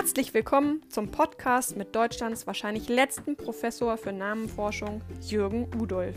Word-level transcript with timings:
Herzlich 0.00 0.32
willkommen 0.32 0.80
zum 0.88 1.10
Podcast 1.10 1.76
mit 1.76 1.94
Deutschlands 1.94 2.46
wahrscheinlich 2.46 2.88
letzten 2.88 3.36
Professor 3.36 3.98
für 3.98 4.14
Namenforschung, 4.14 5.02
Jürgen 5.20 5.68
Udolf. 5.78 6.16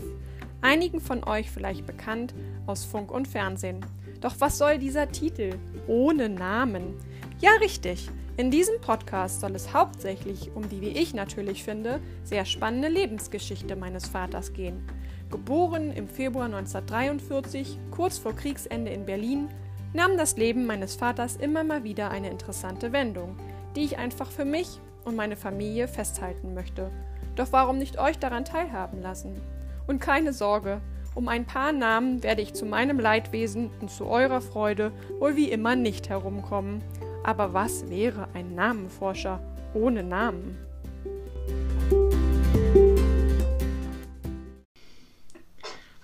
Einigen 0.62 1.02
von 1.02 1.22
euch 1.22 1.50
vielleicht 1.50 1.84
bekannt 1.84 2.34
aus 2.66 2.86
Funk 2.86 3.10
und 3.10 3.28
Fernsehen. 3.28 3.84
Doch 4.22 4.36
was 4.38 4.56
soll 4.56 4.78
dieser 4.78 5.12
Titel 5.12 5.58
ohne 5.86 6.30
Namen? 6.30 6.94
Ja, 7.40 7.50
richtig. 7.60 8.08
In 8.38 8.50
diesem 8.50 8.80
Podcast 8.80 9.42
soll 9.42 9.54
es 9.54 9.74
hauptsächlich 9.74 10.50
um 10.54 10.66
die, 10.66 10.80
wie 10.80 10.98
ich 10.98 11.12
natürlich 11.12 11.62
finde, 11.62 12.00
sehr 12.22 12.46
spannende 12.46 12.88
Lebensgeschichte 12.88 13.76
meines 13.76 14.08
Vaters 14.08 14.54
gehen. 14.54 14.82
Geboren 15.30 15.92
im 15.92 16.08
Februar 16.08 16.46
1943, 16.46 17.78
kurz 17.90 18.16
vor 18.16 18.34
Kriegsende 18.34 18.92
in 18.92 19.04
Berlin, 19.04 19.50
nahm 19.92 20.16
das 20.16 20.38
Leben 20.38 20.64
meines 20.64 20.96
Vaters 20.96 21.36
immer 21.36 21.64
mal 21.64 21.84
wieder 21.84 22.10
eine 22.10 22.30
interessante 22.30 22.90
Wendung 22.90 23.36
die 23.74 23.84
ich 23.84 23.98
einfach 23.98 24.30
für 24.30 24.44
mich 24.44 24.80
und 25.04 25.16
meine 25.16 25.36
Familie 25.36 25.88
festhalten 25.88 26.54
möchte. 26.54 26.90
Doch 27.36 27.48
warum 27.50 27.78
nicht 27.78 27.98
euch 27.98 28.18
daran 28.18 28.44
teilhaben 28.44 29.02
lassen? 29.02 29.40
Und 29.86 30.00
keine 30.00 30.32
Sorge, 30.32 30.80
um 31.14 31.28
ein 31.28 31.44
paar 31.44 31.72
Namen 31.72 32.22
werde 32.22 32.42
ich 32.42 32.54
zu 32.54 32.66
meinem 32.66 32.98
Leidwesen 32.98 33.70
und 33.80 33.90
zu 33.90 34.06
eurer 34.06 34.40
Freude 34.40 34.92
wohl 35.18 35.36
wie 35.36 35.50
immer 35.50 35.76
nicht 35.76 36.08
herumkommen. 36.08 36.82
Aber 37.24 37.52
was 37.52 37.88
wäre 37.90 38.28
ein 38.34 38.54
Namenforscher 38.54 39.40
ohne 39.74 40.02
Namen? 40.02 40.56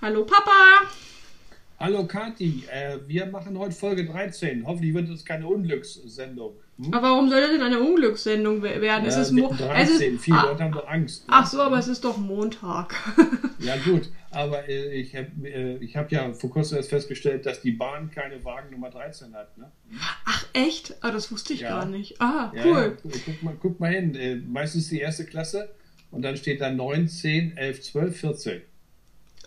Hallo 0.03 0.25
Papa! 0.25 0.91
Hallo 1.79 2.07
Kathi, 2.07 2.65
äh, 2.71 2.99
wir 3.07 3.27
machen 3.27 3.59
heute 3.59 3.75
Folge 3.75 4.05
13. 4.05 4.67
Hoffentlich 4.67 4.93
wird 4.93 5.09
es 5.09 5.25
keine 5.25 5.47
Unglückssendung. 5.47 6.55
Hm? 6.83 6.95
Aber 6.95 7.11
warum 7.11 7.29
soll 7.29 7.41
das 7.41 7.51
denn 7.51 7.63
eine 7.63 7.81
Unglückssendung 7.81 8.63
werden? 8.63 8.85
Ja, 8.85 8.99
es 9.05 9.17
ist, 9.17 9.33
Mo 9.33 9.53
13. 9.53 9.71
Es 9.77 9.91
ist, 9.91 10.23
Viele 10.23 10.39
ah, 10.39 10.47
Leute 10.47 10.65
haben 10.65 10.73
doch 10.73 10.89
Angst. 10.89 11.25
Ach 11.29 11.47
so, 11.47 11.61
aber 11.61 11.79
es 11.79 11.89
ist 11.89 12.05
doch 12.05 12.17
Montag. 12.17 12.95
ja 13.59 13.77
gut, 13.77 14.11
aber 14.31 14.69
äh, 14.69 14.95
ich 14.95 15.15
habe 15.15 15.49
äh, 15.49 15.87
hab 15.95 16.11
ja 16.11 16.33
vor 16.33 16.51
kurzem 16.51 16.79
erst 16.79 16.91
festgestellt, 16.91 17.45
dass 17.45 17.61
die 17.61 17.73
Bahn 17.73 18.11
keine 18.11 18.43
Wagen 18.45 18.71
Nummer 18.71 18.91
13 18.91 19.35
hat. 19.35 19.59
Ne? 19.59 19.71
Ach 20.25 20.47
echt? 20.55 20.95
Ah, 21.03 21.11
das 21.11 21.31
wusste 21.31 21.53
ich 21.53 21.61
ja. 21.61 21.69
gar 21.69 21.85
nicht. 21.85 22.21
Ah, 22.21 22.53
cool. 22.65 22.97
Ja, 23.05 23.11
guck, 23.25 23.43
mal, 23.43 23.57
guck 23.61 23.81
mal 23.81 23.93
hin. 23.93 24.15
Äh, 24.15 24.37
meistens 24.37 24.89
die 24.89 25.01
erste 25.01 25.27
Klasse 25.27 25.69
und 26.11 26.23
dann 26.23 26.37
steht 26.37 26.61
da 26.61 26.71
9, 26.71 27.09
10, 27.09 27.57
11, 27.57 27.83
12, 27.83 28.21
14. 28.21 28.63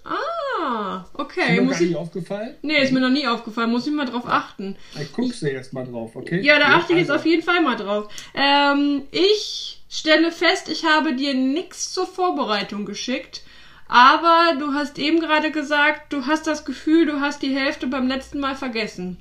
Ah. 0.03 0.32
Ah, 0.63 1.05
okay. 1.13 1.57
Ist 1.57 1.61
mir 1.61 1.71
gar 1.71 1.79
nicht 1.81 1.95
aufgefallen? 1.95 2.55
Nee, 2.61 2.77
ist 2.77 2.93
mir 2.93 3.01
noch 3.01 3.09
nie 3.09 3.27
aufgefallen. 3.27 3.69
Muss 3.69 3.85
ich 3.85 3.93
mal 3.93 4.05
drauf 4.05 4.25
achten. 4.25 4.77
Ich 4.99 5.11
guck's 5.11 5.41
dir 5.41 5.51
jetzt 5.51 5.73
mal 5.73 5.85
drauf, 5.85 6.15
okay? 6.15 6.39
Ja, 6.41 6.57
da 6.57 6.75
achte 6.77 6.93
ich 6.93 6.99
jetzt 6.99 7.11
also. 7.11 7.19
auf 7.19 7.25
jeden 7.25 7.43
Fall 7.43 7.61
mal 7.61 7.75
drauf. 7.75 8.07
Ähm, 8.33 9.03
ich 9.11 9.81
stelle 9.89 10.31
fest, 10.31 10.69
ich 10.69 10.85
habe 10.85 11.15
dir 11.15 11.33
nichts 11.33 11.91
zur 11.91 12.07
Vorbereitung 12.07 12.85
geschickt. 12.85 13.41
Aber 13.89 14.55
du 14.57 14.73
hast 14.73 14.97
eben 14.97 15.19
gerade 15.19 15.51
gesagt, 15.51 16.13
du 16.13 16.25
hast 16.25 16.47
das 16.47 16.63
Gefühl, 16.63 17.05
du 17.05 17.19
hast 17.19 17.41
die 17.41 17.55
Hälfte 17.55 17.87
beim 17.87 18.07
letzten 18.07 18.39
Mal 18.39 18.55
vergessen. 18.55 19.17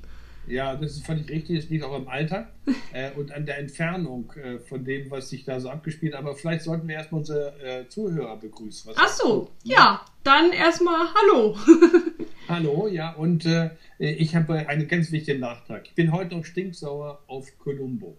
Ja, 0.47 0.75
das 0.75 0.91
ist 0.91 1.05
völlig 1.05 1.29
richtig. 1.29 1.57
Es 1.57 1.69
liegt 1.69 1.83
auch 1.83 1.93
am 1.93 2.07
Alter 2.07 2.49
äh, 2.93 3.11
und 3.11 3.31
an 3.31 3.45
der 3.45 3.59
Entfernung 3.59 4.31
äh, 4.33 4.59
von 4.59 4.83
dem, 4.83 5.09
was 5.09 5.29
sich 5.29 5.45
da 5.45 5.59
so 5.59 5.69
abgespielt 5.69 6.13
hat. 6.13 6.21
Aber 6.21 6.35
vielleicht 6.35 6.63
sollten 6.63 6.87
wir 6.87 6.95
erstmal 6.95 7.19
unsere 7.19 7.59
äh, 7.61 7.87
Zuhörer 7.87 8.37
begrüßen. 8.37 8.91
Was 8.91 8.97
Ach 8.97 9.07
so, 9.07 9.51
ja. 9.63 10.05
Dann 10.23 10.51
erstmal 10.51 11.07
Hallo. 11.13 11.57
Hallo, 12.47 12.87
ja. 12.87 13.13
Und 13.13 13.45
äh, 13.45 13.71
ich 13.97 14.35
habe 14.35 14.67
einen 14.67 14.87
ganz 14.87 15.11
wichtigen 15.11 15.39
Nachtrag. 15.39 15.85
Ich 15.85 15.95
bin 15.95 16.11
heute 16.11 16.35
noch 16.35 16.45
stinksauer 16.45 17.21
auf 17.27 17.57
Columbo. 17.59 18.17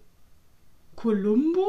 Columbo? 0.97 1.67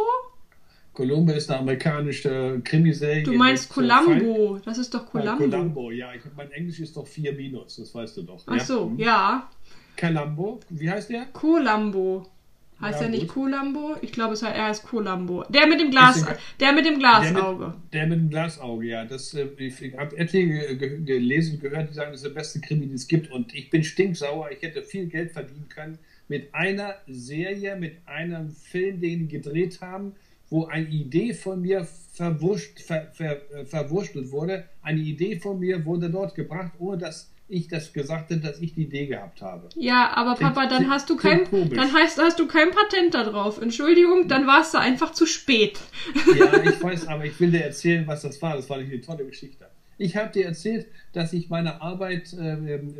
Columbo 0.95 1.33
ist 1.33 1.51
eine 1.51 1.59
amerikanische 1.59 2.61
Krimiserie. 2.63 3.23
Du 3.23 3.33
meinst 3.33 3.69
Columbo, 3.69 4.59
das 4.63 4.77
ist 4.77 4.93
doch 4.93 5.05
Columbo. 5.05 5.43
Ja, 5.43 5.49
Columbo, 5.49 5.91
ja. 5.91 6.13
Ich, 6.13 6.21
mein 6.35 6.49
Englisch 6.51 6.79
ist 6.79 6.95
doch 6.95 7.05
4 7.05 7.33
minus, 7.33 7.75
das 7.75 7.93
weißt 7.93 8.17
du 8.17 8.23
doch. 8.23 8.41
Ach 8.45 8.59
so, 8.61 8.93
ja. 8.97 9.49
Ja. 9.99 10.09
Columbo, 10.09 10.59
wie 10.69 10.89
heißt 10.89 11.09
der? 11.09 11.25
Columbo. 11.33 12.27
Heißt 12.81 12.99
ja, 12.99 13.05
er 13.05 13.11
nicht 13.11 13.29
Columbo? 13.29 13.95
Ich 14.01 14.11
glaube, 14.11 14.35
er 14.41 14.67
heißt 14.67 14.83
Columbo. 14.83 15.45
Der 15.49 15.65
mit 15.65 15.79
dem 15.79 15.91
Glas, 15.91 16.25
der 16.59 16.73
mit 16.73 16.85
dem 16.85 16.99
Glasauge. 16.99 17.73
Der, 17.93 18.01
der 18.01 18.07
mit, 18.07 18.19
dem 18.19 18.29
Glasauge, 18.29 18.85
ja. 18.85 19.05
Das, 19.05 19.33
äh, 19.33 19.47
ich 19.57 19.97
habe 19.97 20.17
etliche 20.17 20.75
gelesen 20.77 21.55
und 21.55 21.61
gehört, 21.61 21.89
die 21.89 21.93
sagen, 21.93 22.11
das 22.11 22.21
ist 22.21 22.25
der 22.25 22.33
beste 22.33 22.59
Krimi, 22.59 22.87
den 22.87 22.95
es 22.95 23.07
gibt. 23.07 23.31
Und 23.31 23.55
ich 23.55 23.69
bin 23.69 23.83
stinksauer. 23.83 24.51
Ich 24.51 24.61
hätte 24.61 24.83
viel 24.83 25.05
Geld 25.05 25.31
verdienen 25.31 25.69
können 25.69 25.97
mit 26.27 26.53
einer 26.53 26.95
Serie, 27.07 27.75
mit 27.75 27.97
einem 28.05 28.49
Film, 28.49 28.99
den 28.99 29.19
die 29.19 29.27
gedreht 29.27 29.79
haben, 29.81 30.13
wo 30.49 30.65
eine 30.65 30.87
Idee 30.87 31.33
von 31.33 31.61
mir 31.61 31.87
verwurscht, 32.13 32.81
ver, 32.81 33.07
ver, 33.13 33.41
äh, 33.53 33.65
verwurschtelt 33.65 34.31
wurde. 34.31 34.65
Eine 34.81 35.01
Idee 35.01 35.39
von 35.39 35.59
mir 35.59 35.85
wurde 35.85 36.09
dort 36.09 36.35
gebracht, 36.35 36.73
ohne 36.79 36.97
dass 36.97 37.31
ich 37.47 37.67
das 37.67 37.93
gesagt 37.93 38.31
habe, 38.31 38.41
dass 38.41 38.59
ich 38.59 38.73
die 38.73 38.83
Idee 38.83 39.05
gehabt 39.05 39.41
habe. 39.41 39.69
Ja, 39.75 40.11
aber 40.15 40.35
Papa, 40.35 40.67
dann 40.67 40.89
hast 40.89 41.09
du 41.09 41.15
kein, 41.15 41.47
dann 41.51 41.93
heißt, 41.93 42.17
hast 42.17 42.39
du 42.39 42.47
kein 42.47 42.71
Patent 42.71 43.13
darauf. 43.13 43.61
Entschuldigung, 43.61 44.27
dann 44.27 44.47
warst 44.47 44.73
du 44.73 44.79
einfach 44.79 45.11
zu 45.11 45.25
spät. 45.25 45.79
Ja, 46.37 46.63
ich 46.63 46.81
weiß, 46.81 47.07
aber 47.07 47.25
ich 47.25 47.39
will 47.39 47.51
dir 47.51 47.63
erzählen, 47.63 48.07
was 48.07 48.23
das 48.23 48.41
war. 48.41 48.55
Das 48.55 48.69
war 48.69 48.77
eine 48.77 49.01
tolle 49.01 49.25
Geschichte. 49.25 49.67
Ich 49.97 50.17
habe 50.17 50.31
dir 50.31 50.45
erzählt, 50.45 50.87
dass 51.13 51.31
ich 51.31 51.49
meine 51.49 51.81
Arbeit 51.81 52.33
äh, 52.33 52.55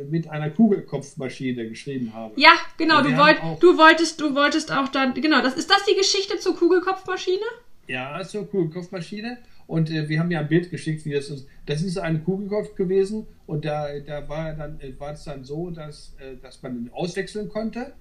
mit 0.08 0.30
einer 0.30 0.50
Kugelkopfmaschine 0.50 1.68
geschrieben 1.68 2.14
habe. 2.14 2.40
Ja, 2.40 2.52
genau. 2.78 3.02
Du, 3.02 3.14
wollt, 3.16 3.38
du 3.60 3.76
wolltest, 3.76 4.20
du 4.20 4.34
wolltest 4.34 4.72
auch 4.72 4.88
dann, 4.88 5.12
genau. 5.12 5.42
Das 5.42 5.56
ist 5.56 5.68
das 5.68 5.84
die 5.84 5.94
Geschichte 5.94 6.38
zur 6.38 6.56
Kugelkopfmaschine? 6.56 7.44
Ja, 7.88 8.22
zur 8.22 8.48
Kugelkopfmaschine. 8.48 9.38
Und 9.66 9.90
äh, 9.90 10.08
wir 10.08 10.20
haben 10.20 10.30
ja 10.30 10.40
ein 10.40 10.48
Bild 10.48 10.70
geschickt, 10.70 11.04
wie 11.04 11.12
das 11.12 11.28
ist. 11.28 11.46
Das 11.66 11.82
ist 11.82 11.98
ein 11.98 12.24
Kugelkopf 12.24 12.74
gewesen 12.76 13.26
und 13.46 13.64
da, 13.64 13.88
da 13.98 14.28
war, 14.28 14.52
dann, 14.52 14.80
äh, 14.80 14.92
war 14.98 15.12
es 15.12 15.24
dann 15.24 15.44
so, 15.44 15.70
dass, 15.70 16.14
äh, 16.20 16.36
dass 16.40 16.62
man 16.62 16.90
auswechseln 16.92 17.48
konnte. 17.48 17.92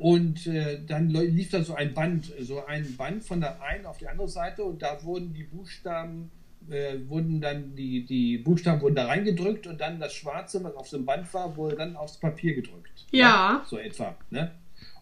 Und 0.00 0.48
äh, 0.48 0.80
dann 0.84 1.10
lief 1.10 1.50
da 1.50 1.62
so 1.62 1.74
ein 1.74 1.94
Band, 1.94 2.32
so 2.40 2.64
ein 2.66 2.96
Band 2.96 3.22
von 3.22 3.40
der 3.40 3.62
einen 3.62 3.86
auf 3.86 3.98
die 3.98 4.08
andere 4.08 4.28
Seite 4.28 4.64
und 4.64 4.82
da 4.82 5.04
wurden 5.04 5.32
die 5.34 5.44
Buchstaben, 5.44 6.32
äh, 6.68 6.96
wurden 7.06 7.40
dann 7.40 7.76
die, 7.76 8.04
die 8.04 8.38
Buchstaben 8.38 8.80
wurden 8.80 8.96
da 8.96 9.06
reingedrückt 9.06 9.68
und 9.68 9.80
dann 9.80 10.00
das 10.00 10.12
Schwarze, 10.12 10.64
was 10.64 10.74
auf 10.74 10.90
dem 10.90 11.04
Band 11.04 11.32
war, 11.32 11.56
wurde 11.56 11.76
dann 11.76 11.94
aufs 11.94 12.16
Papier 12.18 12.56
gedrückt. 12.56 13.06
Ja. 13.12 13.20
ja 13.20 13.66
so 13.68 13.78
etwa. 13.78 14.16
Ne? 14.30 14.50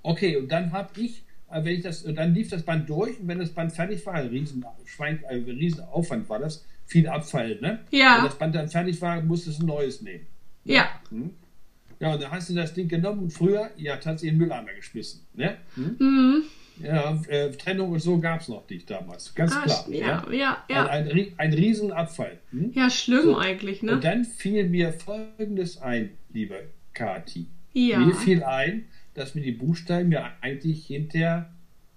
Okay, 0.02 0.36
und 0.36 0.52
dann 0.52 0.72
habe 0.72 1.00
ich 1.00 1.24
wenn 1.52 1.74
ich 1.74 1.82
das, 1.82 2.04
dann 2.04 2.34
lief 2.34 2.50
das 2.50 2.62
Band 2.62 2.88
durch 2.88 3.18
und 3.20 3.28
wenn 3.28 3.38
das 3.38 3.50
Band 3.50 3.72
fertig 3.72 4.04
war, 4.06 4.14
ein 4.14 4.28
riesen, 4.28 4.64
Schwein, 4.84 5.22
ein 5.28 5.44
riesen 5.44 5.84
Aufwand 5.84 6.28
war 6.28 6.38
das, 6.38 6.64
viel 6.86 7.08
Abfall, 7.08 7.58
ne? 7.60 7.80
Ja. 7.90 8.16
Wenn 8.18 8.24
das 8.24 8.38
Band 8.38 8.54
dann 8.54 8.68
fertig 8.68 9.00
war, 9.00 9.20
musstest 9.22 9.60
du 9.60 9.64
ein 9.64 9.66
neues 9.66 10.02
nehmen. 10.02 10.26
Ja. 10.64 10.88
Hm? 11.10 11.30
Ja, 12.00 12.14
und 12.14 12.22
dann 12.22 12.30
hast 12.30 12.50
du 12.50 12.54
das 12.54 12.74
Ding 12.74 12.88
genommen 12.88 13.20
und 13.20 13.32
früher, 13.32 13.70
ja, 13.76 13.96
tatsächlich 13.96 14.32
in 14.32 14.38
den 14.38 14.48
Mülleimer 14.48 14.72
geschmissen, 14.74 15.20
ne? 15.34 15.56
Hm? 15.74 15.96
Mhm. 15.98 16.42
Ja, 16.82 17.20
äh, 17.28 17.50
Trennung 17.52 17.92
und 17.92 18.00
so 18.00 18.18
gab 18.18 18.40
es 18.40 18.48
noch 18.48 18.68
nicht 18.68 18.90
damals, 18.90 19.34
ganz 19.34 19.52
ah, 19.54 19.62
klar. 19.62 19.86
Ja, 19.88 19.98
ja, 19.98 20.32
ja. 20.32 20.64
ja. 20.68 20.86
Ein, 20.86 21.10
ein, 21.10 21.32
ein 21.36 21.52
Riesenabfall. 21.52 22.38
Hm? 22.50 22.72
Ja, 22.74 22.90
schlimm 22.90 23.22
so. 23.22 23.38
eigentlich, 23.38 23.82
ne? 23.82 23.92
Und 23.92 24.04
dann 24.04 24.24
fiel 24.24 24.68
mir 24.68 24.92
Folgendes 24.92 25.80
ein, 25.80 26.10
liebe 26.32 26.68
Kati. 26.92 27.46
Ja. 27.72 27.98
Mir 27.98 28.14
fiel 28.14 28.42
ein, 28.42 28.86
dass 29.14 29.34
mir 29.34 29.42
die 29.42 29.52
Buchstaben 29.52 30.12
ja 30.12 30.32
eigentlich 30.40 30.86
hinterher 30.86 31.50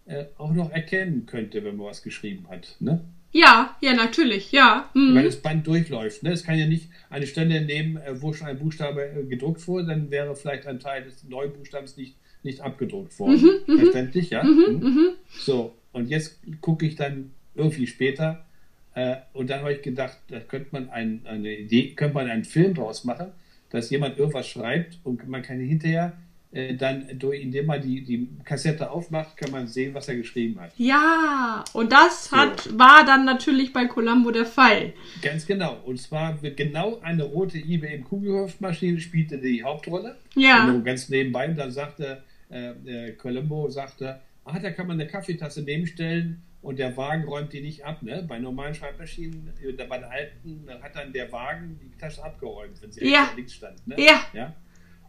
äh, 0.05 0.25
auch 0.37 0.53
noch 0.53 0.71
erkennen 0.71 1.25
könnte, 1.25 1.63
wenn 1.63 1.77
man 1.77 1.87
was 1.87 2.03
geschrieben 2.03 2.47
hat. 2.49 2.75
Ne? 2.79 3.03
Ja, 3.31 3.75
ja, 3.81 3.93
natürlich, 3.93 4.51
ja. 4.51 4.89
Mhm. 4.93 5.15
Weil 5.15 5.25
das 5.25 5.41
Band 5.41 5.67
durchläuft. 5.67 6.23
Ne? 6.23 6.31
Es 6.31 6.43
kann 6.43 6.57
ja 6.57 6.67
nicht 6.67 6.89
eine 7.09 7.27
Stelle 7.27 7.61
nehmen, 7.61 7.97
äh, 7.97 8.21
wo 8.21 8.31
schon 8.31 8.47
ein 8.47 8.59
Buchstabe 8.59 9.03
äh, 9.03 9.23
gedruckt 9.23 9.67
wurde, 9.67 9.87
dann 9.87 10.11
wäre 10.11 10.35
vielleicht 10.35 10.67
ein 10.67 10.79
Teil 10.79 11.03
des 11.03 11.23
neuen 11.25 11.51
Buchstabens 11.51 11.97
nicht, 11.97 12.15
nicht 12.43 12.61
abgedruckt 12.61 13.17
worden. 13.19 13.41
Mhm, 13.41 13.73
mhm. 13.73 13.79
Verständlich, 13.79 14.29
ja? 14.29 14.43
Mhm, 14.43 14.77
mhm, 14.77 14.83
mhm. 14.83 15.09
So, 15.37 15.75
und 15.91 16.09
jetzt 16.09 16.39
gucke 16.61 16.85
ich 16.85 16.95
dann 16.95 17.31
irgendwie 17.55 17.87
später 17.87 18.45
äh, 18.93 19.17
und 19.33 19.49
dann 19.49 19.59
habe 19.59 19.73
ich 19.73 19.81
gedacht, 19.81 20.17
da 20.29 20.39
könnte 20.39 20.69
man 20.71 20.89
ein, 20.89 21.21
eine 21.25 21.57
Idee, 21.57 21.93
könnte 21.95 22.13
man 22.15 22.29
einen 22.29 22.45
Film 22.45 22.73
draus 22.73 23.03
machen, 23.03 23.31
dass 23.75 23.89
jemand 23.89 24.17
irgendwas 24.17 24.47
schreibt 24.47 24.99
und 25.03 25.27
man 25.27 25.41
kann 25.41 25.59
hinterher 25.59 26.13
äh, 26.55 26.73
dann, 26.75 27.09
indem 27.09 27.65
man 27.65 27.81
die, 27.81 28.01
die 28.01 28.29
Kassette 28.45 28.89
aufmacht, 28.89 29.35
kann 29.35 29.51
man 29.51 29.67
sehen, 29.67 29.93
was 29.93 30.07
er 30.07 30.15
geschrieben 30.15 30.57
hat. 30.61 30.71
Ja, 30.77 31.65
und 31.73 31.91
das 31.91 32.31
hat, 32.31 32.61
so. 32.61 32.79
war 32.79 33.05
dann 33.05 33.25
natürlich 33.25 33.73
bei 33.73 33.87
Columbo 33.87 34.31
der 34.31 34.45
Fall. 34.45 34.93
Ganz 35.21 35.45
genau. 35.45 35.77
Und 35.85 35.99
zwar 35.99 36.33
genau 36.35 36.99
eine 37.01 37.23
rote 37.23 37.57
IBM 37.57 38.05
Kugelhofmaschine 38.05 39.01
spielte 39.01 39.37
die 39.37 39.63
Hauptrolle. 39.63 40.15
Ja. 40.35 40.65
Und 40.69 40.85
ganz 40.85 41.09
nebenbei, 41.09 41.47
dann 41.49 41.71
sagte 41.71 42.23
äh, 42.49 42.69
äh, 42.69 43.11
Columbo, 43.13 43.69
sagte, 43.69 44.21
ah, 44.45 44.57
da 44.57 44.71
kann 44.71 44.87
man 44.87 44.97
eine 44.99 45.09
Kaffeetasse 45.09 45.61
nebenstellen 45.61 46.41
und 46.65 46.79
der 46.79 46.97
Wagen 46.97 47.25
räumt 47.25 47.53
die 47.53 47.61
nicht 47.61 47.85
ab. 47.85 48.01
Ne? 48.01 48.25
Bei 48.27 48.39
normalen 48.39 48.73
Schreibmaschinen, 48.73 49.53
äh, 49.63 49.71
bei 49.85 49.97
den 49.97 50.05
alten, 50.05 50.67
hat 50.81 50.95
dann 50.95 51.13
der 51.13 51.31
Wagen 51.31 51.79
die 51.79 51.97
Tasche 51.97 52.23
abgeräumt, 52.23 52.81
wenn 52.81 52.91
sie 52.91 53.07
ja. 53.07 53.29
links 53.35 53.53
stand. 53.53 53.87
Ne? 53.87 53.95
Ja. 53.99 54.21
ja 54.33 54.53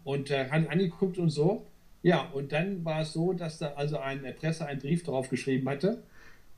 und 0.04 0.30
äh, 0.30 0.48
hat 0.50 0.68
angeguckt 0.70 1.18
und 1.18 1.30
so. 1.30 1.66
Ja, 2.02 2.30
und 2.32 2.52
dann 2.52 2.84
war 2.84 3.00
es 3.00 3.12
so, 3.12 3.32
dass 3.32 3.58
da 3.58 3.72
also 3.74 3.98
eine 3.98 4.32
Presse 4.32 4.64
einen 4.64 4.80
Brief 4.80 5.02
drauf 5.02 5.30
geschrieben 5.30 5.68
hatte. 5.68 6.04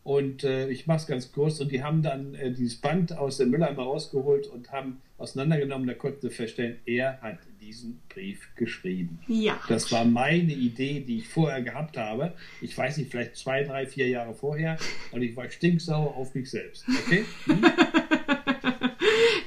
Und 0.02 0.44
äh, 0.44 0.68
ich 0.68 0.86
mache 0.86 0.98
es 0.98 1.06
ganz 1.06 1.32
kurz. 1.32 1.58
Und 1.58 1.72
die 1.72 1.82
haben 1.82 2.02
dann 2.02 2.34
äh, 2.34 2.50
dieses 2.50 2.78
Band 2.78 3.16
aus 3.16 3.38
dem 3.38 3.50
Mülleimer 3.50 3.84
rausgeholt 3.84 4.48
und 4.48 4.70
haben 4.70 5.00
auseinandergenommen. 5.16 5.86
Da 5.86 5.94
konnten 5.94 6.20
sie 6.20 6.30
feststellen, 6.30 6.76
er 6.84 7.20
hat 7.22 7.38
diesen 7.68 8.00
Brief 8.08 8.48
geschrieben. 8.56 9.18
Ja. 9.28 9.60
Das 9.68 9.92
war 9.92 10.04
meine 10.04 10.52
Idee, 10.52 11.00
die 11.00 11.18
ich 11.18 11.28
vorher 11.28 11.60
gehabt 11.60 11.98
habe. 11.98 12.34
Ich 12.62 12.76
weiß 12.76 12.96
nicht, 12.96 13.10
vielleicht 13.10 13.36
zwei, 13.36 13.62
drei, 13.62 13.86
vier 13.86 14.08
Jahre 14.08 14.34
vorher. 14.34 14.78
Und 15.12 15.22
ich 15.22 15.36
war 15.36 15.50
stinksauer 15.50 16.16
auf 16.16 16.34
mich 16.34 16.50
selbst. 16.50 16.84
Okay? 16.88 17.24
Hm? 17.44 17.64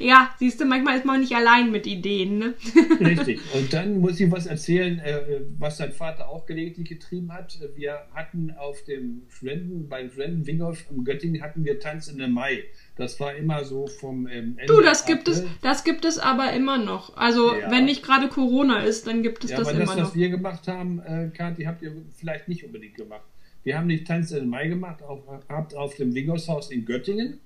Ja, 0.01 0.29
siehst 0.39 0.59
du, 0.59 0.65
manchmal 0.65 0.97
ist 0.97 1.05
man 1.05 1.19
nicht 1.21 1.33
allein 1.35 1.71
mit 1.71 1.85
Ideen, 1.87 2.37
ne? 2.39 2.53
Richtig. 2.99 3.39
Und 3.53 3.71
dann 3.71 3.99
muss 3.99 4.19
ich 4.19 4.31
was 4.31 4.45
erzählen, 4.47 4.99
äh, 4.99 5.41
was 5.59 5.77
sein 5.77 5.91
Vater 5.91 6.27
auch 6.29 6.45
gelegentlich 6.45 6.89
getrieben 6.89 7.31
hat. 7.31 7.59
Wir 7.75 7.99
hatten 8.13 8.51
auf 8.57 8.83
dem 8.83 9.23
Studenten, 9.29 9.87
beim 9.87 10.09
Studenten 10.09 10.45
Winghoff 10.47 10.85
im 10.89 11.03
Göttingen 11.03 11.41
hatten 11.41 11.63
wir 11.63 11.79
Tanz 11.79 12.07
in 12.07 12.17
den 12.17 12.31
Mai. 12.31 12.63
Das 12.97 13.19
war 13.19 13.35
immer 13.35 13.63
so 13.63 13.87
vom 13.87 14.27
ähm, 14.27 14.55
Ende 14.57 14.65
Du, 14.73 14.81
das 14.81 15.05
gibt 15.05 15.27
April. 15.29 15.43
es, 15.45 15.61
das 15.61 15.83
gibt 15.83 16.05
es 16.05 16.17
aber 16.19 16.51
immer 16.53 16.77
noch. 16.77 17.15
Also, 17.17 17.55
Ja. 17.55 17.69
wenn 17.71 17.85
nicht 17.85 18.03
gerade 18.03 18.27
Corona 18.27 18.83
ist, 18.83 19.07
dann 19.07 19.23
gibt 19.23 19.43
es 19.43 19.51
Ja, 19.51 19.57
das 19.57 19.67
aber 19.67 19.77
immer 19.77 19.85
das, 19.85 19.95
noch. 19.97 20.07
was 20.09 20.15
wir 20.15 20.29
gemacht 20.29 20.67
haben, 20.67 20.99
äh, 20.99 21.29
Kathi, 21.35 21.63
habt 21.63 21.81
ihr 21.81 21.93
vielleicht 22.17 22.47
nicht 22.47 22.63
unbedingt 22.65 22.95
gemacht. 22.95 23.21
Wir 23.63 23.77
haben 23.77 23.87
nicht 23.87 24.07
Tanz 24.07 24.31
in 24.31 24.39
den 24.39 24.49
Mai 24.49 24.67
gemacht, 24.67 25.03
auf, 25.03 25.19
habt 25.47 25.75
auf 25.75 25.95
dem 25.95 26.15
Winghaushaus 26.15 26.71
in 26.71 26.83
Göttingen. 26.85 27.39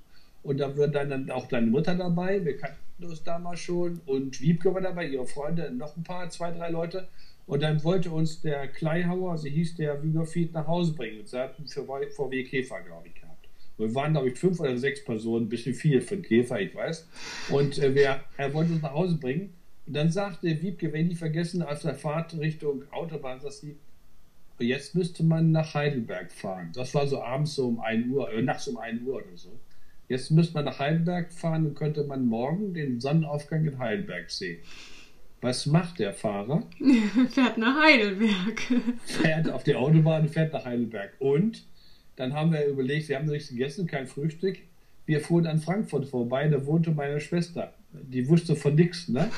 Und 0.46 0.60
da 0.60 0.78
war 0.78 0.88
dann, 0.88 1.32
auch 1.32 1.48
deine 1.48 1.68
Mutter 1.68 1.96
dabei. 1.96 2.46
Wir 2.46 2.56
kannten 2.56 3.04
uns 3.04 3.24
damals 3.24 3.60
schon. 3.60 4.00
Und 4.06 4.40
Wiebke 4.40 4.72
war 4.72 4.82
dabei, 4.82 5.08
ihre 5.08 5.26
Freunde, 5.26 5.72
noch 5.72 5.98
ein 5.98 6.04
paar, 6.04 6.30
zwei, 6.30 6.52
drei 6.52 6.70
Leute. 6.70 7.08
Und 7.48 7.64
dann 7.64 7.84
wollte 7.84 8.12
uns 8.12 8.42
der 8.42 8.68
Kleihauer, 8.68 9.40
sie 9.40 9.50
hieß 9.50 9.76
der 9.76 10.04
Wiegerfied, 10.04 10.54
nach 10.54 10.68
Hause 10.68 10.94
bringen. 10.94 11.22
Und 11.22 11.28
sie 11.28 11.40
hatten 11.40 11.68
für 11.68 11.84
VW 11.84 12.44
Käfer, 12.44 12.82
glaube 12.82 13.08
ich, 13.08 13.16
gehabt. 13.16 13.48
Wir 13.78 13.94
waren, 13.96 14.14
glaube 14.14 14.30
ich, 14.30 14.38
fünf 14.38 14.60
oder 14.60 14.78
sechs 14.78 15.04
Personen, 15.04 15.46
ein 15.46 15.50
bisschen 15.50 15.74
viel 15.74 16.00
für 16.00 16.14
einen 16.14 16.24
Käfer, 16.24 16.62
ich 16.62 16.76
weiß. 16.76 17.08
Und 17.50 17.80
äh, 17.80 17.96
wir, 17.96 18.22
er 18.38 18.54
wollte 18.54 18.74
uns 18.74 18.84
nach 18.84 18.94
Hause 18.94 19.16
bringen. 19.16 19.52
Und 19.88 19.96
dann 19.96 20.12
sagte 20.12 20.62
Wiebke, 20.62 20.94
wenn 20.94 21.10
ich 21.10 21.18
vergessen, 21.18 21.64
auf 21.64 21.82
der 21.82 21.96
Fahrt 21.96 22.38
Richtung 22.38 22.84
Autobahn, 22.92 23.40
dass 23.42 23.62
sie, 23.62 23.78
jetzt 24.60 24.94
müsste 24.94 25.24
man 25.24 25.52
nach 25.52 25.74
Heidelberg 25.74 26.32
fahren. 26.32 26.70
Das 26.76 26.94
war 26.94 27.08
so 27.08 27.22
abends 27.22 27.56
so 27.56 27.68
um 27.68 27.80
1 27.80 28.08
Uhr, 28.08 28.32
äh, 28.32 28.44
nachts 28.44 28.68
um 28.68 28.78
1 28.78 29.02
Uhr 29.02 29.16
oder 29.16 29.26
so. 29.36 29.50
Jetzt 30.08 30.32
müsste 30.32 30.54
man 30.54 30.66
nach 30.66 30.80
Heidelberg 30.80 31.32
fahren 31.32 31.66
und 31.66 31.76
könnte 31.76 32.04
man 32.04 32.26
morgen 32.26 32.74
den 32.74 33.00
Sonnenaufgang 33.00 33.66
in 33.66 33.80
Heidelberg 33.80 34.30
sehen. 34.30 34.60
Was 35.42 35.66
macht 35.66 36.00
der 36.00 36.14
Fahrer? 36.14 36.64
Fährt 37.30 37.58
nach 37.58 37.84
Heidelberg. 37.84 38.62
Fährt 39.06 39.50
auf 39.50 39.64
die 39.64 39.76
Autobahn 39.76 40.24
und 40.24 40.30
fährt 40.30 40.54
nach 40.54 40.66
Heidelberg. 40.66 41.14
Und 41.20 41.66
dann 42.16 42.34
haben 42.34 42.52
wir 42.52 42.66
überlegt, 42.66 43.10
wir 43.10 43.18
haben 43.18 43.26
nichts 43.26 43.50
gegessen, 43.50 43.88
kein 43.88 44.08
Frühstück. 44.08 44.58
Wir 45.06 45.22
fuhren 45.22 45.46
an 45.46 45.60
Frankfurt 45.60 46.08
vorbei, 46.08 46.48
da 46.48 46.66
wohnte 46.66 46.92
meine 46.92 47.20
Schwester. 47.20 47.74
Die 47.92 48.28
wusste 48.28 48.56
von 48.56 48.76
nichts, 48.76 49.08
ne? 49.08 49.30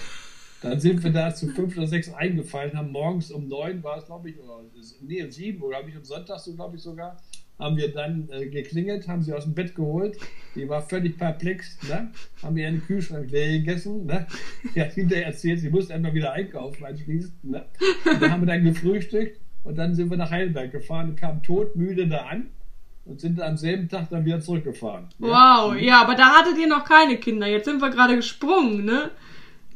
Dann 0.62 0.80
sind 0.80 1.04
wir 1.04 1.12
da 1.12 1.34
zu 1.36 1.48
fünf 1.50 1.78
oder 1.78 1.88
sechs 1.88 2.12
eingefallen, 2.12 2.76
haben 2.76 2.92
morgens 2.92 3.32
um 3.32 3.48
neun 3.48 3.84
war 3.84 3.98
es, 3.98 4.06
glaube 4.06 4.30
ich, 4.30 4.40
oder 4.40 4.64
nee, 5.02 5.24
um 5.24 5.32
sieben 5.32 5.62
oder 5.62 5.78
habe 5.78 5.90
ich 5.90 5.96
am 5.96 6.04
Sonntag 6.04 6.40
so, 6.40 6.56
glaube 6.56 6.78
ich, 6.78 6.82
sogar, 6.82 7.18
haben 7.60 7.78
wir 7.78 7.92
dann 7.92 8.30
äh, 8.32 8.48
geklingelt, 8.48 9.08
haben 9.08 9.24
sie 9.24 9.34
aus 9.34 9.44
dem 9.44 9.54
Bett 9.54 9.76
geholt. 9.76 10.18
Die 10.56 10.70
war 10.70 10.82
völlig 10.82 11.18
perplex, 11.18 11.78
ne? 11.88 12.12
Haben 12.44 12.58
ihr 12.58 12.68
einen 12.68 12.86
Kühlschrank 12.86 13.30
leer 13.32 13.60
gegessen, 13.60 14.06
ne? 14.06 14.28
Die 14.76 14.82
hat 14.82 14.94
hinterher 14.94 15.28
erzählt, 15.28 15.60
sie 15.60 15.70
musste 15.70 15.94
einmal 15.94 16.14
wieder 16.14 16.34
einkaufen 16.34 16.86
anschließend, 16.86 17.44
ne? 17.44 17.66
Und 18.06 18.22
dann 18.22 18.32
haben 18.32 18.42
wir 18.42 18.48
dann 18.48 18.64
gefrühstückt 18.64 19.40
und 19.64 19.78
dann 19.78 19.96
sind 19.96 20.10
wir 20.10 20.18
nach 20.18 20.32
Heidelberg 20.32 20.72
gefahren 20.72 21.16
kamen 21.16 21.42
todmüde 21.42 22.08
da 22.08 22.28
an 22.28 22.48
und 23.06 23.22
sind 23.22 23.42
am 23.42 23.58
selben 23.58 23.90
Tag 23.90 24.10
dann 24.10 24.26
wieder 24.26 24.40
zurückgefahren. 24.40 25.08
Ja? 25.20 25.28
Wow, 25.28 25.76
ja, 25.76 26.02
aber 26.02 26.16
da 26.16 26.38
hattet 26.38 26.58
ihr 26.58 26.68
noch 26.68 26.86
keine 26.86 27.18
Kinder. 27.18 27.48
Jetzt 27.48 27.66
sind 27.66 27.82
wir 27.82 27.90
gerade 27.90 28.16
gesprungen, 28.16 28.86
ne? 28.86 29.12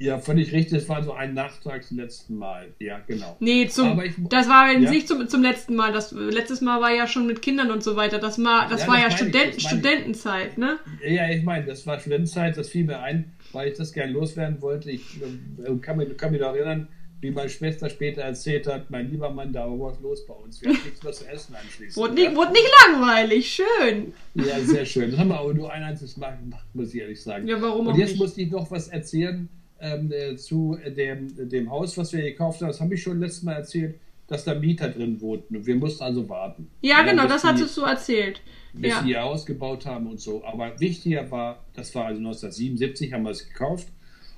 Ja, 0.04 0.18
völlig 0.18 0.52
richtig. 0.52 0.80
Das 0.80 0.90
war 0.90 1.04
so 1.04 1.14
ein 1.14 1.36
Nachtrag 1.36 1.84
zum 1.84 1.98
letzten 1.98 2.36
Mal. 2.38 2.70
Ja, 2.80 3.00
genau. 3.06 3.38
Nee, 3.40 3.68
zum, 3.68 4.02
ich- 4.02 4.14
das 4.30 4.50
war 4.50 4.72
Ja. 4.72 4.90
nicht 4.90 5.08
zum, 5.08 5.28
zum 5.28 5.44
letzten 5.44 5.76
Mal. 5.76 5.94
Das 5.94 6.12
letztes 6.12 6.60
Mal 6.62 6.82
war 6.82 6.92
ja 6.92 7.06
schon 7.06 7.28
mit 7.28 7.44
Kindern 7.44 7.70
und 7.70 7.84
so 7.84 7.96
weiter. 7.96 8.18
Das, 8.18 8.40
mal, 8.40 8.68
das 8.68 8.82
Ja, 8.82 8.88
war 8.88 8.96
das 8.96 9.04
ja 9.12 9.18
Student, 9.18 9.58
ich. 9.58 9.68
Studentenzeit, 9.68 10.58
ne? 10.58 10.80
Ja, 11.08 11.30
ich 11.30 11.44
meine, 11.44 11.66
das 11.66 11.86
war 11.86 12.00
Studentenzeit, 12.00 12.58
das 12.58 12.70
fiel 12.70 12.86
mir 12.86 13.00
ein, 13.00 13.32
weil 13.52 13.70
ich 13.72 13.78
das 13.78 13.94
gerne 13.94 14.12
loswerden 14.12 14.60
wollte. 14.62 14.90
Ich 14.90 15.22
äh, 15.22 15.76
kann, 15.82 15.98
mich, 15.98 16.18
kann 16.18 16.32
mich 16.32 16.42
noch 16.42 16.56
erinnern, 16.56 16.88
wie 17.20 17.30
meine 17.30 17.50
Schwester 17.50 17.88
später 17.88 18.24
erzählt 18.24 18.66
hat, 18.66 18.90
mein 18.90 19.12
lieber 19.12 19.30
Mann, 19.30 19.54
da 19.54 19.66
war 19.70 19.80
was 19.92 20.00
los 20.02 20.26
bei 20.26 20.34
uns. 20.34 20.60
Wir 20.64 20.70
hatten 20.70 20.84
nichts 20.84 21.04
mehr 21.04 21.14
zu 21.14 21.28
essen 21.28 21.54
anschließend. 21.56 21.96
Wurde 21.98 22.16
nicht, 22.16 22.36
wurde 22.36 22.54
nicht 22.54 22.70
langweilig, 22.88 23.52
schön. 23.80 24.14
Ja, 24.34 24.60
sehr 24.62 24.86
schön. 24.86 25.12
Das 25.12 25.20
haben 25.20 25.28
wir 25.30 25.40
aber 25.40 25.54
nur 25.54 25.72
ein 25.72 25.84
einziges 25.84 26.18
Mal 26.18 26.36
gemacht, 26.38 26.66
muss 26.74 26.92
ich 26.92 27.02
ehrlich 27.02 27.22
sagen. 27.22 27.48
Ja, 27.48 27.62
warum 27.62 27.86
Und 27.86 27.94
auch 27.94 27.98
jetzt 28.00 28.14
nicht? 28.14 28.20
musste 28.20 28.42
ich 28.42 28.50
noch 28.50 28.72
was 28.72 28.88
erzählen 28.88 29.48
ähm, 29.82 30.12
äh, 30.12 30.36
zu 30.38 30.78
dem, 30.96 31.50
dem 31.50 31.70
Haus, 31.70 31.98
was 31.98 32.14
wir 32.14 32.22
gekauft 32.22 32.62
haben. 32.62 32.68
Das 32.70 32.80
habe 32.82 32.94
ich 32.96 33.02
schon 33.04 33.20
letztes 33.20 33.44
Mal 33.44 33.54
erzählt, 33.54 34.00
dass 34.28 34.44
da 34.46 34.54
Mieter 34.56 34.90
drin 34.90 35.20
wohnten. 35.20 35.58
Und 35.58 35.66
wir 35.66 35.76
mussten 35.76 36.04
also 36.04 36.28
warten. 36.30 36.70
Ja, 36.82 37.02
genau, 37.04 37.28
das 37.28 37.42
die- 37.42 37.48
hattest 37.50 37.76
du 37.78 37.82
erzählt. 37.82 38.42
bis 38.74 38.92
Ja. 38.92 39.02
die 39.04 39.18
ausgebaut 39.18 39.86
haben 39.86 40.08
und 40.08 40.22
so. 40.22 40.44
Aber 40.46 40.80
wichtiger 40.80 41.30
war, 41.30 41.66
das 41.74 41.94
war 41.94 42.06
also 42.06 42.22
1977 42.22 43.12
haben 43.12 43.24
wir 43.24 43.32
es 43.32 43.48
gekauft 43.50 43.90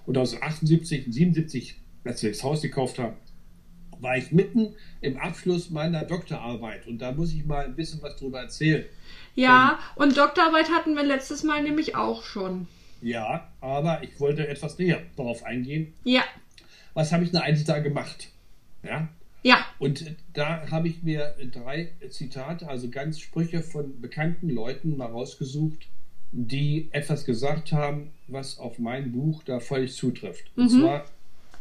und 0.08 0.18
1978 0.18 1.06
und 1.06 1.14
77, 1.14 1.76
als 2.04 2.24
wir 2.24 2.32
das 2.32 2.44
Haus 2.44 2.62
gekauft 2.64 2.98
haben, 2.98 3.14
war 4.00 4.18
ich 4.18 4.32
mitten 4.32 4.74
im 5.02 5.18
Abschluss 5.18 5.70
meiner 5.70 6.04
Doktorarbeit 6.04 6.88
und 6.88 6.98
da 7.00 7.12
muss 7.12 7.32
ich 7.34 7.46
mal 7.46 7.64
ein 7.66 7.76
bisschen 7.76 8.02
was 8.02 8.16
drüber 8.18 8.40
erzählen. 8.42 8.84
Ja, 9.36 9.80
und 9.96 10.18
Doktorarbeit 10.18 10.70
hatten 10.72 10.96
wir 10.96 11.04
letztes 11.04 11.44
Mal 11.44 11.62
nämlich 11.64 11.96
auch 11.96 12.24
schon. 12.24 12.68
Ja, 13.04 13.50
aber 13.60 14.02
ich 14.04 14.20
wollte 14.20 14.48
etwas 14.48 14.78
näher 14.80 15.02
darauf 15.16 15.44
eingehen. 15.44 15.94
Ja, 16.04 16.24
Was 16.94 17.12
habe 17.12 17.24
ich 17.24 17.32
denn 17.32 17.42
eigentlich 17.42 17.66
da 17.66 17.80
gemacht? 17.80 18.30
Ja, 18.84 19.10
ja, 19.44 19.66
Und 19.78 20.16
da 20.34 20.70
habe 20.72 20.88
ich 20.88 21.04
mir 21.04 21.36
drei 21.52 21.92
Zitate, 22.10 22.68
also 22.68 22.90
ganz 22.90 23.20
Sprüche 23.20 23.62
von 23.62 24.00
bekannten 24.00 24.50
Leuten 24.50 24.96
mal 24.96 25.08
rausgesucht, 25.08 25.88
die 26.32 26.88
etwas 26.92 27.26
gesagt 27.26 27.74
haben, 27.74 28.12
was 28.28 28.58
auf 28.58 28.80
mein 28.80 29.12
Buch 29.12 29.44
da 29.44 29.60
völlig 29.60 29.94
zutrifft. 29.96 30.46
Und 30.56 30.70
zwar, 30.70 31.06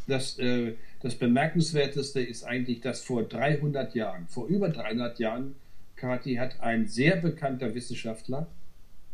das, 0.06 0.38
äh, 0.38 0.74
das 1.00 1.16
Bemerkenswerteste 1.16 2.20
ist 2.20 2.44
eigentlich, 2.44 2.80
dass 2.80 3.02
vor 3.02 3.24
300 3.24 3.96
Jahren, 3.96 4.28
vor 4.28 4.46
über 4.46 4.68
300 4.68 5.18
Jahren, 5.18 5.56
Kathi 5.96 6.36
hat 6.36 6.60
ein 6.60 6.86
sehr 6.86 7.16
bekannter 7.16 7.74
Wissenschaftler, 7.74 8.46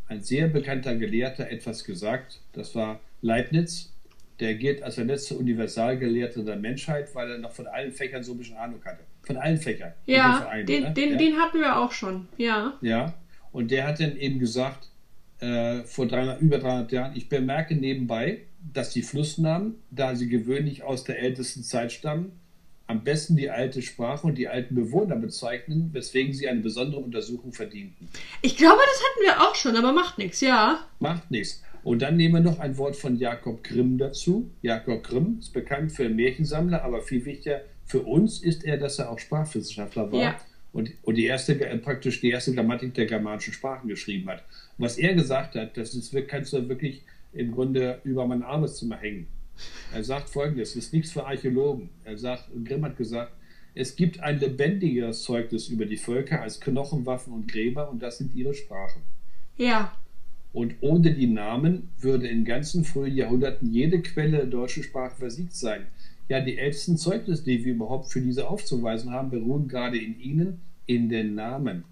ein 0.09 0.21
sehr 0.23 0.49
bekannter 0.49 0.97
Gelehrter 0.97 1.51
etwas 1.51 1.85
gesagt. 1.85 2.41
Das 2.53 2.75
war 2.75 3.01
Leibniz. 3.21 3.93
Der 4.41 4.55
gilt 4.55 4.83
als 4.83 4.95
der 4.95 5.05
letzte 5.05 5.35
Universalgelehrte 5.35 6.45
der 6.45 6.57
Menschheit, 6.57 7.13
weil 7.15 7.31
er 7.31 7.39
noch 7.39 7.53
von 7.53 7.67
allen 7.67 7.93
Fächern 7.93 8.23
so 8.23 8.33
ein 8.33 8.39
bisschen 8.39 8.57
Ahnung 8.57 8.81
hatte. 8.85 9.03
Von 9.23 9.37
allen 9.37 9.59
Fächern. 9.59 9.93
ja, 10.07 10.49
einen, 10.49 10.67
den, 10.67 10.83
ne? 10.85 10.93
den, 10.93 11.11
ja. 11.13 11.17
den 11.19 11.37
hatten 11.39 11.59
wir 11.59 11.77
auch 11.77 11.93
schon. 11.93 12.29
Ja, 12.37 12.79
Ja, 12.81 13.15
und 13.51 13.71
der 13.71 13.87
hat 13.87 14.01
dann 14.01 14.17
eben 14.17 14.39
gesagt, 14.39 14.91
äh, 15.41 15.83
vor 15.83 16.07
300, 16.07 16.41
über 16.41 16.59
300 16.59 16.93
Jahren, 16.93 17.17
ich 17.17 17.29
bemerke 17.29 17.75
nebenbei, 17.75 18.43
dass 18.73 18.91
die 18.91 19.03
Flussnamen, 19.03 19.77
da 19.91 20.15
sie 20.15 20.29
gewöhnlich 20.29 20.83
aus 20.83 21.05
der 21.05 21.21
ältesten 21.21 21.63
Zeit 21.63 21.93
stammen, 21.93 22.33
am 22.89 23.05
besten 23.05 23.37
die 23.37 23.51
alte 23.51 23.83
Sprache 23.83 24.27
und 24.27 24.37
die 24.37 24.49
alten 24.49 24.75
Bewohner 24.75 25.15
bezeichnen, 25.17 25.91
weswegen 25.93 26.33
sie 26.33 26.49
eine 26.49 26.61
besondere 26.61 27.01
Untersuchung 27.01 27.53
verdienten. 27.53 28.09
ich 28.43 28.57
glaube, 28.57 28.81
das 28.85 29.03
hatten 29.05 29.21
wir 29.25 29.49
auch 29.49 29.55
schon, 29.55 29.77
aber 29.77 29.93
macht 29.93 30.19
nichts, 30.19 30.41
ja. 30.41 30.81
Macht 30.99 31.31
nichts. 31.31 31.63
Und 31.85 32.03
dann 32.03 32.17
nehmen 32.17 32.35
wir 32.35 32.41
noch 32.41 32.59
ein 32.59 32.77
Wort 32.77 32.97
von 32.97 33.17
Jakob 33.17 33.63
Grimm 33.63 33.99
dazu. 33.99 34.51
Jakob 34.63 35.05
Grimm 35.05 35.37
ist 35.39 35.53
bekannt 35.53 35.93
für 35.93 36.09
Märchensammler, 36.09 36.83
aber 36.83 37.03
viel 37.03 37.25
wichtiger 37.25 37.61
für 37.85 38.01
uns 38.01 38.43
ist 38.43 38.65
er, 38.65 38.77
dass 38.79 38.99
er 38.99 39.11
auch 39.11 39.19
Sprachwissenschaftler 39.19 40.11
war 40.11 40.21
Ja. 40.21 40.41
und, 40.73 40.91
und 41.03 41.15
die 41.15 41.27
erste, 41.27 41.59
äh, 41.61 41.79
praktisch 41.79 42.21
die 42.21 42.31
erste 42.31 42.55
Grammatik 42.55 42.95
der 42.95 43.07
germanischen 43.07 43.53
Sprachen 43.55 43.89
geschrieben 43.89 44.29
hat. 44.29 44.45
Und 44.77 44.85
was 44.85 44.99
er 44.99 45.15
gesagt 45.15 45.55
hat, 45.55 45.77
das 45.77 45.95
ist, 45.95 46.15
kannst 46.27 46.53
du 46.53 46.69
wirklich 46.69 47.03
im 47.33 47.53
Grunde 47.53 48.01
über 48.05 48.27
mein 48.27 48.43
Arbeitszimmer 48.43 48.97
hängen. 48.97 49.27
Er 49.93 50.05
sagt 50.05 50.29
folgendes, 50.29 50.71
es 50.71 50.77
ist 50.77 50.93
nichts 50.93 51.13
für 51.13 51.27
Archäologen. 51.27 51.91
Er 52.05 52.19
sagt, 52.19 52.49
Grimm 52.65 52.85
hat 52.85 52.97
gesagt, 52.97 53.33
es 53.75 53.97
gibt 53.97 54.21
ein 54.21 54.41
lebendigeres 54.41 55.23
Zeugnis 55.23 55.69
über 55.69 55.87
die 55.87 55.97
Völker 55.97 56.43
als 56.43 56.61
Knochen, 56.61 57.07
Waffen 57.07 57.33
und 57.33 57.49
Gräber 57.49 57.91
und 57.91 58.03
das 58.03 58.19
sind 58.19 58.35
ihre 58.35 58.55
Sprachen. 58.55 59.03
Ja, 59.57 59.93
Und 60.53 60.77
ohne 60.81 61.13
die 61.13 61.27
Namen 61.27 61.91
würde 62.01 62.27
in 62.27 62.45
ganzen 62.45 62.85
frühen 62.85 63.15
Jahrhunderten 63.15 63.71
jede 63.71 64.01
Quelle 64.03 64.39
der 64.39 64.47
deutschen 64.47 64.83
Sprache 64.83 65.17
versiegt 65.17 65.55
sein. 65.55 65.87
Ja, 66.29 66.41
die 66.41 66.59
ältesten 66.59 66.97
Zeugnisse, 66.97 67.45
die 67.45 67.65
wir 67.65 67.75
überhaupt 67.75 68.13
für 68.13 68.21
diese 68.21 68.49
aufzuweisen 68.49 69.13
haben, 69.13 69.31
beruhen 69.31 69.69
gerade 69.69 69.99
in 69.99 70.19
ihnen, 70.21 70.61
in 70.87 71.09
den 71.09 71.35
Namen. 71.35 71.85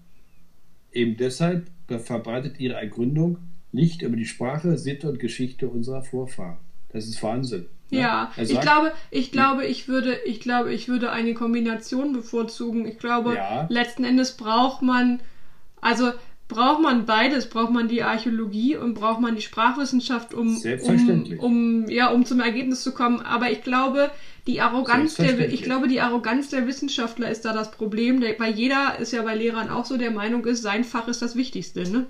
Eben 0.91 1.17
deshalb 1.17 1.67
verbreitet 1.87 2.59
ihre 2.59 2.75
Ergründung 2.75 3.37
Licht 3.71 4.01
über 4.01 4.15
die 4.15 4.25
Sprache, 4.25 4.77
Sitte 4.77 5.09
und 5.09 5.19
Geschichte 5.19 5.67
unserer 5.67 6.03
Vorfahren. 6.03 6.57
Das 6.89 7.05
ist 7.05 7.21
Wahnsinn. 7.21 7.67
Ne? 7.89 8.01
Ja, 8.01 8.31
ich 8.35 8.59
glaube, 8.59 8.91
ich 9.11 9.31
glaube, 9.31 9.65
ich 9.65 9.87
würde, 9.87 10.17
ich 10.25 10.39
glaube, 10.39 10.73
ich 10.73 10.87
würde 10.87 11.11
eine 11.11 11.33
Kombination 11.33 12.13
bevorzugen. 12.13 12.85
Ich 12.85 12.99
glaube, 12.99 13.35
ja. 13.35 13.65
letzten 13.69 14.03
Endes 14.03 14.35
braucht 14.35 14.81
man, 14.81 15.21
also 15.79 16.11
braucht 16.47 16.81
man 16.81 17.05
beides, 17.05 17.49
braucht 17.49 17.71
man 17.71 17.87
die 17.87 18.03
Archäologie 18.03 18.75
und 18.75 18.93
braucht 18.93 19.19
man 19.19 19.35
die 19.35 19.41
Sprachwissenschaft, 19.41 20.33
um, 20.33 20.61
um, 20.83 21.39
um, 21.39 21.89
ja, 21.89 22.09
um 22.09 22.25
zum 22.25 22.39
Ergebnis 22.39 22.83
zu 22.83 22.93
kommen. 22.93 23.21
Aber 23.21 23.51
ich 23.51 23.63
glaube, 23.63 24.11
die 24.47 24.61
Arroganz 24.61 25.15
der, 25.15 25.51
ich 25.51 25.61
glaube, 25.61 25.87
die 25.87 25.99
Arroganz 25.99 26.49
der 26.49 26.65
Wissenschaftler 26.65 27.29
ist 27.29 27.43
da 27.43 27.53
das 27.53 27.71
Problem, 27.71 28.23
weil 28.37 28.53
jeder 28.53 28.97
ist 28.99 29.11
ja 29.11 29.21
bei 29.21 29.35
Lehrern 29.35 29.69
auch 29.69 29.85
so 29.85 29.97
der 29.97 30.11
Meinung 30.11 30.45
ist, 30.45 30.61
sein 30.61 30.85
Fach 30.85 31.07
ist 31.07 31.21
das 31.21 31.35
Wichtigste, 31.35 31.89
ne? 31.89 32.07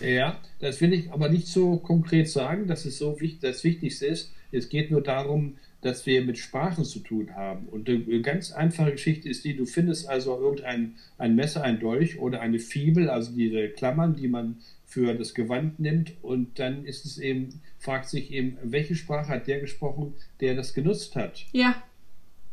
Ja, 0.00 0.38
das 0.60 0.80
will 0.80 0.92
ich 0.92 1.12
aber 1.12 1.28
nicht 1.28 1.48
so 1.48 1.76
konkret 1.78 2.28
sagen, 2.28 2.68
dass 2.68 2.84
es 2.84 2.98
so 2.98 3.20
wichtig, 3.20 3.40
das 3.40 3.64
Wichtigste 3.64 4.06
ist. 4.06 4.32
Es 4.52 4.68
geht 4.68 4.90
nur 4.90 5.02
darum, 5.02 5.56
dass 5.82 6.06
wir 6.06 6.22
mit 6.22 6.38
Sprachen 6.38 6.84
zu 6.84 7.00
tun 7.00 7.34
haben. 7.34 7.66
Und 7.66 7.88
eine 7.88 8.20
ganz 8.20 8.52
einfache 8.52 8.92
Geschichte 8.92 9.28
ist 9.28 9.44
die, 9.44 9.56
du 9.56 9.66
findest 9.66 10.08
also 10.08 10.38
irgendein 10.38 10.94
ein 11.18 11.34
Messer, 11.34 11.62
ein 11.62 11.80
Dolch 11.80 12.18
oder 12.18 12.40
eine 12.40 12.58
Fibel, 12.58 13.10
also 13.10 13.32
diese 13.32 13.68
Klammern, 13.68 14.14
die 14.14 14.28
man 14.28 14.58
für 14.90 15.14
das 15.14 15.34
Gewand 15.34 15.78
nimmt 15.78 16.12
und 16.20 16.58
dann 16.58 16.84
ist 16.84 17.04
es 17.04 17.16
eben, 17.16 17.60
fragt 17.78 18.08
sich 18.08 18.32
eben, 18.32 18.58
welche 18.64 18.96
Sprache 18.96 19.28
hat 19.28 19.46
der 19.46 19.60
gesprochen, 19.60 20.14
der 20.40 20.56
das 20.56 20.74
genutzt 20.74 21.14
hat. 21.14 21.46
Ja. 21.52 21.80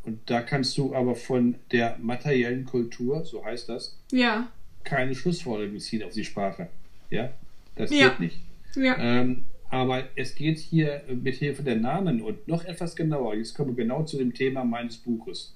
Und 0.05 0.19
da 0.27 0.41
kannst 0.41 0.77
du 0.77 0.93
aber 0.93 1.15
von 1.15 1.55
der 1.71 1.97
materiellen 1.99 2.65
Kultur, 2.65 3.25
so 3.25 3.43
heißt 3.43 3.69
das, 3.69 3.97
ja. 4.11 4.51
keine 4.83 5.15
Schlussfolgerung 5.15 5.79
ziehen 5.79 6.03
auf 6.03 6.13
die 6.13 6.23
Sprache. 6.23 6.69
Ja, 7.09 7.33
das 7.75 7.89
ja. 7.89 8.09
geht 8.09 8.19
nicht. 8.19 8.37
Ja. 8.75 8.97
Ähm, 8.99 9.45
aber 9.71 10.03
es 10.15 10.35
geht 10.35 10.59
hier 10.59 11.01
mit 11.09 11.35
Hilfe 11.35 11.63
der 11.63 11.75
Namen 11.77 12.21
und 12.21 12.47
noch 12.47 12.63
etwas 12.65 12.95
genauer. 12.95 13.33
Jetzt 13.33 13.55
kommen 13.55 13.75
wir 13.75 13.83
genau 13.83 14.03
zu 14.03 14.17
dem 14.17 14.33
Thema 14.33 14.63
meines 14.63 14.97
Buches. 14.97 15.55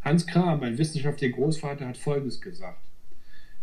Hans 0.00 0.26
Kram, 0.26 0.60
mein 0.60 0.78
wissenschaftlicher 0.78 1.36
Großvater, 1.36 1.86
hat 1.86 1.98
Folgendes 1.98 2.40
gesagt. 2.40 2.80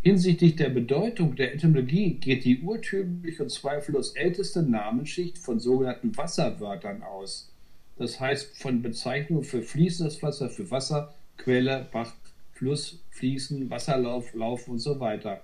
Hinsichtlich 0.03 0.57
der 0.57 0.69
Bedeutung 0.69 1.35
der 1.35 1.53
Etymologie 1.53 2.15
geht 2.15 2.43
die 2.43 2.59
urtümliche 2.59 3.43
und 3.43 3.49
zweifellos 3.49 4.15
älteste 4.15 4.61
Namensschicht 4.61 5.37
von 5.37 5.59
sogenannten 5.59 6.15
Wasserwörtern 6.17 7.03
aus. 7.03 7.49
Das 7.97 8.19
heißt 8.19 8.57
von 8.57 8.81
Bezeichnungen 8.81 9.45
für 9.45 9.61
fließendes 9.61 10.21
Wasser, 10.21 10.49
für 10.49 10.69
Wasser, 10.69 11.13
Quelle, 11.37 11.87
Bach, 11.91 12.13
Fluss, 12.51 12.99
Fließen, 13.11 13.69
Wasserlauf, 13.69 14.33
Lauf 14.33 14.67
und 14.67 14.79
so 14.79 14.99
weiter. 14.99 15.41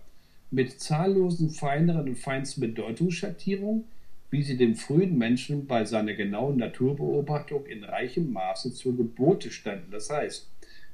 Mit 0.52 0.80
zahllosen 0.82 1.52
feineren 1.52 2.10
und 2.10 2.18
feinsten 2.18 2.62
Bedeutungsschattierungen 2.62 3.86
wie 4.32 4.44
sie 4.44 4.58
dem 4.58 4.76
frühen 4.76 5.18
Menschen 5.18 5.66
bei 5.66 5.86
seiner 5.86 6.14
genauen 6.14 6.58
Naturbeobachtung 6.58 7.66
in 7.66 7.84
reichem 7.84 8.32
Maße 8.32 8.74
zur 8.74 8.96
Gebote 8.96 9.52
standen. 9.52 9.92
Das 9.92 10.10
heißt, 10.10 10.48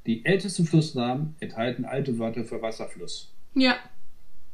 die 0.05 0.23
ältesten 0.25 0.65
Flussnamen 0.65 1.35
enthalten 1.39 1.83
alte 1.83 2.17
Wörter 2.17 2.45
für 2.45 2.61
Wasserfluss. 2.61 3.34
Ja. 3.55 3.77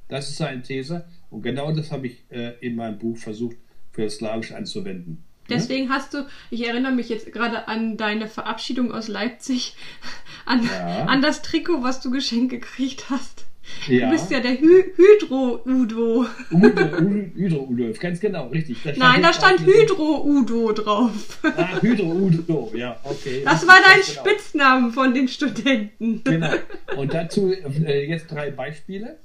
Das 0.08 0.30
ist 0.30 0.38
seine 0.38 0.62
These 0.62 1.06
und 1.30 1.42
genau 1.42 1.72
das 1.72 1.92
habe 1.92 2.08
ich 2.08 2.24
äh, 2.30 2.54
in 2.62 2.76
meinem 2.76 3.00
Buch 3.00 3.18
versucht 3.18 3.58
für 3.92 4.04
das 4.04 4.16
Slawisch 4.16 4.52
anzuwenden. 4.52 5.24
Deswegen 5.50 5.90
hast 5.90 6.14
du, 6.14 6.26
ich 6.50 6.66
erinnere 6.66 6.94
mich 6.94 7.10
jetzt 7.10 7.32
gerade 7.34 7.68
an 7.68 7.98
deine 7.98 8.28
Verabschiedung 8.28 8.94
aus 8.94 9.08
Leipzig, 9.08 9.76
an, 10.46 10.64
ja. 10.64 11.06
an 11.06 11.22
das 11.22 11.42
Trikot, 11.42 11.84
was 11.84 12.02
du 12.02 12.10
geschenkt 12.10 12.52
gekriegt 12.52 13.10
hast. 13.10 13.46
Ja. 13.88 14.06
Du 14.06 14.12
bist 14.12 14.30
ja 14.30 14.40
der 14.40 14.52
Hy 14.52 14.94
Hydro-Udo. 14.96 16.26
Hydro-Udo, 16.50 17.94
ganz 18.00 18.20
genau, 18.20 18.48
richtig. 18.48 18.78
Da 18.84 18.94
Nein, 18.96 19.24
da 19.24 19.34
stand 19.34 19.66
Hydro-Udo 19.66 20.72
drauf. 20.74 21.40
Ah, 21.44 21.82
Hydro-Udo, 21.82 22.72
ja, 22.76 23.00
okay. 23.04 23.42
Das 23.44 23.68
war 23.68 23.78
dein 23.84 24.02
genau. 24.02 24.20
Spitznamen 24.20 24.92
von 24.92 25.14
den 25.14 25.28
Studenten. 25.28 26.24
Genau. 26.24 26.54
Und 26.96 27.14
dazu 27.14 27.52
äh, 27.52 28.08
jetzt 28.08 28.30
drei 28.32 28.52
Beispiele, 28.52 29.18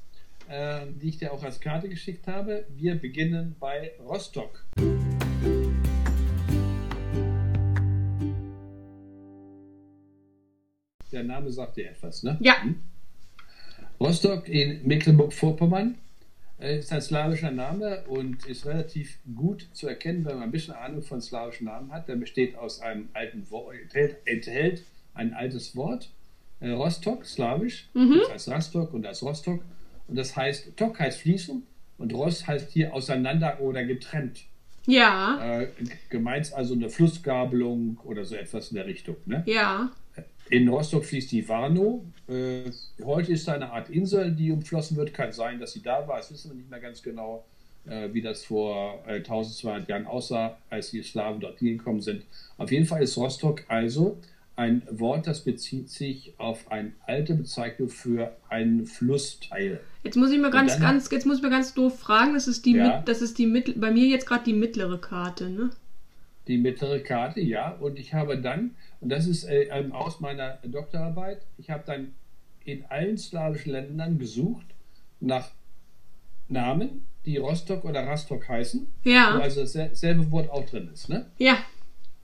äh, 0.48 0.86
die 1.02 1.10
ich 1.10 1.18
dir 1.18 1.32
auch 1.32 1.42
als 1.42 1.60
Karte 1.60 1.88
geschickt 1.88 2.26
habe. 2.26 2.64
Wir 2.70 2.94
beginnen 2.94 3.56
bei 3.60 3.92
Rostock. 4.06 4.64
Der 11.12 11.24
Name 11.24 11.50
sagt 11.50 11.76
dir 11.76 11.90
etwas, 11.90 12.22
ne? 12.22 12.36
Ja. 12.40 12.62
Hm? 12.62 12.80
Rostock 14.00 14.48
in 14.48 14.86
Mecklenburg-Vorpommern 14.86 15.96
äh, 16.60 16.78
ist 16.78 16.92
ein 16.92 17.00
slawischer 17.00 17.50
Name 17.50 18.04
und 18.08 18.46
ist 18.46 18.66
relativ 18.66 19.18
gut 19.34 19.68
zu 19.72 19.88
erkennen, 19.88 20.24
wenn 20.24 20.34
man 20.34 20.44
ein 20.44 20.50
bisschen 20.50 20.74
Ahnung 20.74 21.02
von 21.02 21.20
slawischen 21.20 21.66
Namen 21.66 21.92
hat. 21.92 22.08
Der 22.08 22.16
besteht 22.16 22.56
aus 22.56 22.80
einem 22.80 23.08
alten 23.14 23.50
Wort, 23.50 23.74
enthält, 23.74 24.16
enthält 24.24 24.82
ein 25.14 25.32
altes 25.32 25.74
Wort, 25.76 26.10
äh, 26.60 26.70
Rostock, 26.70 27.24
slawisch, 27.24 27.88
mhm. 27.94 28.20
das 28.20 28.30
heißt 28.30 28.48
Rostock 28.50 28.94
und 28.94 29.02
das 29.02 29.22
Rostock. 29.22 29.62
Und 30.08 30.16
das 30.16 30.36
heißt, 30.36 30.76
Tok 30.76 31.00
heißt 31.00 31.20
fließen 31.20 31.62
und 31.98 32.14
Rost 32.14 32.46
heißt 32.46 32.70
hier 32.70 32.94
auseinander 32.94 33.60
oder 33.60 33.84
getrennt. 33.84 34.44
Ja. 34.86 35.60
Äh, 35.60 35.68
gemeint 36.10 36.52
also 36.52 36.74
eine 36.74 36.90
Flussgabelung 36.90 37.98
oder 38.04 38.24
so 38.24 38.36
etwas 38.36 38.70
in 38.70 38.76
der 38.76 38.86
Richtung. 38.86 39.16
Ne? 39.26 39.42
Ja. 39.46 39.90
In 40.50 40.68
Rostock 40.68 41.04
fließt 41.04 41.32
die 41.32 41.48
Warnow. 41.48 42.02
Äh, 42.28 42.70
heute 43.04 43.32
ist 43.32 43.48
da 43.48 43.54
eine 43.54 43.70
Art 43.70 43.90
Insel, 43.90 44.30
die 44.30 44.52
umflossen 44.52 44.96
wird. 44.96 45.12
Kann 45.12 45.32
sein, 45.32 45.58
dass 45.58 45.72
sie 45.72 45.82
da 45.82 46.06
war. 46.06 46.18
Das 46.18 46.32
wissen 46.32 46.52
wir 46.52 46.56
nicht 46.56 46.70
mehr 46.70 46.80
ganz 46.80 47.02
genau, 47.02 47.44
äh, 47.86 48.08
wie 48.12 48.22
das 48.22 48.44
vor 48.44 49.02
äh, 49.06 49.16
1200 49.16 49.88
Jahren 49.88 50.06
aussah, 50.06 50.56
als 50.70 50.90
die 50.90 51.02
Slawen 51.02 51.40
dort 51.40 51.58
hingekommen 51.58 52.00
sind. 52.00 52.22
Auf 52.58 52.70
jeden 52.70 52.86
Fall 52.86 53.02
ist 53.02 53.16
Rostock 53.16 53.64
also 53.68 54.18
ein 54.56 54.82
Wort, 54.90 55.26
das 55.26 55.40
bezieht 55.40 55.90
sich 55.90 56.32
auf 56.38 56.70
eine 56.70 56.92
alte 57.06 57.34
Bezeichnung 57.34 57.90
für 57.90 58.34
einen 58.48 58.86
Flussteil. 58.86 59.80
Jetzt 60.02 60.16
muss 60.16 60.30
ich 60.30 60.38
mir 60.38 60.50
ganz, 60.50 60.80
ganz, 60.80 61.10
jetzt 61.10 61.26
muss 61.26 61.38
ich 61.38 61.42
mir 61.42 61.50
ganz 61.50 61.74
doof 61.74 61.98
fragen. 61.98 62.32
Das 62.34 62.48
ist 62.48 62.64
die, 62.64 62.72
ja. 62.72 63.02
das 63.04 63.20
ist 63.20 63.38
die 63.38 63.46
bei 63.76 63.90
mir 63.90 64.06
jetzt 64.06 64.26
gerade 64.26 64.44
die 64.44 64.54
mittlere 64.54 64.98
Karte, 64.98 65.50
ne? 65.50 65.70
Die 66.48 66.56
mittlere 66.56 67.00
Karte, 67.00 67.40
ja. 67.40 67.72
Und 67.72 67.98
ich 67.98 68.14
habe 68.14 68.38
dann 68.38 68.70
und 69.06 69.10
das 69.10 69.28
ist 69.28 69.44
äh, 69.44 69.68
ähm, 69.70 69.92
aus 69.92 70.18
meiner 70.18 70.58
Doktorarbeit. 70.64 71.40
Ich 71.58 71.70
habe 71.70 71.84
dann 71.86 72.16
in 72.64 72.84
allen 72.86 73.16
slawischen 73.16 73.70
Ländern 73.70 74.18
gesucht 74.18 74.66
nach 75.20 75.52
Namen, 76.48 77.06
die 77.25 77.36
Rostock 77.36 77.84
oder 77.84 78.04
Rastok 78.04 78.48
heißen. 78.48 78.84
Ja. 79.04 79.36
Wo 79.36 79.42
also 79.42 79.60
dasselbe 79.60 80.28
Wort 80.32 80.50
auch 80.50 80.68
drin 80.68 80.90
ist. 80.92 81.08
Ne? 81.08 81.30
Ja. 81.38 81.58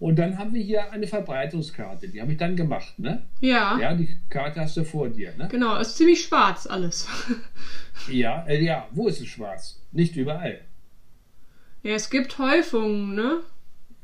Und 0.00 0.18
dann 0.18 0.38
haben 0.38 0.54
wir 0.54 0.60
hier 0.60 0.90
eine 0.90 1.06
Verbreitungskarte. 1.06 2.08
Die 2.08 2.20
habe 2.20 2.32
ich 2.32 2.38
dann 2.38 2.56
gemacht. 2.56 2.98
Ne? 2.98 3.22
Ja. 3.38 3.78
Ja, 3.78 3.94
die 3.94 4.16
Karte 4.28 4.62
hast 4.62 4.76
du 4.76 4.84
vor 4.84 5.08
dir. 5.08 5.32
Ne? 5.36 5.46
Genau, 5.52 5.78
ist 5.78 5.96
ziemlich 5.96 6.20
schwarz 6.24 6.66
alles. 6.66 7.06
ja, 8.10 8.44
äh, 8.48 8.60
ja. 8.60 8.88
Wo 8.90 9.06
ist 9.06 9.20
es 9.20 9.28
schwarz? 9.28 9.80
Nicht 9.92 10.16
überall. 10.16 10.62
Ja, 11.84 11.92
es 11.94 12.10
gibt 12.10 12.36
Häufungen, 12.38 13.14
ne? 13.14 13.38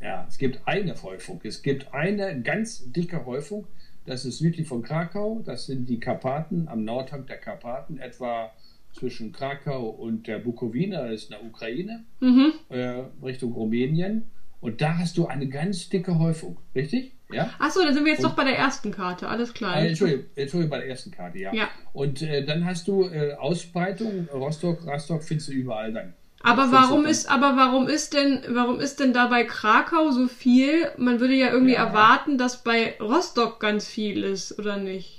Ja, 0.01 0.27
es 0.29 0.39
gibt 0.39 0.61
eine 0.67 0.95
Häufung. 1.03 1.41
Es 1.45 1.63
gibt 1.63 1.93
eine 1.93 2.41
ganz 2.43 2.93
dicke 2.93 3.27
Häufung. 3.27 3.67
Das 4.07 4.25
ist 4.25 4.39
südlich 4.39 4.67
von 4.67 4.83
Krakau. 4.83 5.43
Das 5.45 5.67
sind 5.67 5.89
die 5.89 6.01
Karpaten 6.01 6.69
am 6.69 6.85
Nordhang 6.85 7.27
der 7.27 7.39
Karpaten, 7.39 7.99
etwa 7.99 8.53
zwischen 8.93 9.33
Krakau 9.33 9.89
und 9.89 10.27
der 10.27 10.39
Bukowina, 10.39 11.03
das 11.03 11.23
ist 11.23 11.25
in 11.25 11.37
der 11.39 11.45
Ukraine, 11.45 12.05
mhm. 12.21 12.53
äh, 12.69 13.05
Richtung 13.23 13.53
Rumänien. 13.53 14.25
Und 14.61 14.81
da 14.81 14.99
hast 14.99 15.17
du 15.19 15.27
eine 15.27 15.49
ganz 15.49 15.89
dicke 15.89 16.19
Häufung, 16.19 16.57
richtig? 16.75 17.13
Ja? 17.31 17.51
Achso, 17.59 17.81
dann 17.83 17.95
sind 17.95 18.05
wir 18.05 18.13
jetzt 18.13 18.25
und, 18.25 18.31
doch 18.31 18.37
bei 18.37 18.45
der 18.45 18.57
ersten 18.57 18.91
Karte, 18.91 19.29
alles 19.29 19.55
klar. 19.55 19.77
Äh, 19.77 19.89
Entschuldigung, 19.89 20.25
Entschuldigung, 20.35 20.71
bei 20.71 20.79
der 20.79 20.89
ersten 20.89 21.11
Karte, 21.11 21.39
ja. 21.39 21.53
ja. 21.53 21.69
Und 21.93 22.23
äh, 22.23 22.45
dann 22.45 22.65
hast 22.65 22.89
du 22.89 23.05
äh, 23.05 23.35
Ausbreitung, 23.35 24.29
Rostock, 24.33 24.85
Rostock 24.87 25.23
findest 25.23 25.51
du 25.51 25.53
überall 25.53 25.93
dann. 25.93 26.15
Aber 26.41 26.71
warum 26.71 27.05
ist, 27.05 27.29
aber 27.29 27.57
warum 27.57 27.89
ist 27.89 28.15
denn, 28.15 28.43
warum 28.49 28.81
ist 28.81 29.01
denn 29.01 29.13
da 29.13 29.27
bei 29.27 29.45
Krakau 29.45 30.11
so 30.11 30.29
viel? 30.29 30.89
Man 30.97 31.21
würde 31.21 31.35
ja 31.35 31.51
irgendwie 31.51 31.75
ja. 31.75 31.87
erwarten, 31.87 32.39
dass 32.39 32.63
bei 32.63 32.97
Rostock 33.01 33.59
ganz 33.61 33.87
viel 33.87 34.23
ist, 34.23 34.59
oder 34.59 34.77
nicht? 34.77 35.19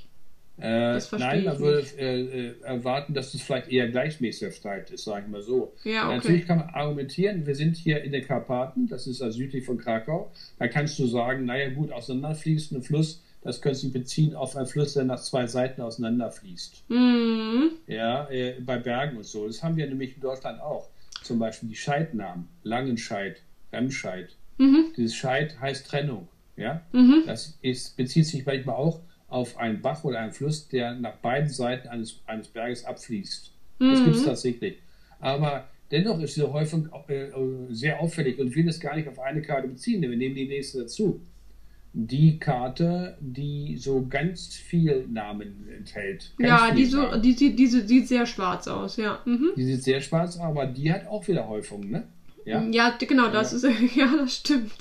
Äh, 0.61 0.99
nein, 1.17 1.45
man 1.45 1.59
würde 1.59 1.87
äh, 1.97 2.21
äh, 2.21 2.61
erwarten, 2.63 3.13
dass 3.13 3.33
es 3.33 3.41
vielleicht 3.41 3.69
eher 3.69 3.87
gleichmäßig 3.89 4.53
verteilt 4.55 4.91
ist, 4.91 5.05
sagen 5.05 5.31
wir 5.31 5.41
so. 5.41 5.73
Ja, 5.85 6.07
okay. 6.07 6.15
Natürlich 6.17 6.47
kann 6.47 6.59
man 6.59 6.69
argumentieren, 6.69 7.45
wir 7.45 7.55
sind 7.55 7.77
hier 7.77 8.03
in 8.03 8.11
den 8.11 8.25
Karpaten, 8.25 8.87
das 8.87 9.07
ist 9.07 9.21
also 9.21 9.37
südlich 9.37 9.65
von 9.65 9.77
Krakau. 9.77 10.31
Da 10.57 10.67
kannst 10.67 10.99
du 10.99 11.07
sagen, 11.07 11.45
naja 11.45 11.69
gut, 11.69 11.93
auseinanderfließender 11.93 12.83
Fluss, 12.83 13.21
das 13.41 13.61
können 13.61 13.75
Sie 13.75 13.87
beziehen 13.87 14.35
auf 14.35 14.57
einen 14.57 14.67
Fluss, 14.67 14.95
der 14.95 15.05
nach 15.05 15.21
zwei 15.21 15.47
Seiten 15.47 15.81
auseinanderfließt. 15.81 16.89
Mhm. 16.89 17.71
Ja, 17.87 18.29
äh, 18.29 18.59
bei 18.59 18.77
Bergen 18.77 19.15
und 19.15 19.25
so. 19.25 19.47
Das 19.47 19.63
haben 19.63 19.77
wir 19.77 19.87
nämlich 19.87 20.15
in 20.15 20.21
Deutschland 20.21 20.59
auch 20.59 20.89
zum 21.29 21.37
Beispiel 21.37 21.69
die 21.69 21.75
Scheidnamen, 21.75 22.47
Langenscheid, 22.63 23.43
Remscheid. 23.71 24.35
Mhm. 24.57 24.93
Dieses 24.97 25.15
Scheid 25.15 25.61
heißt 25.61 25.87
Trennung. 25.87 26.27
Ja? 26.57 26.81
Mhm. 26.91 27.21
Das 27.27 27.59
ist, 27.61 27.95
bezieht 27.97 28.25
sich 28.25 28.47
manchmal 28.47 28.75
auch 28.77 29.01
auf 29.27 29.55
einen 29.57 29.79
Bach 29.79 30.03
oder 30.03 30.17
einen 30.17 30.31
Fluss, 30.31 30.67
der 30.69 30.95
nach 30.95 31.17
beiden 31.17 31.47
Seiten 31.47 31.87
eines, 31.87 32.19
eines 32.25 32.47
Berges 32.47 32.83
abfließt. 32.83 33.51
Mhm. 33.77 33.91
Das 33.91 34.03
gibt 34.03 34.15
es 34.15 34.25
tatsächlich. 34.25 34.77
Aber 35.19 35.69
dennoch 35.91 36.19
ist 36.19 36.35
diese 36.35 36.51
Häufung 36.51 36.89
äh, 37.07 37.27
sehr 37.69 37.99
auffällig 37.99 38.39
und 38.39 38.55
will 38.55 38.65
das 38.65 38.79
gar 38.79 38.95
nicht 38.95 39.07
auf 39.07 39.19
eine 39.19 39.43
Karte 39.43 39.67
beziehen, 39.67 40.01
denn 40.01 40.09
wir 40.09 40.17
nehmen 40.17 40.33
die 40.33 40.47
nächste 40.47 40.79
dazu. 40.79 41.21
Die 41.93 42.37
Karte, 42.37 43.17
die 43.19 43.77
so 43.77 44.05
ganz 44.07 44.53
viel 44.55 45.07
Namen 45.07 45.67
enthält. 45.75 46.33
Ganz 46.37 46.49
Ja, 46.49 46.71
die, 46.71 46.85
so, 46.85 47.17
die, 47.19 47.35
die, 47.35 47.55
die 47.55 47.67
sieht 47.67 48.07
sehr 48.07 48.25
schwarz 48.25 48.67
aus, 48.67 48.97
ja. 48.97 49.21
Mhm. 49.25 49.51
die 49.55 49.63
sieht 49.63 49.83
sehr 49.83 50.01
schwarz, 50.01 50.37
aus, 50.37 50.41
aber 50.41 50.67
die 50.67 50.91
hat 50.91 51.07
auch 51.07 51.27
wieder 51.27 51.47
Häufungen, 51.47 51.89
ne? 51.89 52.03
Ja. 52.45 52.63
Ja, 52.63 52.97
genau, 52.97 53.29
das 53.29 53.53
ist, 53.53 53.63
ja, 53.95 54.11
das 54.17 54.37
stimmt. 54.37 54.71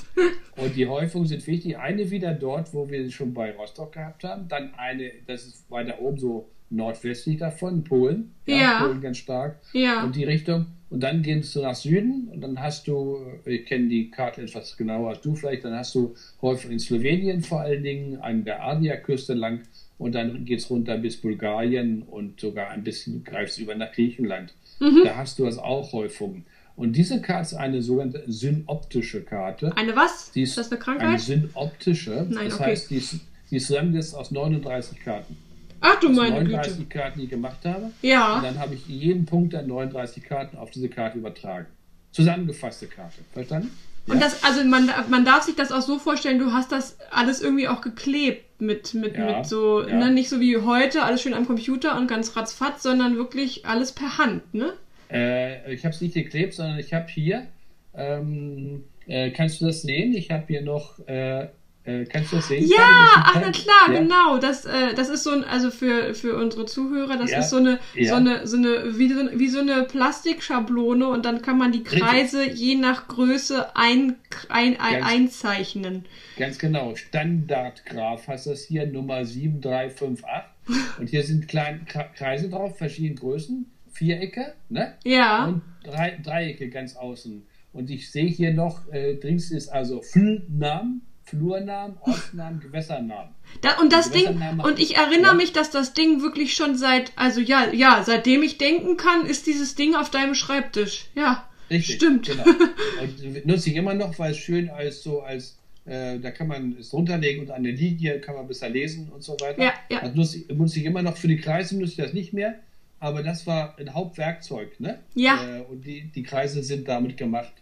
Und 0.57 0.75
die 0.77 0.87
Häufungen 0.87 1.27
sind 1.27 1.47
wichtig. 1.47 1.77
Eine 1.77 2.11
wieder 2.11 2.33
dort, 2.33 2.73
wo 2.73 2.89
wir 2.89 3.05
sie 3.05 3.13
schon 3.13 3.35
bei 3.35 3.53
Rostock 3.53 3.93
gehabt 3.93 4.25
haben. 4.25 4.49
Dann 4.49 4.75
eine, 4.77 5.11
das 5.27 5.45
ist 5.47 5.71
weiter 5.71 6.01
oben 6.01 6.19
so 6.19 6.49
nordwestlich 6.71 7.39
davon, 7.39 7.85
Polen. 7.85 8.35
Ja. 8.47 8.81
Polen 8.81 9.01
ganz 9.01 9.19
stark. 9.19 9.61
Ja. 9.73 10.05
Und 10.05 10.17
die 10.17 10.25
Richtung. 10.25 10.67
Und 10.91 11.01
dann 11.01 11.23
gehst 11.23 11.55
du 11.55 11.61
nach 11.61 11.75
Süden 11.75 12.29
und 12.33 12.41
dann 12.41 12.61
hast 12.61 12.89
du, 12.89 13.19
äh, 13.45 13.57
ich 13.57 13.67
kenne 13.67 13.89
die 13.89 14.11
Karte 14.11 14.43
etwas 14.43 14.77
genauer 14.77 15.11
als 15.11 15.21
du 15.21 15.35
vielleicht, 15.35 15.65
dann 15.65 15.75
hast 15.75 15.95
du 15.95 16.15
häufig 16.41 16.71
in 16.71 16.79
Slowenien 16.79 17.43
vor 17.43 17.61
allen 17.61 17.83
Dingen 17.83 18.17
an 18.19 18.45
der 18.45 18.65
Adriaküste 18.65 19.35
lang 19.35 19.63
und 19.99 20.15
dann 20.15 20.45
geht 20.45 20.61
es 20.61 20.71
runter 20.71 20.97
bis 20.97 21.17
Bulgarien 21.19 22.03
und 22.03 22.41
sogar 22.41 22.71
ein 22.71 22.85
bisschen 22.85 23.23
greifst 23.25 23.59
über 23.59 23.75
nach 23.75 23.93
Griechenland. 23.93 24.55
Mhm. 24.81 25.03
Da 25.05 25.17
hast 25.17 25.39
du 25.39 25.45
das 25.45 25.59
auch 25.59 25.93
Häufungen. 25.93 26.45
Und 26.77 26.93
diese 26.93 27.21
Karte 27.21 27.43
ist 27.43 27.55
eine 27.55 27.83
sogenannte 27.83 28.23
synoptische 28.29 29.23
Karte. 29.23 29.77
Eine 29.77 29.97
was? 29.97 30.31
Die 30.31 30.43
ist 30.43 30.57
das 30.57 30.71
eine 30.71 30.77
Eine 30.77 30.85
Krankheit? 30.85 31.21
synoptische. 31.21 32.27
Nein, 32.31 32.45
das 32.45 32.55
okay. 32.55 32.65
heißt, 32.71 32.91
die 32.91 32.97
ist, 32.99 33.21
die 33.51 33.57
ist 33.57 33.67
zusammengesetzt 33.67 34.15
aus 34.15 34.31
39 34.31 35.01
Karten. 35.01 35.37
Ach 35.81 35.99
du 36.01 36.09
meine 36.11 36.37
39 36.37 36.79
Güte. 36.79 36.89
Karten, 36.89 37.19
die 37.19 37.25
ich 37.25 37.31
gemacht 37.31 37.65
habe. 37.65 37.85
Und 37.85 37.93
Ja. 38.03 38.41
dann 38.43 38.59
habe 38.59 38.75
ich 38.75 38.87
jeden 38.87 39.27
Punkt 39.27 39.53
der 39.53 39.63
39 39.63 40.23
Karten 40.25 40.57
auf 40.57 40.71
diese 40.71 40.89
Karte 40.89 41.19
übertragen. 41.19 41.67
Zusammengefasste 42.13 42.87
Karte. 42.87 43.19
Verstanden? 43.33 43.71
Und 44.07 44.23
das, 44.23 44.43
also 44.43 44.65
man, 44.65 44.91
man 45.11 45.25
darf 45.27 45.43
sich 45.43 45.55
das 45.55 45.71
auch 45.71 45.83
so 45.83 45.99
vorstellen, 45.99 46.39
du 46.39 46.53
hast 46.53 46.73
das 46.73 46.97
alles 47.11 47.43
irgendwie 47.43 47.69
auch 47.69 47.83
geklebt 47.83 48.61
mit, 48.61 48.95
mit, 48.95 49.17
Ja, 49.17 49.37
mit 49.39 49.47
so, 49.47 49.87
ja. 49.87 49.95
ne, 49.95 50.11
nicht 50.11 50.31
so 50.31 50.41
wie 50.41 50.57
heute, 50.57 51.03
alles 51.03 51.21
schön 51.21 51.35
am 51.35 51.47
Computer 51.47 51.97
und 51.99 52.09
ganz 52.09 52.35
ratzfatz, 52.35 52.83
sondern 52.83 53.17
wirklich 53.17 53.67
alles 53.67 53.93
per 53.93 54.17
Hand, 54.17 54.55
ne? 54.55 54.73
Äh, 55.13 55.75
ich 55.75 55.85
habe 55.85 55.95
es 55.95 56.01
nicht 56.01 56.15
geklebt, 56.15 56.55
sondern 56.55 56.79
ich 56.79 56.95
habe 56.95 57.07
hier, 57.09 57.47
ähm, 57.95 58.85
äh, 59.07 59.31
kannst 59.31 59.61
du 59.61 59.67
das 59.67 59.83
sehen? 59.83 60.15
Ich 60.15 60.31
habe 60.31 60.45
hier 60.49 60.63
noch, 60.63 60.99
äh, 61.07 61.49
äh, 61.89 62.05
kannst 62.05 62.33
du 62.33 62.37
das 62.37 62.49
sehen? 62.49 62.67
Ja, 62.69 62.77
ach 63.17 63.35
na 63.41 63.51
klar, 63.51 63.93
Ja. 63.93 64.01
genau. 64.01 64.39
Das, 64.39 64.65
äh, 64.65 64.95
das 64.95 65.09
ist 65.09 65.25
so 65.25 65.31
ein, 65.31 65.45
also 65.45 65.71
für, 65.71 66.15
für 66.15 66.37
unsere 66.37 66.67
Zuhörer, 66.67 67.17
das 67.17 67.31
Ja, 67.31 67.41
ist 67.41 67.51
so 67.51 67.57
eine, 67.57 67.79
ja. 67.95 68.11
so 68.11 68.15
eine, 68.17 68.47
so 68.47 68.57
eine, 68.57 68.99
wie 68.99 69.09
so, 69.09 69.21
wie 69.35 69.49
so 69.49 69.61
eine 69.61 69.85
Plastikschablone 69.85 71.09
und 71.09 71.25
dann 71.25 71.43
kann 71.43 71.59
man 71.59 71.73
die 71.73 71.79
Richtig. 71.79 72.01
Kreise 72.01 72.49
je 72.51 72.75
nach 72.77 73.09
Größe 73.09 73.75
ein, 73.77 74.17
ein, 74.49 74.79
ein, 74.81 75.01
Ganz- 75.01 75.07
einzeichnen. 75.13 76.05
Ganz 76.37 76.59
genau. 76.59 76.95
Standardgraph 76.95 78.29
hast 78.29 78.47
das 78.47 78.65
hier 78.65 78.87
Nummer 78.87 79.25
7358. 79.25 80.45
Und 80.99 81.09
hier 81.09 81.23
sind 81.25 81.49
kleine 81.49 81.81
Kreise 82.15 82.51
drauf, 82.51 82.77
verschiedene 82.77 83.15
Größen, 83.19 83.65
Vierecke, 83.91 84.53
ne? 84.69 84.95
Ja. 85.05 85.47
Und 85.47 85.63
drei, 85.83 86.19
Dreiecke 86.23 86.69
ganz 86.69 86.95
außen. 86.95 87.47
Und 87.73 87.91
ich 87.91 88.11
sehe 88.11 88.27
hier 88.29 88.53
noch, 88.53 88.87
äh, 88.93 89.15
drinks 89.17 89.51
ist 89.51 89.69
also 89.69 90.03
Flurnamen, 90.03 91.03
Flurnamen, 91.31 91.97
Ortsnamen, 92.01 92.61
Gewässernamen. 92.61 93.35
Da, 93.61 93.79
und 93.81 93.93
das 93.93 94.11
Ding, 94.11 94.41
und 94.63 94.79
ich 94.79 94.97
erinnere 94.97 95.33
Ja. 95.33 95.35
mich, 95.35 95.53
dass 95.53 95.71
das 95.71 95.93
Ding 95.95 96.23
wirklich 96.23 96.55
schon 96.55 96.77
seit, 96.77 97.13
also 97.17 97.41
ja, 97.41 97.73
ja, 97.73 98.03
seitdem 98.05 98.43
ich 98.43 98.59
denken 98.59 98.97
kann, 98.97 99.27
ist 99.27 99.47
dieses 99.47 99.75
Ding 99.75 99.95
auf 99.95 100.11
deinem 100.11 100.35
Schreibtisch. 100.35 101.07
Ja. 101.15 101.49
Richtig. 101.71 101.97
Stimmt. 101.97 102.27
Genau. 102.27 102.45
Und 103.03 103.47
nutze 103.47 103.71
ich 103.71 103.77
immer 103.77 103.95
noch, 103.95 104.19
weil 104.19 104.33
es 104.33 104.39
schön 104.39 104.71
als 104.71 105.03
so 105.03 105.21
als 105.21 105.57
äh, 105.85 106.19
da 106.19 106.31
kann 106.31 106.49
man 106.49 106.77
es 106.79 106.93
runterlegen 106.93 107.43
und 107.43 107.51
an 107.51 107.63
der 107.63 107.73
Linie 107.73 108.21
kann 108.21 108.35
man 108.35 108.47
besser 108.47 108.69
lesen 108.69 109.09
und 109.09 109.23
so 109.23 109.33
weiter. 109.41 109.63
Ja, 109.63 109.73
ja. 109.89 110.01
Das 110.01 110.15
nutze 110.15 110.39
ich, 110.39 110.49
nutze 110.51 110.81
ich 110.81 110.85
immer 110.85 111.03
noch 111.03 111.17
für 111.17 111.29
die 111.29 111.39
Kreise, 111.39 111.79
nutze 111.79 111.93
ich 111.93 111.97
das 111.97 112.13
nicht 112.13 112.33
mehr. 112.35 112.57
Aber 113.01 113.23
das 113.23 113.47
war 113.47 113.79
ein 113.79 113.95
Hauptwerkzeug, 113.95 114.81
ne? 114.81 114.99
Ja. 115.15 115.43
Äh, 115.43 115.63
und 115.63 115.87
die, 115.87 116.03
die 116.15 116.23
Kreise 116.23 116.63
sind 116.63 116.89
damit 116.89 117.17
gemacht. 117.17 117.53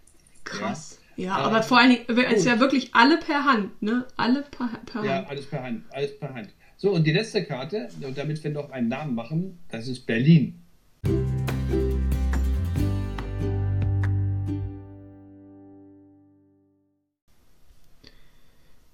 Krass. 0.44 0.98
Ja, 1.00 1.06
Ja. 1.16 1.37
aber 1.37 1.62
vor 1.62 1.79
allen 1.79 1.90
Dingen, 1.90 2.05
es 2.31 2.40
ist 2.40 2.46
ja 2.46 2.61
wirklich 2.61 2.94
alle 2.94 3.16
per 3.18 3.44
Hand, 3.44 3.81
ne? 3.83 4.07
Alle 4.16 4.42
per, 4.42 4.68
per 4.85 5.05
Ja, 5.05 5.14
Hand. 5.16 5.31
alles 5.31 5.46
per 5.46 5.62
Hand, 5.62 5.85
alles 5.90 6.18
per 6.18 6.35
Hand. 6.35 6.50
So, 6.76 6.90
und 6.92 7.07
die 7.07 7.12
letzte 7.12 7.44
Karte, 7.44 7.88
und 8.02 8.18
damit 8.18 8.42
wir 8.44 8.50
noch 8.50 8.70
einen 8.70 8.88
Namen 8.88 9.14
machen, 9.14 9.59
das 9.70 9.88
ist 9.88 10.05
Berlin. 10.07 10.62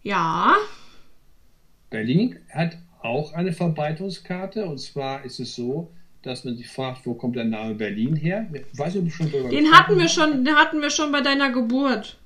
Ja. 0.03 0.57
Berlin 1.91 2.39
hat 2.51 2.79
auch 3.03 3.33
eine 3.33 3.53
Verbreitungskarte 3.53 4.67
und 4.67 4.79
zwar 4.79 5.25
ist 5.25 5.41
es 5.41 5.55
so, 5.55 5.93
dass 6.23 6.45
man 6.45 6.57
sich 6.57 6.69
fragt, 6.69 7.05
wo 7.05 7.15
kommt 7.15 7.37
der 7.37 7.45
Name 7.45 7.75
Berlin 7.75 8.15
her? 8.17 8.47
Ich 8.53 8.79
weiß 8.79 8.95
wir 8.95 9.11
schon 9.11 9.31
drüber 9.31 9.49
Den 9.49 9.71
hatten 9.73 9.99
wir 9.99 10.09
schon, 10.09 10.45
den 10.45 10.55
hatten 10.55 10.81
wir 10.81 10.91
schon 10.91 11.11
bei 11.11 11.21
deiner 11.21 11.51
Geburt. 11.51 12.19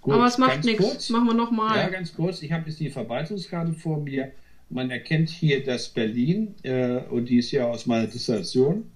Gut, 0.00 0.14
aber 0.14 0.26
es 0.26 0.38
macht 0.38 0.64
nichts. 0.64 1.10
Machen 1.10 1.26
wir 1.26 1.34
nochmal. 1.34 1.76
Ja, 1.76 1.88
ganz 1.88 2.14
kurz. 2.14 2.42
Ich 2.42 2.52
habe 2.52 2.68
jetzt 2.68 2.78
die 2.78 2.90
Verbreitungskarte 2.90 3.72
vor 3.72 3.98
mir. 4.00 4.32
Man 4.70 4.90
erkennt 4.90 5.30
hier 5.30 5.64
das 5.64 5.88
Berlin, 5.88 6.54
äh, 6.62 6.98
und 7.10 7.28
die 7.28 7.38
ist 7.38 7.50
ja 7.50 7.66
aus 7.66 7.86
meiner 7.86 8.06
Dissertation, 8.06 8.90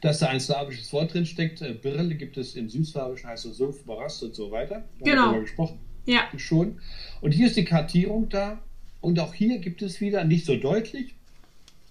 dass 0.00 0.18
da 0.18 0.28
ein 0.28 0.40
slawisches 0.40 0.92
Wort 0.92 1.14
drin 1.14 1.26
steckt. 1.26 1.62
Äh, 1.62 1.74
Birle 1.74 2.14
gibt 2.14 2.36
es 2.36 2.54
im 2.56 2.68
Südslawischen, 2.68 3.28
heißt 3.28 3.46
es 3.46 3.56
Sumpf, 3.56 3.82
Barast 3.84 4.22
und 4.22 4.34
so 4.34 4.50
weiter. 4.50 4.84
Wir 4.98 5.12
Genau. 5.12 5.26
darüber 5.26 5.40
gesprochen 5.42 5.78
Ja. 6.06 6.22
schon. 6.36 6.80
Und 7.20 7.32
hier 7.32 7.46
ist 7.46 7.56
die 7.56 7.64
Kartierung 7.64 8.28
da. 8.28 8.60
Und 9.00 9.18
auch 9.18 9.34
hier 9.34 9.58
gibt 9.58 9.82
es 9.82 10.00
wieder, 10.00 10.24
nicht 10.24 10.44
so 10.46 10.56
deutlich, 10.56 11.16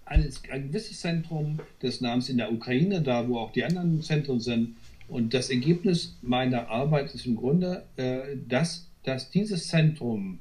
ein, 0.06 0.30
gewisses 0.68 1.00
Zentrum 1.00 1.60
des 1.82 2.02
Namens 2.02 2.30
in 2.30 2.38
der 2.38 2.52
Ukraine, 2.52 3.02
da 3.02 3.28
wo 3.28 3.38
auch 3.38 3.52
die 3.52 3.64
anderen 3.64 4.02
Zentren 4.02 4.40
sind. 4.40 4.76
Und 5.08 5.34
das 5.34 5.50
Ergebnis 5.50 6.18
meiner 6.22 6.70
Arbeit 6.70 7.14
ist 7.14 7.26
im 7.26 7.36
Grunde, 7.36 7.86
äh, 7.98 8.38
dass, 8.48 8.90
dass 9.04 9.30
dieses 9.30 9.68
Zentrum 9.68 10.40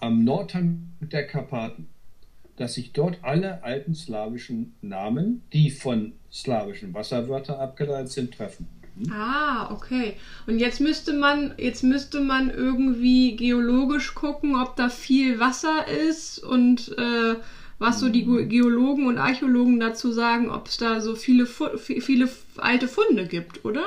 am 0.00 0.24
Nordhang 0.24 0.92
der 1.00 1.26
Karpaten, 1.26 1.88
dass 2.56 2.74
sich 2.74 2.92
dort 2.92 3.18
alle 3.22 3.62
alten 3.62 3.94
slawischen 3.94 4.74
Namen, 4.82 5.42
die 5.52 5.70
von 5.70 6.12
slawischen 6.30 6.94
Wasserwörtern 6.94 7.58
abgeleitet 7.58 8.10
sind, 8.10 8.34
treffen. 8.34 8.68
Ah, 9.10 9.72
okay. 9.72 10.14
Und 10.46 10.58
jetzt 10.58 10.80
müsste 10.80 11.14
man, 11.14 11.54
jetzt 11.56 11.82
müsste 11.82 12.20
man 12.20 12.50
irgendwie 12.50 13.36
geologisch 13.36 14.14
gucken, 14.14 14.54
ob 14.54 14.76
da 14.76 14.88
viel 14.88 15.40
Wasser 15.40 15.86
ist 15.88 16.38
und 16.38 16.96
äh, 16.98 17.36
was 17.82 18.00
so 18.00 18.08
die 18.08 18.24
Ge- 18.24 18.46
Geologen 18.46 19.06
und 19.06 19.18
Archäologen 19.18 19.78
dazu 19.80 20.12
sagen, 20.12 20.48
ob 20.50 20.68
es 20.68 20.78
da 20.78 21.00
so 21.00 21.14
viele, 21.16 21.46
viele 21.46 22.28
alte 22.56 22.88
Funde 22.88 23.26
gibt, 23.26 23.64
oder? 23.64 23.84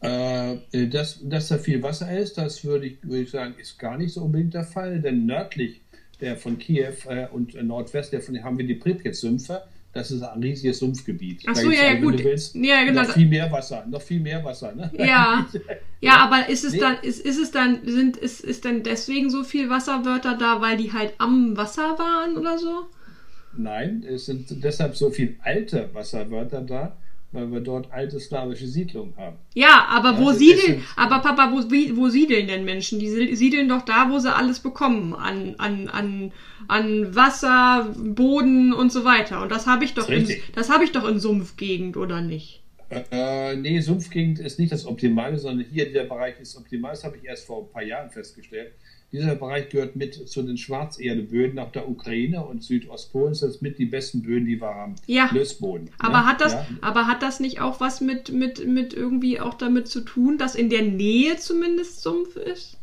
Äh, 0.00 0.88
dass, 0.88 1.20
dass 1.22 1.48
da 1.48 1.58
viel 1.58 1.82
Wasser 1.82 2.16
ist, 2.18 2.36
das 2.38 2.64
würde 2.64 2.86
ich, 2.86 2.98
würde 3.02 3.22
ich 3.22 3.30
sagen, 3.30 3.54
ist 3.60 3.78
gar 3.78 3.96
nicht 3.96 4.12
so 4.14 4.22
unbedingt 4.22 4.54
der 4.54 4.64
Fall, 4.64 5.00
denn 5.00 5.26
nördlich 5.26 5.80
der 6.20 6.36
von 6.36 6.58
Kiew 6.58 6.94
äh, 7.08 7.28
und 7.28 7.54
äh, 7.54 7.62
Nordwest 7.62 8.12
davon 8.12 8.42
haben 8.42 8.58
wir 8.58 8.66
die 8.66 8.74
Pripyat-Sümpfe. 8.74 9.62
Das 9.92 10.10
ist 10.10 10.22
ein 10.22 10.42
riesiges 10.42 10.78
Sumpfgebiet. 10.78 11.42
Ach 11.46 11.54
so, 11.54 11.70
ja, 11.70 11.92
ja, 11.92 11.94
gut. 12.00 12.18
Du 12.18 12.24
willst, 12.24 12.54
Ja, 12.54 12.82
genau. 12.84 13.02
Noch 13.02 13.12
viel 13.12 13.28
mehr 13.28 13.52
Wasser, 13.52 13.84
noch 13.90 14.00
viel 14.00 14.20
mehr 14.20 14.42
Wasser. 14.42 14.74
Ne? 14.74 14.90
Ja. 14.98 15.46
Ja, 16.00 16.16
aber 16.16 16.48
ist 16.48 16.64
es 16.64 16.72
Nee. 16.72 16.78
dann, 16.80 16.96
ist, 17.02 17.20
ist 17.24 17.38
es 17.38 17.50
dann, 17.50 17.80
sind, 17.84 18.16
ist, 18.16 18.40
ist 18.40 18.64
denn 18.64 18.82
deswegen 18.82 19.28
so 19.30 19.44
viel 19.44 19.68
Wasserwörter 19.68 20.36
da, 20.36 20.60
weil 20.60 20.76
die 20.78 20.92
halt 20.92 21.12
am 21.18 21.56
Wasser 21.56 21.96
waren 21.98 22.36
oder 22.38 22.58
so? 22.58 22.86
Nein, 23.54 24.02
es 24.08 24.26
sind 24.26 24.64
deshalb 24.64 24.96
so 24.96 25.10
viele 25.10 25.34
alte 25.42 25.90
Wasserwörter 25.92 26.62
da, 26.62 26.96
weil 27.32 27.50
wir 27.50 27.60
dort 27.60 27.90
alte 27.90 28.20
slawische 28.20 28.66
Siedlungen 28.66 29.16
haben. 29.16 29.36
Ja, 29.54 29.86
aber 29.88 30.18
wo 30.18 30.30
das 30.30 30.38
siedeln, 30.38 30.82
aber 30.96 31.18
Papa, 31.20 31.50
wo, 31.50 31.56
wo 31.96 32.08
siedeln 32.08 32.46
denn 32.46 32.64
Menschen? 32.64 32.98
Die 32.98 33.08
si- 33.08 33.34
siedeln 33.34 33.68
doch 33.68 33.82
da, 33.82 34.10
wo 34.10 34.18
sie 34.18 34.34
alles 34.34 34.60
bekommen. 34.60 35.14
An, 35.14 35.54
an, 35.58 35.88
an, 35.88 36.32
an 36.68 37.14
Wasser, 37.16 37.92
Boden 37.96 38.72
und 38.72 38.92
so 38.92 39.04
weiter. 39.04 39.42
Und 39.42 39.50
das 39.50 39.66
habe 39.66 39.84
ich 39.84 39.94
doch 39.94 40.06
Das 40.06 40.30
in, 40.30 40.36
das 40.54 40.70
habe 40.70 40.84
ich 40.84 40.92
doch 40.92 41.08
in 41.08 41.18
Sumpfgegend, 41.18 41.96
oder 41.96 42.20
nicht? 42.20 42.60
Äh, 43.10 43.56
nee, 43.56 43.80
Sumpfgegend 43.80 44.38
ist 44.38 44.58
nicht 44.58 44.70
das 44.70 44.84
Optimale, 44.86 45.38
sondern 45.38 45.66
hier 45.66 45.86
dieser 45.86 46.04
Bereich 46.04 46.38
ist 46.38 46.56
optimal. 46.56 46.92
Das 46.92 47.04
habe 47.04 47.16
ich 47.16 47.24
erst 47.24 47.46
vor 47.46 47.62
ein 47.62 47.72
paar 47.72 47.82
Jahren 47.82 48.10
festgestellt. 48.10 48.72
Dieser 49.12 49.34
Bereich 49.34 49.68
gehört 49.68 49.94
mit 49.94 50.14
zu 50.28 50.42
den 50.42 50.56
Schwarzerdeböden 50.56 51.54
nach 51.56 51.70
der 51.70 51.86
Ukraine 51.88 52.44
und 52.44 52.62
Südostpolen. 52.62 53.30
Das 53.32 53.40
sind 53.40 53.60
mit 53.62 53.78
die 53.78 53.84
besten 53.84 54.22
Böden, 54.22 54.46
die 54.46 54.60
wir 54.60 54.74
haben. 54.74 54.94
Ja. 55.06 55.28
Lösboden. 55.32 55.90
Aber 55.98 56.20
ne? 56.20 56.26
hat 56.26 56.40
das, 56.40 56.52
Ja. 56.54 56.66
aber 56.80 57.06
hat 57.06 57.22
das 57.22 57.38
nicht 57.38 57.60
auch 57.60 57.78
was 57.80 58.00
mit, 58.00 58.32
mit, 58.32 58.66
mit 58.66 58.94
irgendwie 58.94 59.38
auch 59.38 59.54
damit 59.54 59.86
zu 59.88 60.00
tun, 60.00 60.38
dass 60.38 60.54
in 60.54 60.70
der 60.70 60.82
Nähe 60.82 61.36
zumindest 61.36 62.00
Sumpf 62.00 62.36
ist? 62.36 62.78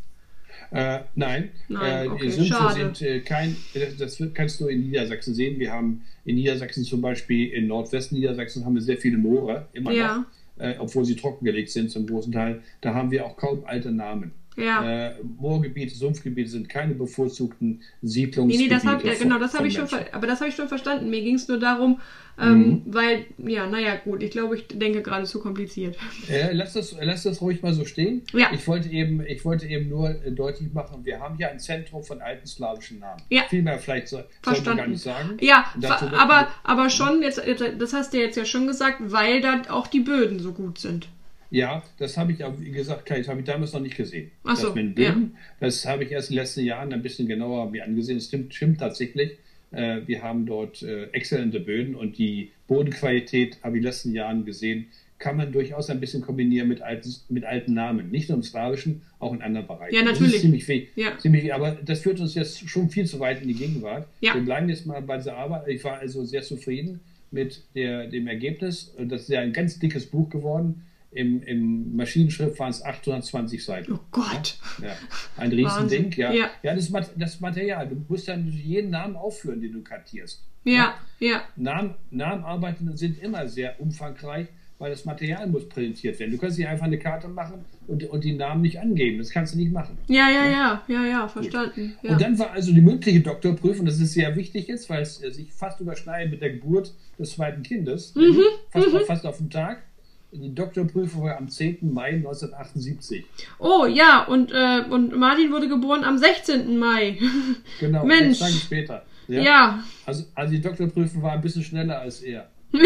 Äh, 0.71 0.99
nein, 1.15 1.49
Nein, 1.67 2.05
äh, 2.05 2.09
okay, 2.09 2.25
die 2.27 2.31
Sümpfe 2.31 2.53
schade. 2.53 2.75
sind 2.75 3.01
äh, 3.01 3.19
kein, 3.21 3.55
das 3.97 4.21
kannst 4.35 4.59
du 4.61 4.67
in 4.67 4.81
Niedersachsen 4.81 5.33
sehen. 5.33 5.59
Wir 5.59 5.71
haben 5.73 6.03
in 6.25 6.35
Niedersachsen 6.35 6.83
zum 6.83 7.01
Beispiel, 7.01 7.49
in 7.49 7.65
Nordwesten 7.65 8.19
Niedersachsen 8.19 8.65
haben 8.65 8.75
wir 8.75 8.81
sehr 8.83 8.97
viele 8.97 9.17
Moore, 9.17 9.67
immer 9.73 9.91
Ja. 9.91 10.25
äh, 10.59 10.75
obwohl 10.77 11.05
sie 11.05 11.15
trockengelegt 11.15 11.71
sind 11.71 11.89
zum 11.89 12.05
großen 12.05 12.31
Teil, 12.31 12.61
da 12.81 12.93
haben 12.93 13.09
wir 13.09 13.25
auch 13.25 13.35
kaum 13.35 13.63
alte 13.65 13.91
Namen. 13.91 14.31
Ja. 14.59 15.07
Äh, 15.07 15.15
Moorgebiete, 15.37 15.95
Sumpfgebiete 15.95 16.49
sind 16.49 16.69
keine 16.69 16.93
bevorzugten 16.93 17.81
Siedlungsgebiete. 18.01 18.63
Nee, 18.63 18.69
nee, 18.69 18.73
das 18.73 18.85
hab, 18.85 19.03
ja, 19.03 19.13
genau, 19.13 19.39
das 19.39 19.53
habe 19.53 19.67
ich 19.67 19.75
schon, 19.75 19.87
aber 20.11 20.27
das 20.27 20.39
habe 20.39 20.49
ich 20.49 20.55
schon 20.55 20.67
verstanden. 20.67 21.09
Mir 21.09 21.21
ging 21.21 21.35
es 21.35 21.47
nur 21.47 21.59
darum, 21.59 21.99
ähm, 22.41 22.83
weil, 22.85 23.25
ja, 23.37 23.67
naja, 23.67 23.95
gut, 23.95 24.23
ich 24.23 24.31
glaube, 24.31 24.55
ich 24.55 24.67
denke 24.67 25.01
gerade 25.01 25.25
zu 25.25 25.39
kompliziert. 25.39 25.97
Äh, 26.29 26.53
lass, 26.53 26.73
das, 26.73 26.95
lass 27.01 27.23
das 27.23 27.41
ruhig 27.41 27.61
mal 27.61 27.73
so 27.73 27.83
stehen. 27.85 28.23
Ja. 28.33 28.51
Ich, 28.53 28.65
wollte 28.67 28.89
eben, 28.89 29.21
ich 29.25 29.43
wollte 29.43 29.67
eben 29.67 29.89
nur 29.89 30.09
äh, 30.09 30.31
deutlich 30.31 30.71
machen, 30.73 31.03
wir 31.03 31.19
haben 31.19 31.35
hier 31.35 31.49
ein 31.49 31.59
Zentrum 31.59 32.03
von 32.03 32.21
alten 32.21 32.47
slawischen 32.47 32.99
Namen. 32.99 33.21
Ja. 33.29 33.43
Viel 33.49 33.61
mehr 33.61 33.77
vielleicht 33.79 34.07
so, 34.07 34.23
Verstanden. 34.41 34.77
gar 34.77 34.87
nicht 34.87 35.03
sagen. 35.03 35.37
Ja, 35.41 35.73
aber, 36.17 36.47
aber 36.63 36.89
schon, 36.89 37.21
jetzt, 37.21 37.45
jetzt, 37.45 37.63
das 37.77 37.93
hast 37.93 38.13
du 38.13 38.17
jetzt 38.17 38.37
ja 38.37 38.45
schon 38.45 38.67
gesagt, 38.67 38.99
weil 39.01 39.41
da 39.41 39.61
auch 39.69 39.87
die 39.87 40.01
Böden 40.01 40.39
so 40.39 40.53
gut 40.53 40.79
sind. 40.79 41.07
Ja, 41.51 41.83
das 41.97 42.15
habe 42.17 42.31
ich, 42.31 42.39
wie 42.59 42.71
gesagt, 42.71 43.09
das 43.09 43.27
habe 43.27 43.39
ich 43.39 43.45
damals 43.45 43.73
noch 43.73 43.79
nicht 43.81 43.97
gesehen. 43.97 44.29
Ach 44.43 44.55
so, 44.55 44.67
das 44.67 44.75
mit 44.75 44.85
den 44.85 44.93
Böden, 44.95 45.37
das 45.59 45.85
habe 45.85 46.03
ich 46.03 46.11
erst 46.11 46.29
in 46.29 46.35
den 46.35 46.43
letzten 46.43 46.63
Jahren 46.63 46.93
ein 46.93 47.01
bisschen 47.01 47.27
genauer 47.27 47.69
mir 47.71 47.83
angesehen. 47.83 48.17
Es 48.17 48.25
stimmt, 48.27 48.53
stimmt 48.53 48.79
tatsächlich. 48.79 49.37
Äh, 49.71 50.01
wir 50.05 50.21
haben 50.21 50.45
dort 50.45 50.81
äh, 50.83 51.05
exzellente 51.11 51.59
Böden 51.59 51.95
und 51.95 52.17
die 52.17 52.51
Bodenqualität, 52.67 53.57
habe 53.63 53.77
ich 53.77 53.79
in 53.79 53.81
den 53.81 53.83
letzten 53.83 54.13
Jahren 54.13 54.45
gesehen, 54.45 54.87
kann 55.17 55.35
man 55.37 55.51
durchaus 55.51 55.89
ein 55.89 55.99
bisschen 55.99 56.21
kombinieren 56.21 56.69
mit 56.69 56.81
alten, 56.81 57.13
mit 57.29 57.43
alten 57.43 57.73
Namen. 57.73 58.09
Nicht 58.09 58.29
nur 58.29 58.37
im 58.37 58.43
Slawischen, 58.43 59.01
auch 59.19 59.33
in 59.33 59.41
anderen 59.41 59.67
Bereichen. 59.67 59.93
Ja, 59.95 60.01
Das 60.03 60.13
ist 60.13 60.21
natürlich. 60.21 60.41
ziemlich, 60.41 60.67
we- 60.67 60.87
Ja. 60.95 61.17
ziemlich, 61.17 61.53
aber 61.53 61.71
das 61.83 61.99
führt 62.01 62.19
uns 62.21 62.35
jetzt 62.35 62.69
schon 62.69 62.89
viel 62.89 63.05
zu 63.05 63.19
weit 63.19 63.41
in 63.41 63.47
die 63.49 63.53
Gegenwart. 63.53 64.07
Ja. 64.21 64.33
Wir 64.35 64.41
bleiben 64.43 64.69
jetzt 64.69 64.85
mal 64.85 65.01
bei 65.01 65.17
dieser 65.17 65.35
Arbeit. 65.35 65.67
Ich 65.67 65.83
war 65.83 65.97
also 65.99 66.23
sehr 66.23 66.41
zufrieden 66.41 67.01
mit 67.31 67.63
der, 67.75 68.07
dem 68.07 68.27
Ergebnis. 68.27 68.93
Das 68.97 69.23
ist 69.23 69.29
ja 69.29 69.41
ein 69.41 69.51
ganz 69.51 69.77
dickes 69.77 70.05
Buch 70.05 70.29
geworden. 70.29 70.83
Im, 71.11 71.41
im 71.41 71.95
Maschinenschrift 71.95 72.59
waren 72.59 72.69
es 72.69 72.83
820 72.83 73.65
Seiten. 73.65 73.93
Oh 73.93 73.99
Gott. 74.11 74.59
Ja, 74.81 74.95
ein 75.37 75.51
Riesending, 75.51 76.11
ja. 76.11 76.31
Ja. 76.31 76.49
Ja, 76.61 76.75
das, 76.75 76.91
das 77.15 77.39
Material. 77.39 77.87
Du 77.87 77.95
musst 78.07 78.27
dann 78.27 78.47
jeden 78.47 78.91
Namen 78.91 79.15
aufführen, 79.15 79.59
den 79.59 79.73
du 79.73 79.81
kartierst. 79.81 80.43
Ja, 80.63 80.93
ja. 81.19 81.41
Namen, 81.55 81.95
Namenarbeiten 82.11 82.95
sind 82.95 83.17
immer 83.19 83.47
sehr 83.47 83.79
umfangreich, 83.79 84.47
weil 84.77 84.91
das 84.91 85.03
Material 85.05 85.47
muss 85.47 85.67
präsentiert 85.67 86.19
werden. 86.19 86.31
Du 86.31 86.37
kannst 86.37 86.57
nicht 86.57 86.67
einfach 86.67 86.85
eine 86.85 86.99
Karte 86.99 87.27
machen 87.27 87.65
und, 87.87 88.03
und 88.05 88.23
die 88.23 88.33
Namen 88.33 88.61
nicht 88.61 88.79
angeben. 88.79 89.17
Das 89.17 89.29
kannst 89.29 89.53
du 89.53 89.57
nicht 89.57 89.71
machen. 89.71 89.97
Ja, 90.07 90.29
ja, 90.29 90.49
ja, 90.49 90.83
ja, 90.87 91.05
ja, 91.05 91.27
verstanden. 91.27 91.95
Ja. 92.01 92.11
Und 92.11 92.21
dann 92.21 92.37
war 92.39 92.51
also 92.51 92.73
die 92.73 92.81
mündliche 92.81 93.21
Doktorprüfung, 93.21 93.85
das 93.85 93.99
ist 93.99 94.13
sehr 94.13 94.35
wichtig 94.35 94.67
jetzt, 94.67 94.89
weil 94.89 95.01
es 95.01 95.17
sich 95.17 95.51
fast 95.51 95.81
überschneidet 95.81 96.31
mit 96.31 96.41
der 96.41 96.51
Geburt 96.51 96.93
des 97.17 97.31
zweiten 97.31 97.63
Kindes. 97.63 98.15
Mhm, 98.15 98.41
fast, 98.69 98.87
fast 99.07 99.25
auf 99.25 99.37
den 99.37 99.49
Tag. 99.49 99.83
Die 100.31 100.53
Doktorprüfung 100.53 101.23
war 101.23 101.37
am 101.37 101.49
10. 101.49 101.91
Mai 101.91 102.11
1978. 102.17 103.25
Oh 103.57 103.85
ja, 103.87 104.25
und, 104.25 104.51
äh, 104.51 104.83
und 104.89 105.15
Martin 105.17 105.51
wurde 105.51 105.67
geboren 105.67 106.03
am 106.03 106.17
16. 106.19 106.77
Mai. 106.77 107.17
Genau, 107.79 108.05
Mensch. 108.05 108.37
sechs 108.37 108.39
Tage 108.39 108.53
später. 108.53 109.05
Ja. 109.27 109.83
Also, 110.05 110.25
also 110.35 110.51
die 110.53 110.61
Doktorprüfung 110.61 111.21
war 111.23 111.31
ein 111.33 111.41
bisschen 111.41 111.63
schneller 111.63 111.99
als 111.99 112.21
er. 112.21 112.49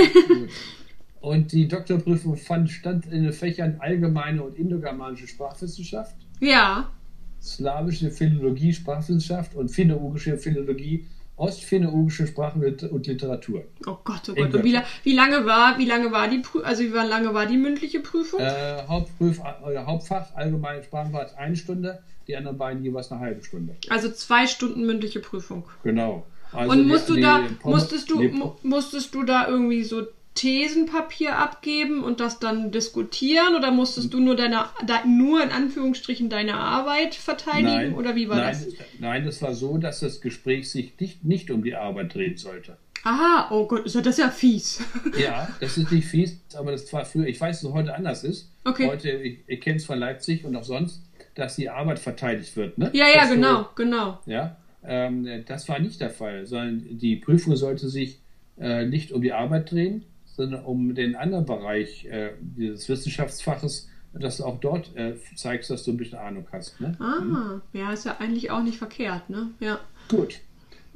Und 1.21 1.53
die 1.53 1.67
Doktorprüfung 1.69 2.35
fand 2.35 2.69
statt 2.69 3.03
in 3.09 3.23
den 3.23 3.31
Fächern 3.31 3.77
allgemeine 3.79 4.43
und 4.43 4.57
indogermanische 4.57 5.25
Sprachwissenschaft, 5.25 6.15
Ja. 6.41 6.89
slawische 7.41 8.11
Philologie, 8.11 8.73
Sprachwissenschaft 8.73 9.55
und 9.55 9.69
finno-ugrische 9.69 10.37
Philologie, 10.37 11.05
ostfinno-ugrische 11.37 12.27
Sprache 12.27 12.59
und 12.91 13.07
Literatur. 13.07 13.63
Oh 13.87 13.97
Gott, 14.03 14.21
oh 14.29 14.33
Gott. 14.35 14.53
Und 14.53 14.63
wie, 14.63 14.77
wie 15.03 15.13
lange 15.13 15.45
war, 15.45 15.77
wie 15.77 15.85
lange 15.85 16.11
war 16.11 16.27
die 16.27 16.39
Prü 16.39 16.61
also 16.61 16.83
wie 16.83 16.87
lange 16.87 17.33
war 17.33 17.45
die 17.45 17.57
mündliche 17.57 17.99
Prüfung? 18.01 18.39
Äh, 18.39 18.83
Hauptprüf, 18.87 19.39
äh, 19.39 19.77
Hauptfach 19.79 20.35
allgemeine 20.35 20.83
Sprachen 20.83 21.11
war 21.11 21.25
es 21.25 21.33
eine 21.35 21.55
Stunde, 21.55 22.03
die 22.27 22.35
anderen 22.37 22.57
beiden 22.57 22.83
jeweils 22.83 23.11
eine 23.11 23.21
halbe 23.21 23.43
Stunde. 23.43 23.75
Also 23.89 24.11
zwei 24.11 24.45
Stunden 24.47 24.85
mündliche 24.85 25.19
Prüfung. 25.19 25.65
Genau. 25.83 26.25
Also 26.51 26.71
Und 26.71 26.77
die- 26.79 26.85
musst 26.85 27.09
du 27.09 27.15
die 27.15 27.21
da, 27.21 27.41
musstest 27.63 28.09
du, 28.11 28.19
die 28.19 28.43
musstest 28.61 29.15
du 29.15 29.23
da 29.23 29.47
irgendwie 29.47 29.83
so 29.83 30.03
Thesenpapier 30.35 31.37
abgeben 31.37 32.03
und 32.03 32.19
das 32.19 32.39
dann 32.39 32.71
diskutieren 32.71 33.55
oder 33.55 33.71
musstest 33.71 34.13
du 34.13 34.19
nur 34.19 34.35
deine, 34.35 34.65
nur 35.05 35.43
in 35.43 35.51
Anführungsstrichen 35.51 36.29
deine 36.29 36.55
Arbeit 36.55 37.13
verteidigen 37.15 37.95
oder 37.95 38.15
wie 38.15 38.29
war 38.29 38.37
nein, 38.37 38.51
das? 38.51 38.67
Nein, 38.99 39.25
das 39.25 39.41
war 39.41 39.53
so, 39.53 39.77
dass 39.77 39.99
das 39.99 40.21
Gespräch 40.21 40.71
sich 40.71 40.93
nicht, 40.99 41.23
nicht 41.23 41.51
um 41.51 41.63
die 41.63 41.75
Arbeit 41.75 42.15
drehen 42.15 42.37
sollte. 42.37 42.77
Aha, 43.03 43.49
oh 43.51 43.67
Gott, 43.67 43.85
ist 43.85 43.95
das 43.95 44.07
ist 44.07 44.19
ja 44.19 44.29
fies. 44.29 44.81
Ja, 45.21 45.49
das 45.59 45.77
ist 45.77 45.91
nicht 45.91 46.07
fies, 46.07 46.39
aber 46.55 46.71
das 46.71 46.91
war 46.93 47.03
früher. 47.05 47.27
Ich 47.27 47.39
weiß, 47.39 47.61
dass 47.61 47.69
es 47.69 47.75
heute 47.75 47.93
anders 47.93 48.23
ist. 48.23 48.49
Okay. 48.63 48.87
Heute, 48.87 49.11
ich, 49.11 49.39
ich 49.45 49.59
kenne 49.61 49.75
es 49.75 49.85
von 49.85 49.99
Leipzig 49.99 50.45
und 50.45 50.55
auch 50.55 50.63
sonst, 50.63 51.03
dass 51.35 51.57
die 51.57 51.69
Arbeit 51.69 51.99
verteidigt 51.99 52.55
wird. 52.55 52.77
Ne? 52.77 52.89
Ja, 52.93 53.07
ja, 53.07 53.21
Dass 53.21 53.29
du- 53.29 53.35
genau, 53.35 53.69
genau. 53.75 54.19
Ja, 54.25 54.55
ähm, 54.85 55.27
das 55.45 55.67
war 55.67 55.79
nicht 55.79 55.99
der 55.99 56.09
Fall, 56.09 56.45
sondern 56.45 56.97
die 56.97 57.17
Prüfung 57.17 57.55
sollte 57.55 57.89
sich 57.89 58.19
äh, 58.59 58.85
nicht 58.85 59.11
um 59.11 59.21
die 59.21 59.33
Arbeit 59.33 59.71
drehen, 59.71 60.05
sondern 60.35 60.65
um 60.65 60.95
den 60.95 61.15
anderen 61.15 61.45
Bereich 61.45 62.05
äh, 62.05 62.31
dieses 62.41 62.89
Wissenschaftsfaches, 62.89 63.89
dass 64.13 64.37
du 64.37 64.45
auch 64.45 64.59
dort 64.59 64.95
äh, 64.95 65.13
zeigst, 65.35 65.69
dass 65.69 65.83
du 65.83 65.91
ein 65.91 65.97
bisschen 65.97 66.19
Ahnung 66.19 66.47
hast. 66.51 66.79
Ne? 66.79 66.95
Ah, 66.99 67.61
ja, 67.73 67.91
ist 67.91 68.05
ja 68.05 68.17
eigentlich 68.19 68.51
auch 68.51 68.63
nicht 68.63 68.77
verkehrt, 68.77 69.29
ne? 69.29 69.49
Ja. 69.59 69.79
Gut. 70.09 70.39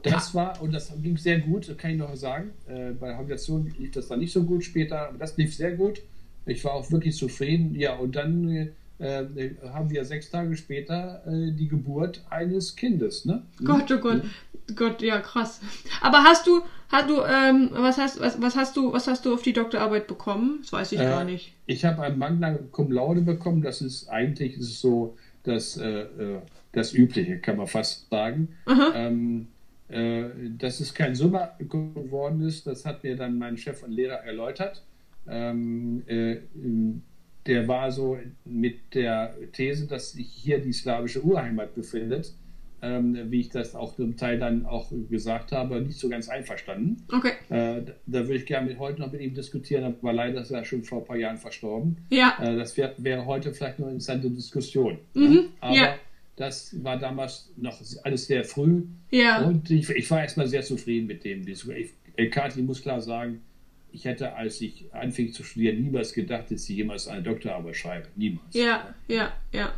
Das 0.04 0.36
war, 0.36 0.62
und 0.62 0.74
das 0.74 0.94
ging 1.02 1.18
sehr 1.18 1.40
gut, 1.40 1.76
kann 1.78 1.92
ich 1.92 1.98
noch 1.98 2.16
sagen. 2.16 2.52
Äh, 2.68 2.92
bei 2.92 3.08
der 3.08 3.18
Habilitation 3.18 3.74
lief 3.78 3.92
das 3.92 4.08
dann 4.08 4.20
nicht 4.20 4.32
so 4.32 4.44
gut 4.44 4.64
später, 4.64 5.10
aber 5.10 5.18
das 5.18 5.36
lief 5.38 5.56
sehr 5.56 5.72
gut. 5.72 6.02
Ich 6.46 6.64
war 6.64 6.74
auch 6.74 6.92
wirklich 6.92 7.16
zufrieden. 7.18 7.76
Ja, 7.76 7.96
und 7.96 8.16
dann 8.16 8.70
äh, 9.00 9.26
haben 9.72 9.90
wir 9.90 10.06
sechs 10.06 10.30
Tage 10.30 10.56
später 10.58 11.24
äh, 11.28 11.52
die 11.52 11.68
Geburt 11.68 12.26
eines 12.30 12.76
Kindes. 12.76 13.26
Ne? 13.26 13.44
Gott, 13.64 13.92
oh 13.92 13.98
Gott, 13.98 14.22
Gott, 14.76 15.02
ja, 15.02 15.20
krass. 15.20 15.62
Aber 16.02 16.24
hast 16.24 16.48
du, 16.48 16.62
hast 16.90 17.10
du, 17.10 17.22
ähm, 17.24 17.70
was 17.74 17.98
hast, 17.98 18.20
was, 18.20 18.42
was 18.42 18.56
hast 18.56 18.76
du, 18.76 18.92
was 18.92 19.08
hast 19.08 19.26
du 19.26 19.34
auf 19.34 19.42
die 19.42 19.54
Doktorarbeit 19.54 20.08
bekommen? 20.08 20.60
Das 20.62 20.74
weiß 20.74 20.92
ich 20.94 21.00
Äh, 21.00 21.06
gar 21.06 21.24
nicht. 21.24 21.54
Ich 21.68 21.86
habe 21.86 22.02
ein 22.02 22.18
Magna 22.18 22.58
Cum 22.72 22.92
Laude 22.92 23.22
bekommen. 23.22 23.62
Das 23.62 23.82
ist 23.82 24.10
eigentlich 24.10 24.58
ist 24.58 24.82
so 24.82 25.16
das, 25.44 25.78
äh, 25.78 26.02
äh, 26.02 26.42
das 26.74 26.94
Übliche, 26.94 27.40
kann 27.40 27.58
man 27.58 27.68
fast 27.68 28.10
sagen. 28.10 28.50
Ähm, 28.94 29.48
äh, 29.90 30.26
dass 30.58 30.82
es 30.82 30.94
kein 30.94 31.16
Summa 31.16 31.56
geworden 31.60 32.42
ist, 32.42 32.68
das 32.68 32.86
hat 32.86 33.04
mir 33.04 33.16
dann 33.16 33.38
mein 33.38 33.58
Chef 33.58 33.84
und 33.84 33.92
Lehrer 33.92 34.18
erläutert. 34.24 34.84
Ähm, 35.30 36.04
äh, 36.08 36.38
der 37.48 37.68
war 37.68 37.92
so 37.92 38.18
mit 38.46 38.94
der 38.94 39.36
These, 39.54 39.88
dass 39.88 40.12
sich 40.12 40.28
hier 40.28 40.60
die 40.60 40.74
slawische 40.74 41.24
Urheimat 41.24 41.74
befindet, 41.76 42.34
ähm, 42.82 43.18
wie 43.32 43.40
ich 43.40 43.50
das 43.50 43.74
auch 43.74 43.96
zum 43.96 44.18
Teil 44.18 44.38
dann 44.38 44.66
auch 44.66 44.92
gesagt 45.10 45.52
habe, 45.52 45.82
nicht 45.82 45.98
so 45.98 46.10
ganz 46.10 46.30
einverstanden. 46.30 47.04
Okay. 47.12 47.32
Äh, 47.50 47.82
da, 47.82 47.94
da 48.06 48.20
würde 48.28 48.36
ich 48.36 48.46
gerne 48.46 48.68
mit, 48.68 48.78
heute 48.78 49.02
noch 49.02 49.12
mit 49.12 49.22
ihm 49.22 49.34
diskutieren, 49.34 49.84
aber 49.84 50.14
leider 50.14 50.42
ist 50.42 50.52
er 50.52 50.64
schon 50.64 50.84
vor 50.84 51.00
ein 51.00 51.06
paar 51.06 51.18
Jahren 51.18 51.38
verstorben. 51.38 51.98
Ja. 52.10 52.38
Äh, 52.40 52.56
das 52.56 52.78
wär, 52.78 52.94
wäre 52.98 53.26
heute 53.26 53.54
vielleicht 53.54 53.80
noch 53.80 53.88
eine 53.88 53.96
interessante 53.96 54.30
Diskussion. 54.30 55.00
Mhm, 55.14 55.24
ne? 55.24 55.46
Aber 55.60 55.76
ja. 55.76 55.96
das 56.36 56.76
war 56.84 57.00
damals 57.00 57.52
noch 57.58 57.82
alles 58.04 58.28
sehr 58.28 58.44
früh 58.44 58.84
Ja. 59.10 59.44
und 59.44 59.72
ich, 59.72 59.90
ich 59.90 60.12
war 60.12 60.22
erstmal 60.22 60.48
sehr 60.48 60.62
zufrieden 60.62 61.08
mit 61.08 61.24
dem. 61.24 61.48
Ich, 61.48 61.66
äh, 62.16 62.28
Kathi 62.28 62.62
muss 62.62 62.82
klar 62.82 63.02
sagen, 63.02 63.42
ich 63.98 64.06
hätte, 64.06 64.36
als 64.36 64.62
ich 64.62 64.86
anfing 64.94 65.34
zu 65.34 65.44
studieren, 65.44 65.82
niemals 65.82 66.14
gedacht, 66.14 66.52
dass 66.52 66.70
ich 66.70 66.78
jemals 66.78 67.08
eine 67.08 67.24
Doktorarbeit 67.24 67.76
schreibe. 67.76 68.08
Niemals. 68.16 68.54
Ja, 68.54 68.94
ja, 69.08 69.34
ja. 69.52 69.74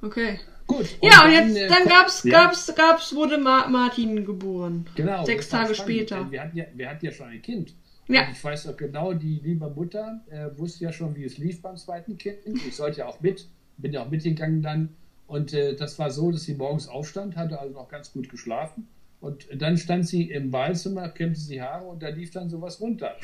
Okay. 0.00 0.40
Gut. 0.66 0.96
Ja, 1.02 1.24
und 1.24 1.32
dann, 1.32 1.48
jetzt, 1.48 1.56
äh, 1.56 1.68
dann 1.68 1.78
kommt- 1.78 1.90
gab's, 1.90 2.24
ja. 2.24 2.44
gab's, 2.44 2.74
gab's, 2.74 3.14
wurde 3.14 3.36
Ma 3.36 3.68
Martin 3.68 4.24
geboren. 4.24 4.86
Genau. 4.94 5.24
Sechs 5.24 5.48
Tage 5.50 5.74
spannend, 5.74 5.92
später. 5.92 6.30
Wir 6.30 6.42
hatten, 6.42 6.56
ja, 6.56 6.64
wir 6.74 6.88
hatten 6.88 7.04
ja 7.04 7.12
schon 7.12 7.28
ein 7.28 7.42
Kind. 7.42 7.74
Ja. 8.08 8.26
Und 8.26 8.32
ich 8.32 8.42
weiß 8.42 8.64
noch 8.66 8.76
genau, 8.76 9.12
die 9.12 9.38
liebe 9.42 9.68
Mutter 9.68 10.20
äh, 10.30 10.48
wusste 10.58 10.84
ja 10.84 10.92
schon, 10.92 11.14
wie 11.14 11.24
es 11.24 11.36
lief 11.36 11.60
beim 11.60 11.76
zweiten 11.76 12.16
Kind. 12.16 12.38
Ich 12.66 12.74
sollte 12.74 13.00
ja 13.00 13.06
auch 13.06 13.20
mit, 13.20 13.46
bin 13.76 13.92
ja 13.92 14.02
auch 14.02 14.10
mitgegangen 14.10 14.62
dann. 14.62 14.88
Und 15.26 15.52
äh, 15.52 15.76
das 15.76 15.98
war 15.98 16.10
so, 16.10 16.30
dass 16.30 16.44
sie 16.44 16.54
morgens 16.54 16.88
aufstand, 16.88 17.36
hatte 17.36 17.60
also 17.60 17.74
noch 17.74 17.88
ganz 17.90 18.12
gut 18.12 18.30
geschlafen. 18.30 18.88
Und 19.20 19.48
dann 19.52 19.76
stand 19.76 20.06
sie 20.06 20.30
im 20.30 20.52
Ballzimmer, 20.52 21.08
kämmte 21.08 21.40
sie 21.40 21.60
Haare 21.60 21.86
und 21.86 22.02
da 22.02 22.08
lief 22.08 22.30
dann 22.30 22.48
sowas 22.48 22.80
runter 22.80 23.16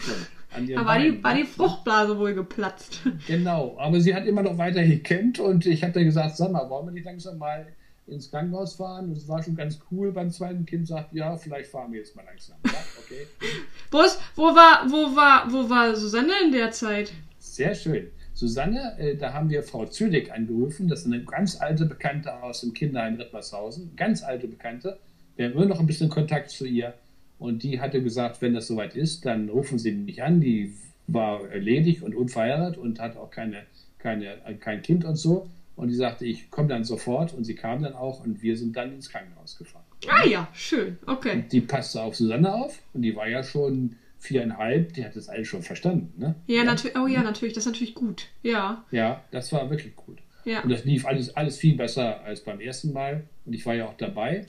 an 0.52 0.66
ihren 0.66 0.80
Da 0.80 0.86
war 0.86 0.98
die, 0.98 1.22
war 1.22 1.34
ne? 1.34 1.42
die 1.42 1.46
Fruchtblase 1.46 2.18
wohl 2.18 2.34
geplatzt. 2.34 3.00
Genau, 3.28 3.76
aber 3.78 4.00
sie 4.00 4.14
hat 4.14 4.26
immer 4.26 4.42
noch 4.42 4.58
weiter 4.58 4.84
gekämmt 4.84 5.38
und 5.38 5.66
ich 5.66 5.82
habe 5.82 5.92
dann 5.92 6.04
gesagt, 6.04 6.36
sag 6.36 6.50
mal, 6.50 6.68
wollen 6.68 6.86
wir 6.86 6.92
nicht 6.92 7.04
langsam 7.04 7.38
mal 7.38 7.66
ins 8.08 8.28
Krankenhaus 8.30 8.74
fahren? 8.74 9.12
Es 9.12 9.28
war 9.28 9.40
schon 9.42 9.54
ganz 9.54 9.78
cool 9.92 10.10
beim 10.10 10.30
zweiten 10.30 10.66
Kind, 10.66 10.88
sagt, 10.88 11.14
ja, 11.14 11.36
vielleicht 11.36 11.70
fahren 11.70 11.92
wir 11.92 12.00
jetzt 12.00 12.16
mal 12.16 12.24
langsam. 12.24 12.56
Ja, 12.66 12.84
okay. 12.98 13.26
Wo, 13.92 14.00
ist, 14.00 14.18
wo 14.34 14.42
war, 14.42 14.86
wo 14.90 15.14
war, 15.14 15.52
wo 15.52 15.70
war 15.70 15.94
Susanne 15.94 16.32
in 16.44 16.50
der 16.50 16.72
Zeit? 16.72 17.12
Sehr 17.38 17.74
schön. 17.76 18.10
Susanne, 18.32 18.98
äh, 18.98 19.16
da 19.16 19.32
haben 19.32 19.48
wir 19.48 19.62
Frau 19.62 19.86
Züdig 19.86 20.32
angerufen. 20.32 20.88
Das 20.88 21.00
ist 21.00 21.06
eine 21.06 21.22
ganz 21.22 21.60
alte 21.60 21.86
Bekannte 21.86 22.42
aus 22.42 22.62
dem 22.62 22.74
Kinderheim 22.74 23.14
Rittmershausen. 23.14 23.94
Ganz 23.94 24.24
alte 24.24 24.48
Bekannte. 24.48 24.98
Wir 25.36 25.46
haben 25.46 25.52
immer 25.54 25.66
noch 25.66 25.80
ein 25.80 25.86
bisschen 25.86 26.08
Kontakt 26.08 26.50
zu 26.50 26.66
ihr. 26.66 26.94
Und 27.38 27.62
die 27.62 27.80
hatte 27.80 28.02
gesagt, 28.02 28.40
wenn 28.42 28.54
das 28.54 28.68
soweit 28.68 28.94
ist, 28.94 29.26
dann 29.26 29.48
rufen 29.48 29.78
Sie 29.78 29.92
mich 29.92 30.22
an. 30.22 30.40
Die 30.40 30.72
war 31.06 31.46
ledig 31.54 32.02
und 32.02 32.14
unverheiratet 32.14 32.78
und 32.78 33.00
hat 33.00 33.16
auch 33.16 33.30
keine, 33.30 33.64
keine, 33.98 34.36
kein 34.60 34.82
Kind 34.82 35.04
und 35.04 35.16
so. 35.16 35.48
Und 35.76 35.88
die 35.88 35.94
sagte, 35.94 36.24
ich 36.24 36.50
komme 36.50 36.68
dann 36.68 36.84
sofort 36.84 37.34
und 37.34 37.44
sie 37.44 37.56
kam 37.56 37.82
dann 37.82 37.94
auch 37.94 38.24
und 38.24 38.42
wir 38.42 38.56
sind 38.56 38.76
dann 38.76 38.92
ins 38.94 39.10
Krankenhaus 39.10 39.58
gefahren. 39.58 39.84
Ah 40.06 40.24
ja, 40.24 40.48
schön, 40.52 40.98
okay. 41.06 41.44
Die 41.50 41.60
passte 41.60 42.00
auf 42.00 42.14
Susanne 42.14 42.52
auf 42.54 42.80
und 42.92 43.02
die 43.02 43.16
war 43.16 43.28
ja 43.28 43.42
schon 43.42 43.96
viereinhalb, 44.18 44.92
die 44.94 45.04
hat 45.04 45.16
das 45.16 45.28
alles 45.28 45.48
schon 45.48 45.62
verstanden. 45.62 46.12
Ne? 46.16 46.34
Ja, 46.46 46.58
ja. 46.58 46.64
natürlich, 46.64 46.96
oh 46.96 47.06
ja, 47.06 47.22
natürlich, 47.22 47.54
das 47.54 47.66
ist 47.66 47.72
natürlich 47.72 47.94
gut. 47.94 48.28
Ja. 48.42 48.84
Ja, 48.90 49.24
das 49.30 49.52
war 49.52 49.68
wirklich 49.68 49.96
gut. 49.96 50.18
Ja. 50.44 50.62
Und 50.62 50.70
das 50.70 50.84
lief 50.84 51.06
alles, 51.06 51.34
alles 51.36 51.58
viel 51.58 51.76
besser 51.76 52.22
als 52.22 52.40
beim 52.42 52.60
ersten 52.60 52.92
Mal. 52.92 53.24
Und 53.44 53.52
ich 53.54 53.66
war 53.66 53.74
ja 53.74 53.86
auch 53.86 53.96
dabei. 53.96 54.46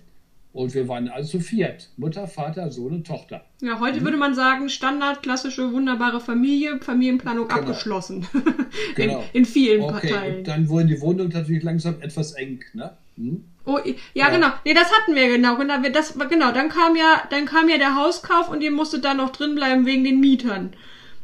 Und 0.55 0.73
wir 0.73 0.87
waren 0.87 1.09
also 1.09 1.39
viert. 1.39 1.89
Mutter, 1.97 2.29
Vater, 2.29 2.71
Sohn 2.71 2.93
und 2.93 3.05
Tochter. 3.05 3.43
Ja, 3.61 3.81
heute 3.81 3.99
mhm. 3.99 4.05
würde 4.05 4.17
man 4.17 4.35
sagen, 4.35 4.69
Standard, 4.69 5.21
klassische, 5.21 5.73
wunderbare 5.73 6.21
Familie, 6.21 6.79
Familienplanung 6.79 7.49
genau. 7.49 7.59
abgeschlossen. 7.59 8.25
genau. 8.95 9.19
in, 9.33 9.41
in 9.41 9.45
vielen 9.45 9.81
okay. 9.81 10.07
Parteien. 10.11 10.37
Und 10.37 10.47
dann 10.47 10.69
wurden 10.69 10.87
die 10.87 11.01
Wohnungen 11.01 11.29
natürlich 11.33 11.61
langsam 11.61 12.01
etwas 12.01 12.31
eng, 12.35 12.63
ne? 12.73 12.95
Hm? 13.17 13.43
Oh, 13.65 13.79
ja, 13.83 13.93
ja, 14.13 14.29
genau. 14.29 14.47
Nee, 14.63 14.73
das 14.73 14.89
hatten 14.93 15.13
wir 15.13 15.27
genau. 15.27 15.57
Genau, 15.57 15.75
das, 15.91 16.17
genau. 16.29 16.53
Dann 16.53 16.69
kam 16.69 16.95
ja, 16.95 17.23
dann 17.29 17.45
kam 17.45 17.67
ja 17.67 17.77
der 17.77 17.95
Hauskauf 17.95 18.49
und 18.49 18.63
ihr 18.63 18.71
musstet 18.71 19.03
da 19.03 19.13
noch 19.13 19.31
drin 19.31 19.55
bleiben 19.55 19.85
wegen 19.85 20.05
den 20.05 20.21
Mietern. 20.21 20.71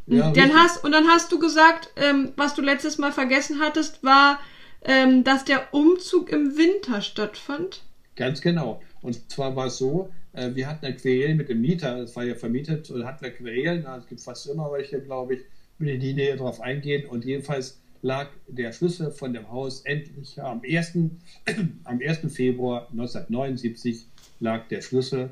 Ja, 0.08 0.32
dann 0.32 0.54
hast, 0.54 0.84
und 0.84 0.92
dann 0.92 1.08
hast 1.08 1.32
du 1.32 1.40
gesagt, 1.40 1.92
ähm, 1.96 2.34
was 2.36 2.54
du 2.54 2.62
letztes 2.62 2.98
Mal 2.98 3.14
vergessen 3.14 3.62
hattest, 3.62 4.04
war, 4.04 4.40
ähm, 4.84 5.24
dass 5.24 5.46
der 5.46 5.74
Umzug 5.74 6.30
im 6.32 6.58
Winter 6.58 7.02
stattfand. 7.02 7.84
Ganz 8.18 8.42
genau. 8.42 8.82
Und 9.02 9.32
zwar 9.32 9.56
war 9.56 9.68
es 9.68 9.78
so, 9.78 10.10
äh, 10.34 10.54
wir 10.54 10.68
hatten 10.68 10.86
eine 10.86 10.96
Querelen 10.96 11.38
mit 11.38 11.50
dem 11.50 11.62
Mieter, 11.62 12.00
das 12.00 12.16
war 12.16 12.24
ja 12.24 12.36
vermietet, 12.36 12.90
und 12.92 13.06
hatten 13.06 13.24
wir 13.24 13.32
Querelen, 13.32 13.86
es 13.98 14.08
gibt 14.08 14.22
fast 14.22 14.48
immer 14.48 14.72
welche, 14.72 15.02
glaube 15.02 15.36
ich, 15.36 15.42
will 15.80 15.90
ich 15.90 16.00
nie 16.00 16.14
näher 16.14 16.38
darauf 16.38 16.62
eingehen. 16.62 17.08
Und 17.08 17.26
jedenfalls 17.26 17.82
lag 18.02 18.30
der 18.48 18.72
Schlüssel 18.72 19.12
von 19.12 19.34
dem 19.34 19.50
Haus 19.52 19.82
endlich 19.82 20.42
am 20.42 20.62
1. 20.64 20.98
am 21.84 22.00
1. 22.00 22.34
Februar 22.34 22.88
1979 22.92 24.06
lag 24.40 24.68
der 24.68 24.82
Schlüssel 24.82 25.32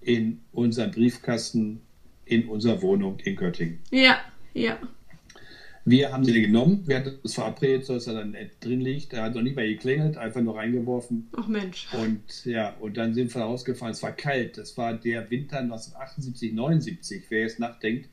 in 0.00 0.40
unserem 0.52 0.90
Briefkasten 0.90 1.80
in 2.24 2.48
unserer 2.48 2.80
Wohnung 2.82 3.18
in 3.20 3.36
Göttingen. 3.36 3.80
Ja, 3.90 4.18
ja. 4.54 4.78
Wir 5.88 6.12
haben 6.12 6.24
sie 6.24 6.42
genommen, 6.42 6.82
wir 6.86 6.96
hatten 6.96 7.20
es 7.22 7.34
verabredet, 7.34 7.88
dass 7.88 8.08
er 8.08 8.14
dann 8.14 8.36
drin 8.58 8.80
liegt. 8.80 9.12
Er 9.12 9.22
hat 9.22 9.36
noch 9.36 9.42
nicht 9.42 9.54
mal 9.54 9.68
geklingelt, 9.68 10.16
einfach 10.16 10.40
nur 10.40 10.56
reingeworfen. 10.56 11.28
Ach 11.36 11.46
Mensch. 11.46 11.86
Und 11.92 12.44
ja, 12.44 12.74
und 12.80 12.96
dann 12.96 13.14
sind 13.14 13.32
wir 13.32 13.42
rausgefahren. 13.42 13.92
Es 13.92 14.02
war 14.02 14.10
kalt. 14.10 14.58
Das 14.58 14.76
war 14.76 14.94
der 14.94 15.30
Winter 15.30 15.58
1978, 15.58 16.52
79. 16.52 17.22
Wer 17.28 17.42
jetzt 17.42 17.60
nachdenkt, 17.60 18.08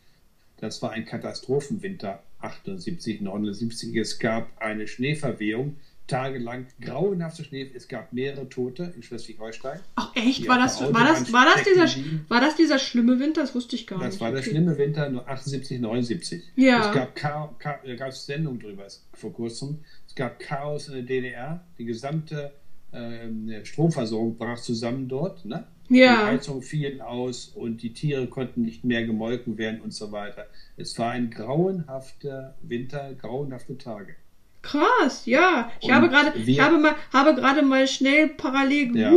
das 0.57 0.83
war 0.83 0.91
ein 0.91 1.05
Katastrophenwinter 1.05 2.21
78, 2.41 3.21
79. 3.21 3.95
Es 3.95 4.19
gab 4.19 4.55
eine 4.61 4.87
Schneeverwehung 4.87 5.77
tagelang 6.13 6.67
grauenhafter 6.79 7.43
Schnee. 7.43 7.69
Es 7.73 7.87
gab 7.87 8.13
mehrere 8.13 8.47
Tote 8.47 8.93
in 8.95 9.01
Schleswig-Holstein. 9.01 9.79
Ach 9.95 10.15
echt? 10.15 10.47
War 10.47 10.59
das, 10.59 10.79
war, 10.81 10.91
das, 10.91 11.33
war, 11.33 11.45
das 11.45 11.63
dieser, 11.63 12.29
war 12.29 12.39
das 12.39 12.55
dieser 12.55 12.77
schlimme 12.77 13.19
Winter? 13.19 13.41
Das 13.41 13.55
wusste 13.55 13.75
ich 13.75 13.87
gar 13.87 13.97
das 13.97 14.05
nicht. 14.05 14.15
Das 14.15 14.21
war 14.21 14.31
der 14.31 14.43
schlimme 14.43 14.77
Winter 14.77 15.23
78, 15.27 15.79
79. 15.79 16.43
Ja. 16.55 16.87
Es 16.87 16.95
gab, 16.95 17.15
Cha 17.15 17.55
Cha 17.59 17.79
da 17.83 17.95
gab 17.95 18.09
es 18.09 18.25
Sendungen 18.25 18.59
drüber 18.59 18.85
vor 19.13 19.33
kurzem. 19.33 19.79
Es 20.07 20.13
gab 20.13 20.39
Chaos 20.39 20.87
in 20.87 20.93
der 20.93 21.03
DDR. 21.03 21.65
Die 21.79 21.85
gesamte 21.85 22.53
äh, 22.91 23.65
Stromversorgung 23.65 24.37
brach 24.37 24.59
zusammen 24.59 25.07
dort. 25.07 25.45
Ne? 25.45 25.65
Ja. 25.89 26.25
Die 26.25 26.33
Heizung 26.33 26.61
fielen 26.61 27.01
aus 27.01 27.47
und 27.47 27.81
die 27.81 27.93
Tiere 27.93 28.27
konnten 28.27 28.61
nicht 28.61 28.83
mehr 28.83 29.03
gemolken 29.05 29.57
werden 29.57 29.81
und 29.81 29.93
so 29.93 30.11
weiter. 30.11 30.45
Es 30.77 30.97
war 30.99 31.11
ein 31.11 31.31
grauenhafter 31.31 32.55
Winter, 32.61 33.15
grauenhafte 33.15 33.79
Tage. 33.79 34.15
Krass, 34.63 35.25
ja. 35.25 35.69
Ich 35.81 35.89
und 35.89 35.93
habe 35.93 36.07
gerade, 36.07 36.39
ich 36.39 36.59
habe 36.61 36.77
mal, 36.77 36.95
habe 37.11 37.35
gerade 37.35 37.61
mal 37.63 37.85
schnell 37.85 38.29
parallel 38.29 38.95
ja. 38.97 39.11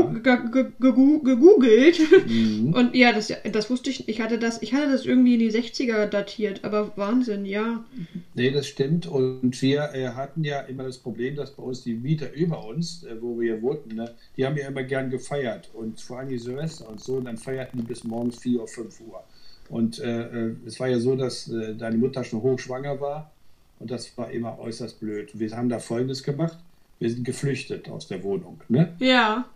gegoogelt. 0.80 2.00
Mhm. 2.26 2.74
Und 2.74 2.96
ja, 2.96 3.12
das, 3.12 3.32
das 3.52 3.70
wusste 3.70 3.90
ich, 3.90 4.08
ich 4.08 4.20
hatte 4.20 4.40
das, 4.40 4.60
ich 4.60 4.74
hatte 4.74 4.90
das 4.90 5.06
irgendwie 5.06 5.34
in 5.34 5.40
die 5.40 5.52
60er 5.52 6.06
datiert, 6.06 6.64
aber 6.64 6.96
Wahnsinn, 6.96 7.46
ja. 7.46 7.84
Nee, 8.34 8.50
das 8.50 8.66
stimmt. 8.66 9.06
Und 9.06 9.62
wir 9.62 9.94
äh, 9.94 10.08
hatten 10.08 10.42
ja 10.42 10.60
immer 10.62 10.82
das 10.82 10.98
Problem, 10.98 11.36
dass 11.36 11.52
bei 11.52 11.62
uns 11.62 11.84
die 11.84 11.94
Mieter 11.94 12.32
über 12.34 12.66
uns, 12.66 13.04
äh, 13.04 13.14
wo 13.22 13.38
wir 13.38 13.62
wohnten, 13.62 13.94
ne, 13.94 14.16
die 14.36 14.44
haben 14.44 14.56
ja 14.56 14.66
immer 14.66 14.82
gern 14.82 15.10
gefeiert. 15.10 15.70
Und 15.72 16.00
vor 16.00 16.18
allem 16.18 16.28
die 16.28 16.38
Silvester 16.38 16.88
und 16.88 17.00
so, 17.00 17.14
und 17.14 17.26
dann 17.26 17.36
feierten 17.36 17.78
die 17.80 17.86
bis 17.86 18.02
morgens 18.02 18.40
4 18.40 18.60
Uhr, 18.62 18.66
5 18.66 19.00
Uhr. 19.00 19.22
Und 19.68 20.00
äh, 20.00 20.22
äh, 20.22 20.56
es 20.66 20.80
war 20.80 20.88
ja 20.88 20.98
so, 20.98 21.14
dass 21.14 21.48
äh, 21.48 21.76
deine 21.76 21.98
Mutter 21.98 22.24
schon 22.24 22.42
hochschwanger 22.42 23.00
war 23.00 23.30
und 23.78 23.90
das 23.90 24.16
war 24.16 24.30
immer 24.30 24.58
äußerst 24.58 25.00
blöd. 25.00 25.30
Wir 25.34 25.56
haben 25.56 25.68
da 25.68 25.78
Folgendes 25.78 26.22
gemacht. 26.22 26.58
Wir 26.98 27.10
sind 27.10 27.24
geflüchtet 27.24 27.88
aus 27.88 28.08
der 28.08 28.22
Wohnung. 28.22 28.60
Ne? 28.68 28.94
Ja. 28.98 29.46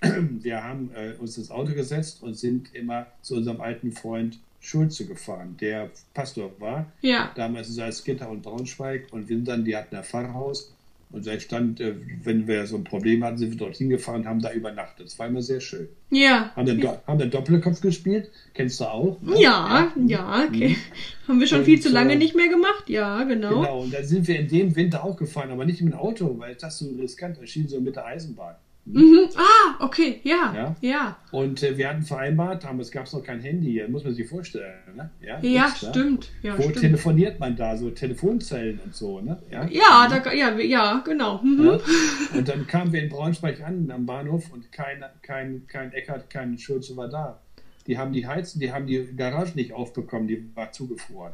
Wir 0.00 0.62
haben 0.62 0.90
äh, 0.94 1.14
uns 1.18 1.38
ins 1.38 1.50
Auto 1.50 1.72
gesetzt 1.72 2.22
und 2.22 2.34
sind 2.34 2.74
immer 2.74 3.06
zu 3.22 3.36
unserem 3.36 3.60
alten 3.60 3.92
Freund 3.92 4.38
Schulze 4.60 5.06
gefahren, 5.06 5.56
der 5.60 5.90
Pastor 6.14 6.50
war. 6.58 6.86
Ja. 7.02 7.30
Damals 7.34 7.68
in 7.68 7.74
Salzgitter 7.74 8.30
und 8.30 8.42
Braunschweig. 8.42 9.12
Und 9.12 9.28
wir 9.28 9.36
sind 9.36 9.46
dann, 9.46 9.64
die 9.64 9.76
hatten 9.76 9.94
ein 9.94 10.04
Pfarrhaus. 10.04 10.73
Und 11.14 11.24
da 11.28 11.38
stand, 11.38 11.80
äh, 11.80 11.94
wenn 12.24 12.48
wir 12.48 12.66
so 12.66 12.76
ein 12.76 12.82
Problem 12.82 13.22
hatten, 13.22 13.38
sind 13.38 13.50
wir 13.50 13.56
dorthin 13.56 13.88
gefahren 13.88 14.22
und 14.22 14.26
haben 14.26 14.40
da 14.40 14.52
übernachtet. 14.52 15.06
Das 15.06 15.16
war 15.20 15.28
immer 15.28 15.42
sehr 15.42 15.60
schön. 15.60 15.88
Ja. 16.10 16.50
Haben 16.56 16.66
den, 16.66 16.80
ja. 16.80 17.00
haben 17.06 17.20
den 17.20 17.30
Doppelkopf 17.30 17.80
gespielt. 17.80 18.32
Kennst 18.52 18.80
du 18.80 18.86
auch? 18.86 19.22
Ne? 19.22 19.40
Ja, 19.40 19.92
ja, 19.94 20.02
ja, 20.06 20.44
okay. 20.48 20.70
Mhm. 20.70 20.76
Haben 21.28 21.40
wir 21.40 21.46
schon 21.46 21.60
und, 21.60 21.64
viel 21.66 21.80
zu 21.80 21.88
lange 21.88 22.14
äh, 22.14 22.16
nicht 22.16 22.34
mehr 22.34 22.48
gemacht. 22.48 22.90
Ja, 22.90 23.22
genau. 23.22 23.60
Genau, 23.60 23.82
und 23.82 23.94
da 23.94 24.02
sind 24.02 24.26
wir 24.26 24.40
in 24.40 24.48
dem 24.48 24.74
Winter 24.76 25.04
auch 25.04 25.16
gefahren, 25.16 25.50
aber 25.50 25.64
nicht 25.64 25.80
mit 25.80 25.94
dem 25.94 25.98
Auto, 25.98 26.38
weil 26.38 26.56
das 26.56 26.78
so 26.78 26.90
riskant 27.00 27.38
erschien, 27.38 27.68
so 27.68 27.80
mit 27.80 27.94
der 27.94 28.06
Eisenbahn. 28.06 28.56
Mhm. 28.86 29.30
Ah, 29.34 29.82
okay, 29.84 30.20
ja. 30.24 30.52
Ja. 30.54 30.76
ja. 30.80 31.16
Und 31.30 31.62
äh, 31.62 31.76
wir 31.76 31.88
hatten 31.88 32.02
vereinbart, 32.02 32.64
damals 32.64 32.90
gab 32.90 33.06
es 33.06 33.14
noch 33.14 33.22
kein 33.22 33.40
Handy, 33.40 33.82
muss 33.88 34.04
man 34.04 34.14
sich 34.14 34.28
vorstellen. 34.28 34.74
Ne? 34.94 35.10
Ja, 35.22 35.38
ja 35.40 35.64
nichts, 35.64 35.88
stimmt. 35.88 36.30
Ja, 36.42 36.58
Wo 36.58 36.62
stimmt. 36.62 36.80
telefoniert 36.80 37.40
man 37.40 37.56
da? 37.56 37.76
So 37.76 37.90
Telefonzellen 37.90 38.80
und 38.84 38.94
so, 38.94 39.20
ne? 39.20 39.42
Ja, 39.50 39.66
ja, 39.70 40.08
da, 40.08 40.32
ja, 40.32 40.58
ja 40.58 41.02
genau. 41.04 41.40
Mhm. 41.42 41.64
Ja. 41.66 41.80
Und 42.38 42.48
dann 42.48 42.66
kamen 42.66 42.92
wir 42.92 43.02
in 43.02 43.08
Braunschweig 43.08 43.62
an, 43.62 43.90
am 43.90 44.06
Bahnhof, 44.06 44.52
und 44.52 44.70
kein, 44.72 45.02
kein, 45.22 45.66
kein 45.66 45.92
Eckert, 45.92 46.28
kein 46.28 46.58
Schulze 46.58 46.96
war 46.96 47.08
da. 47.08 47.40
Die 47.86 47.98
haben 47.98 48.12
die 48.12 48.26
Heizen, 48.26 48.60
die 48.60 48.72
haben 48.72 48.86
die 48.86 49.14
Garage 49.16 49.54
nicht 49.54 49.72
aufbekommen, 49.72 50.26
die 50.26 50.50
war 50.54 50.72
zugefroren. 50.72 51.32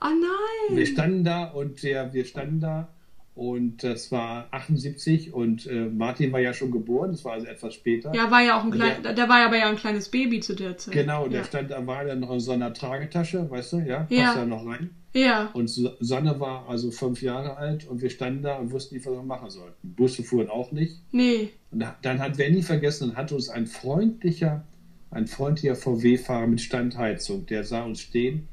Oh 0.00 0.06
nein! 0.06 0.76
Wir 0.76 0.86
standen 0.86 1.24
da 1.24 1.44
und 1.44 1.82
der, 1.82 2.12
wir 2.12 2.24
standen 2.24 2.60
da 2.60 2.88
und 3.34 3.84
das 3.84 4.10
war 4.10 4.48
78 4.50 5.32
und 5.32 5.66
äh, 5.66 5.86
Martin 5.86 6.32
war 6.32 6.40
ja 6.40 6.52
schon 6.52 6.70
geboren, 6.70 7.12
das 7.12 7.24
war 7.24 7.34
also 7.34 7.46
etwas 7.46 7.74
später. 7.74 8.14
Ja, 8.14 8.30
war 8.30 8.42
ja 8.42 8.58
auch 8.58 8.64
ein 8.64 8.70
klein, 8.70 9.02
der, 9.02 9.14
der, 9.14 9.28
war 9.28 9.40
ja 9.40 9.46
aber 9.46 9.56
ja 9.56 9.68
ein 9.68 9.76
kleines 9.76 10.08
Baby 10.08 10.40
zu 10.40 10.54
der 10.54 10.76
Zeit. 10.76 10.92
Genau, 10.92 11.28
der 11.28 11.40
ja. 11.40 11.44
stand, 11.44 11.70
da 11.70 11.86
war 11.86 12.04
dann 12.04 12.20
noch 12.20 12.32
in 12.32 12.40
so 12.40 12.52
einer 12.52 12.74
Tragetasche, 12.74 13.48
weißt 13.48 13.72
du, 13.74 13.76
ja, 13.78 14.06
ja. 14.10 14.24
passt 14.24 14.36
da 14.36 14.44
noch 14.46 14.66
rein. 14.66 14.90
Ja. 15.12 15.50
Und 15.54 15.68
Sonne 15.68 16.38
war 16.38 16.68
also 16.68 16.90
fünf 16.90 17.22
Jahre 17.22 17.56
alt 17.56 17.86
und 17.88 18.00
wir 18.00 18.10
standen 18.10 18.42
da 18.42 18.56
und 18.56 18.70
wussten 18.72 18.94
nicht, 18.94 19.06
was 19.06 19.14
wir 19.14 19.22
machen 19.22 19.50
sollten. 19.50 19.94
Busse 19.94 20.22
fuhren 20.22 20.48
auch 20.48 20.70
nicht. 20.70 21.00
Nee. 21.10 21.50
Und 21.70 21.84
dann 22.02 22.20
hat 22.20 22.38
nie 22.38 22.62
vergessen, 22.62 23.08
dann 23.08 23.16
hat 23.16 23.32
uns 23.32 23.48
ein 23.48 23.66
freundlicher, 23.66 24.64
ein 25.10 25.26
freundlicher 25.26 25.76
VW-Fahrer 25.76 26.46
mit 26.46 26.60
Standheizung, 26.60 27.46
der 27.46 27.64
sah 27.64 27.84
uns 27.84 28.00
stehen 28.00 28.48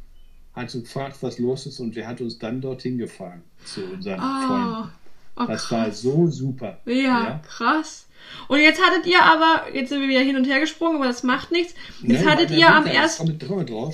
hat 0.58 0.72
gefragt, 0.72 1.18
was 1.22 1.40
los 1.40 1.66
ist 1.66 1.80
und 1.80 1.96
der 1.96 2.08
hat 2.08 2.20
uns 2.20 2.38
dann 2.40 2.62
dorthin 2.62 2.98
gefahren 2.98 3.44
zu 3.64 3.86
unseren 3.86 4.20
oh, 4.20 4.48
Freunden. 4.48 4.92
Oh, 5.38 5.46
das 5.46 5.72
war 5.72 5.92
so 5.92 6.28
super. 6.28 6.80
Ja, 6.86 6.94
ja, 6.94 7.42
krass. 7.48 8.08
Und 8.48 8.60
jetzt 8.60 8.82
hattet 8.82 9.06
ihr 9.06 9.22
aber, 9.22 9.74
jetzt 9.74 9.90
sind 9.90 10.02
wir 10.02 10.10
wieder 10.10 10.22
hin 10.22 10.36
und 10.36 10.46
her 10.46 10.60
gesprungen, 10.60 10.98
aber 10.98 11.06
das 11.06 11.24
macht 11.24 11.52
nichts. 11.52 11.76
Jetzt 12.02 12.24
Nein, 12.24 12.30
hattet 12.30 12.52
ihr 12.52 12.68
am 12.68 12.86
1. 12.86 13.24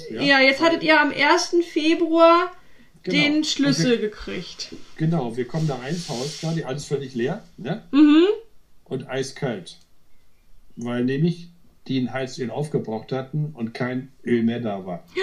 Ja. 0.10 0.22
ja. 0.22 0.40
jetzt 0.40 0.62
hattet 0.62 0.84
ihr 0.84 1.00
am 1.00 1.12
1. 1.12 1.58
Februar 1.72 2.52
genau. 3.04 3.18
den 3.22 3.44
Schlüssel 3.44 3.92
wir, 3.92 4.10
gekriegt. 4.10 4.74
Genau, 4.96 5.36
wir 5.36 5.46
kommen 5.46 5.68
da 5.68 5.76
rein, 5.76 6.02
Haus, 6.08 6.40
klar, 6.40 6.54
die 6.56 6.66
alles 6.66 6.86
völlig 6.86 7.14
leer, 7.14 7.44
ne? 7.58 7.84
Mhm. 7.92 8.26
Und 8.86 9.08
eiskalt. 9.10 9.78
Weil 10.78 11.04
nämlich 11.04 11.50
die 11.88 12.00
ein 12.00 12.14
Heizöl 12.14 12.50
aufgebraucht 12.50 13.12
hatten 13.12 13.52
und 13.54 13.74
kein 13.74 14.12
Öl 14.26 14.44
mehr 14.44 14.60
da 14.60 14.86
war. 14.86 15.04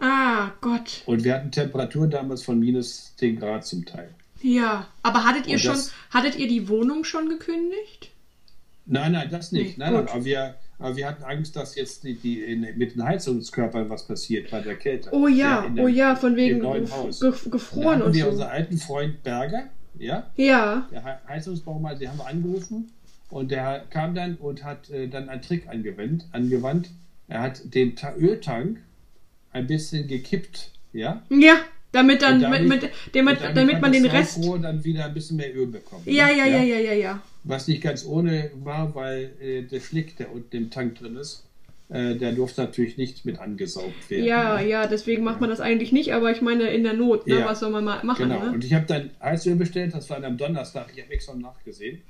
Ah, 0.00 0.52
Gott. 0.60 1.02
Und 1.06 1.24
wir 1.24 1.34
hatten 1.34 1.50
Temperaturen 1.50 2.08
damals 2.08 2.44
von 2.44 2.60
minus 2.60 3.16
10 3.16 3.40
Grad 3.40 3.66
zum 3.66 3.84
Teil. 3.84 4.10
Ja, 4.40 4.86
aber 5.02 5.24
hattet 5.24 5.48
ihr 5.48 5.58
schon, 5.58 5.76
hattet 6.10 6.36
ihr 6.38 6.46
die 6.46 6.68
Wohnung 6.68 7.02
schon 7.02 7.28
gekündigt? 7.28 8.12
Nein, 8.86 9.10
nein, 9.10 9.28
das 9.28 9.50
nicht. 9.50 9.76
Nee, 9.76 9.84
nein, 9.84 9.94
nein, 9.94 10.08
aber 10.08 10.24
wir, 10.24 10.54
aber 10.78 10.96
wir 10.96 11.08
hatten 11.08 11.24
Angst, 11.24 11.56
dass 11.56 11.74
jetzt 11.74 12.04
die, 12.04 12.14
die 12.14 12.42
in, 12.42 12.60
mit 12.76 12.94
den 12.94 13.02
Heizungskörpern 13.02 13.90
was 13.90 14.06
passiert 14.06 14.52
bei 14.52 14.60
der 14.60 14.76
Kälte. 14.76 15.10
Oh 15.12 15.26
ja, 15.26 15.66
ja 15.74 15.82
oh 15.82 15.88
ja, 15.88 16.14
von 16.14 16.36
wegen 16.36 16.58
neuen 16.58 16.88
Haus. 16.92 17.18
gefroren 17.50 18.02
und 18.02 18.14
wir 18.14 18.26
so. 18.26 18.30
unseren 18.30 18.50
alten 18.50 18.78
Freund 18.78 19.24
Berger, 19.24 19.64
ja? 19.98 20.30
Ja. 20.36 20.86
Der 20.92 21.20
Heizungsbaumeister, 21.26 21.98
den 21.98 22.10
haben 22.10 22.18
wir 22.18 22.26
angerufen 22.28 22.92
und 23.30 23.50
der 23.50 23.84
kam 23.90 24.14
dann 24.14 24.36
und 24.36 24.64
hat 24.64 24.90
äh, 24.90 25.08
dann 25.08 25.28
einen 25.28 25.42
Trick 25.42 25.68
angewendet, 25.68 26.26
angewandt. 26.32 26.90
Er 27.28 27.42
hat 27.42 27.74
den 27.74 27.94
Ta 27.94 28.14
Öltank 28.16 28.78
ein 29.52 29.66
bisschen 29.66 30.06
gekippt, 30.08 30.70
ja? 30.92 31.22
Ja. 31.30 31.56
Damit 31.90 32.20
dann, 32.20 32.40
damit- 32.40 32.68
mit, 32.68 32.82
mit, 32.82 32.90
damit, 33.14 33.40
Und 33.40 33.56
damit 33.56 33.80
man 33.80 33.92
den 33.92 34.04
Rest. 34.04 34.40
Dann 34.62 34.84
wieder 34.84 35.06
ein 35.06 35.14
bisschen 35.14 35.38
mehr 35.38 35.54
Öl 35.56 35.66
bekommen. 35.66 36.02
ne? 36.04 36.12
Ja, 36.12 36.28
ja, 36.28 36.44
ja, 36.44 36.62
ja, 36.62 36.78
ja, 36.78 36.92
ja. 36.92 37.22
Was 37.44 37.66
nicht 37.66 37.82
ganz 37.82 38.04
ohne 38.04 38.50
war, 38.62 38.94
weil 38.94 39.30
äh, 39.40 39.62
der 39.62 39.80
Schlick, 39.80 40.16
der 40.18 40.30
unten 40.30 40.54
im 40.54 40.70
Tank 40.70 40.96
drin 40.96 41.16
ist, 41.16 41.44
äh, 41.88 42.14
der 42.16 42.32
durfte 42.32 42.60
natürlich 42.60 42.98
nicht 42.98 43.24
mit 43.24 43.38
angesaugt 43.38 44.10
werden. 44.10 44.26
Ja, 44.26 44.60
ne? 44.60 44.68
ja, 44.68 44.86
deswegen 44.86 45.24
macht 45.24 45.40
man 45.40 45.48
das 45.48 45.60
eigentlich 45.60 45.90
nicht, 45.90 46.12
aber 46.12 46.30
ich 46.30 46.42
meine 46.42 46.68
in 46.68 46.82
der 46.82 46.92
Not, 46.92 47.26
ne? 47.26 47.38
Ja. 47.38 47.46
was 47.46 47.60
soll 47.60 47.70
man 47.70 47.84
mal 47.84 48.04
machen? 48.04 48.28
Genau. 48.28 48.44
Ne? 48.44 48.52
Und 48.52 48.64
ich 48.64 48.74
habe 48.74 48.84
dann 48.86 49.10
Heizöl 49.22 49.54
bestellt, 49.54 49.94
das 49.94 50.10
war 50.10 50.20
dann 50.20 50.32
am 50.32 50.36
Donnerstag. 50.36 50.90
Ich 50.94 51.02
habe 51.02 51.12
extra 51.12 51.34
nachgesehen. 51.34 52.02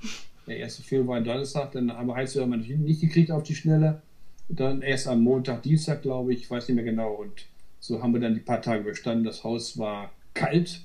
Der 0.49 0.57
erste 0.57 0.81
Film 0.81 1.07
war 1.07 1.17
am 1.17 1.23
Donnerstag, 1.23 1.73
dann 1.73 1.93
haben 1.93 2.07
wir 2.07 2.15
wir 2.15 2.57
natürlich 2.57 2.77
nicht 2.79 3.01
gekriegt 3.01 3.29
auf 3.29 3.43
die 3.43 3.53
Schnelle. 3.53 4.01
Dann 4.47 4.81
erst 4.81 5.07
am 5.07 5.21
Montag, 5.21 5.61
Dienstag, 5.61 6.01
glaube 6.01 6.33
ich, 6.33 6.41
ich 6.41 6.49
weiß 6.49 6.67
nicht 6.67 6.75
mehr 6.75 6.83
genau. 6.83 7.13
Und 7.13 7.45
so 7.79 8.01
haben 8.01 8.13
wir 8.13 8.19
dann 8.19 8.33
die 8.33 8.39
paar 8.39 8.59
Tage 8.59 8.83
bestanden. 8.83 9.23
Das 9.23 9.43
Haus 9.43 9.77
war 9.77 10.11
kalt, 10.33 10.81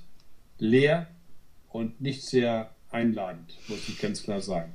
leer 0.58 1.06
und 1.70 1.98
nicht 1.98 2.24
sehr 2.24 2.72
einladend, 2.90 3.56
muss 3.68 3.88
ich 3.88 3.98
ganz 3.98 4.22
klar 4.22 4.42
sagen. 4.42 4.74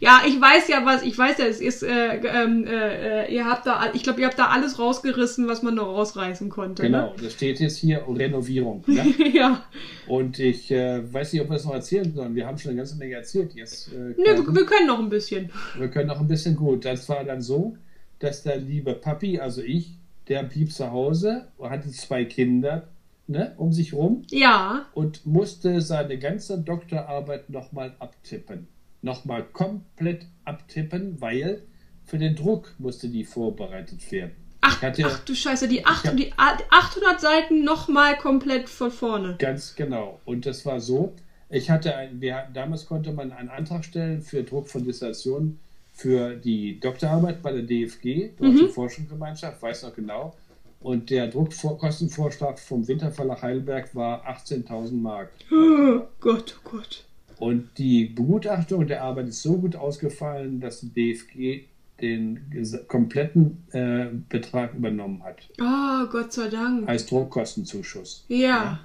Ja, 0.00 0.22
ich 0.26 0.40
weiß 0.40 0.68
ja 0.68 0.84
was, 0.86 1.02
ich 1.02 1.16
weiß 1.16 1.38
ja, 1.38 1.44
es 1.44 1.60
ist, 1.60 1.82
äh, 1.82 2.16
ähm, 2.16 2.64
äh, 2.66 3.24
äh, 3.26 3.34
ihr 3.34 3.44
habt 3.44 3.66
da, 3.66 3.90
ich 3.92 4.02
glaube, 4.02 4.20
ihr 4.20 4.26
habt 4.26 4.38
da 4.38 4.46
alles 4.46 4.78
rausgerissen, 4.78 5.46
was 5.48 5.62
man 5.62 5.74
noch 5.74 5.86
rausreißen 5.86 6.48
konnte. 6.48 6.82
Genau, 6.82 7.14
das 7.22 7.34
steht 7.34 7.60
jetzt 7.60 7.76
hier 7.76 8.04
Renovierung. 8.08 8.82
Ne? 8.86 9.04
Ne? 9.18 9.28
ja. 9.28 9.64
Und 10.08 10.38
ich 10.38 10.70
äh, 10.70 11.00
weiß 11.12 11.32
nicht, 11.32 11.42
ob 11.42 11.50
wir 11.50 11.56
es 11.56 11.64
noch 11.64 11.74
erzählen 11.74 12.12
sollen. 12.12 12.34
Wir 12.34 12.46
haben 12.46 12.58
schon 12.58 12.70
eine 12.70 12.78
ganze 12.78 12.96
Menge 12.96 13.14
erzählt 13.14 13.54
jetzt. 13.54 13.92
Äh, 13.92 13.96
Ne, 13.96 14.16
wir, 14.18 14.54
wir 14.54 14.66
können 14.66 14.86
noch 14.86 14.98
ein 14.98 15.08
bisschen. 15.08 15.50
Wir 15.78 15.88
können 15.88 16.08
noch 16.08 16.20
ein 16.20 16.28
bisschen 16.28 16.56
gut. 16.56 16.84
Das 16.84 17.08
war 17.08 17.24
dann 17.24 17.42
so, 17.42 17.76
dass 18.18 18.42
der 18.42 18.56
liebe 18.56 18.94
Papi, 18.94 19.40
also 19.40 19.62
ich, 19.62 19.92
der 20.28 20.42
blieb 20.44 20.72
zu 20.72 20.90
Hause 20.90 21.48
und 21.58 21.70
hatte 21.70 21.90
zwei 21.90 22.24
Kinder 22.24 22.88
ne, 23.30 23.52
um 23.56 23.72
sich 23.72 23.92
rum 23.94 24.22
Ja. 24.30 24.86
und 24.94 25.24
musste 25.26 25.80
seine 25.80 26.18
ganze 26.18 26.58
Doktorarbeit 26.58 27.48
nochmal 27.48 27.94
abtippen. 27.98 28.66
Nochmal 29.02 29.44
komplett 29.44 30.26
abtippen, 30.44 31.20
weil 31.20 31.62
für 32.04 32.18
den 32.18 32.36
Druck 32.36 32.74
musste 32.78 33.08
die 33.08 33.24
vorbereitet 33.24 34.10
werden. 34.12 34.32
Ach, 34.62 34.82
hatte- 34.82 35.04
ach 35.06 35.20
du 35.24 35.34
Scheiße, 35.34 35.68
die, 35.68 35.86
acht, 35.86 36.06
hab- 36.06 36.16
die 36.16 36.32
a- 36.36 36.58
800 36.70 37.20
Seiten 37.20 37.64
nochmal 37.64 38.16
komplett 38.18 38.68
von 38.68 38.90
vorne. 38.90 39.36
Ganz 39.38 39.74
genau. 39.74 40.20
Und 40.26 40.44
das 40.44 40.66
war 40.66 40.80
so, 40.80 41.14
ich 41.48 41.70
hatte 41.70 41.94
ein, 41.96 42.20
wir, 42.20 42.46
damals 42.52 42.84
konnte 42.86 43.12
man 43.12 43.32
einen 43.32 43.48
Antrag 43.48 43.84
stellen 43.84 44.20
für 44.22 44.42
Druck 44.42 44.68
von 44.68 44.84
Dissertationen 44.84 45.58
für 45.94 46.34
die 46.36 46.78
Doktorarbeit 46.78 47.42
bei 47.42 47.52
der 47.52 47.62
DFG, 47.62 48.30
Deutsche 48.38 48.68
Forschungsgemeinschaft, 48.68 49.60
weiß 49.62 49.82
noch 49.84 49.94
genau. 49.94 50.34
Und 50.80 51.10
der 51.10 51.26
Druckkostenvorschlag 51.28 52.58
vom 52.58 52.86
Winterverlag 52.88 53.42
Heidelberg 53.42 53.94
war 53.94 54.24
18.000 54.26 54.92
Mark. 54.92 55.30
Oh 55.52 56.02
Gott, 56.20 56.56
oh 56.64 56.70
Gott. 56.70 57.04
Und 57.40 57.78
die 57.78 58.04
Begutachtung 58.04 58.86
der 58.86 59.02
Arbeit 59.02 59.28
ist 59.28 59.42
so 59.42 59.56
gut 59.56 59.74
ausgefallen, 59.74 60.60
dass 60.60 60.80
die 60.80 60.90
DFG 60.92 61.64
den 62.02 62.40
kompletten 62.86 63.64
äh, 63.72 64.06
Betrag 64.28 64.74
übernommen 64.74 65.22
hat 65.22 65.48
Oh, 65.60 66.06
Gott 66.10 66.32
sei 66.32 66.48
Dank. 66.48 66.86
als 66.88 67.06
Druckkostenzuschuss. 67.06 68.24
Ja. 68.28 68.80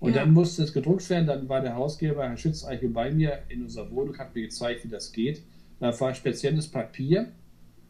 Und 0.00 0.14
Ja. 0.14 0.20
dann 0.20 0.32
musste 0.32 0.62
es 0.62 0.72
gedruckt 0.72 1.08
werden. 1.10 1.26
Dann 1.26 1.48
war 1.48 1.60
der 1.62 1.74
Hausgeber, 1.76 2.28
Herr 2.28 2.36
Schützeichel, 2.36 2.90
bei 2.90 3.10
mir 3.10 3.38
in 3.48 3.62
unserer 3.62 3.90
Wohnung, 3.90 4.16
hat 4.18 4.34
mir 4.34 4.42
gezeigt, 4.42 4.84
wie 4.84 4.88
das 4.88 5.12
geht. 5.12 5.42
Da 5.80 5.98
war 5.98 6.12
spezielles 6.14 6.68
Papier 6.68 7.28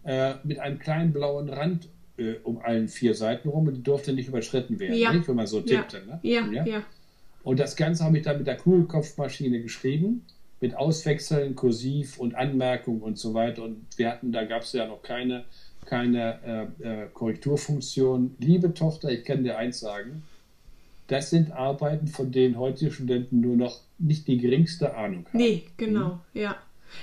äh, 0.04 0.34
mit 0.44 0.58
einem 0.60 0.78
kleinen 0.78 1.12
blauen 1.12 1.48
Rand 1.48 1.88
äh, 2.16 2.34
um 2.44 2.58
allen 2.58 2.88
vier 2.88 3.14
Seiten 3.14 3.48
rum 3.48 3.66
und 3.68 3.74
die 3.74 3.82
durfte 3.82 4.12
nicht 4.12 4.28
überschritten 4.28 4.78
werden, 4.80 4.96
Ja. 4.96 5.12
nicht, 5.12 5.28
wenn 5.28 5.36
man 5.36 5.46
so 5.46 5.58
Ja. 5.58 5.82
tippte. 5.82 6.06
Ne? 6.06 6.18
Ja, 6.22 6.46
ja. 6.64 6.82
Und 7.48 7.58
das 7.58 7.76
Ganze 7.76 8.04
habe 8.04 8.18
ich 8.18 8.24
dann 8.24 8.36
mit 8.36 8.46
der 8.46 8.58
Kugelkopfmaschine 8.58 9.62
geschrieben, 9.62 10.26
mit 10.60 10.76
Auswechseln, 10.76 11.56
Kursiv 11.56 12.18
und 12.18 12.34
Anmerkungen 12.34 13.00
und 13.00 13.16
so 13.16 13.32
weiter. 13.32 13.62
Und 13.62 13.86
wir 13.96 14.10
hatten, 14.10 14.32
da 14.32 14.44
gab 14.44 14.64
es 14.64 14.74
ja 14.74 14.86
noch 14.86 15.02
keine, 15.02 15.44
keine 15.86 16.68
äh, 16.82 17.04
äh, 17.04 17.06
Korrekturfunktion. 17.14 18.36
Liebe 18.38 18.74
Tochter, 18.74 19.08
ich 19.08 19.24
kann 19.24 19.44
dir 19.44 19.56
eins 19.56 19.80
sagen, 19.80 20.24
das 21.06 21.30
sind 21.30 21.50
Arbeiten, 21.50 22.08
von 22.08 22.30
denen 22.32 22.58
heutige 22.58 22.90
Studenten 22.90 23.40
nur 23.40 23.56
noch 23.56 23.80
nicht 23.96 24.28
die 24.28 24.36
geringste 24.36 24.94
Ahnung 24.94 25.24
haben. 25.28 25.38
Nee, 25.38 25.62
genau, 25.78 26.20
ja. 26.34 26.54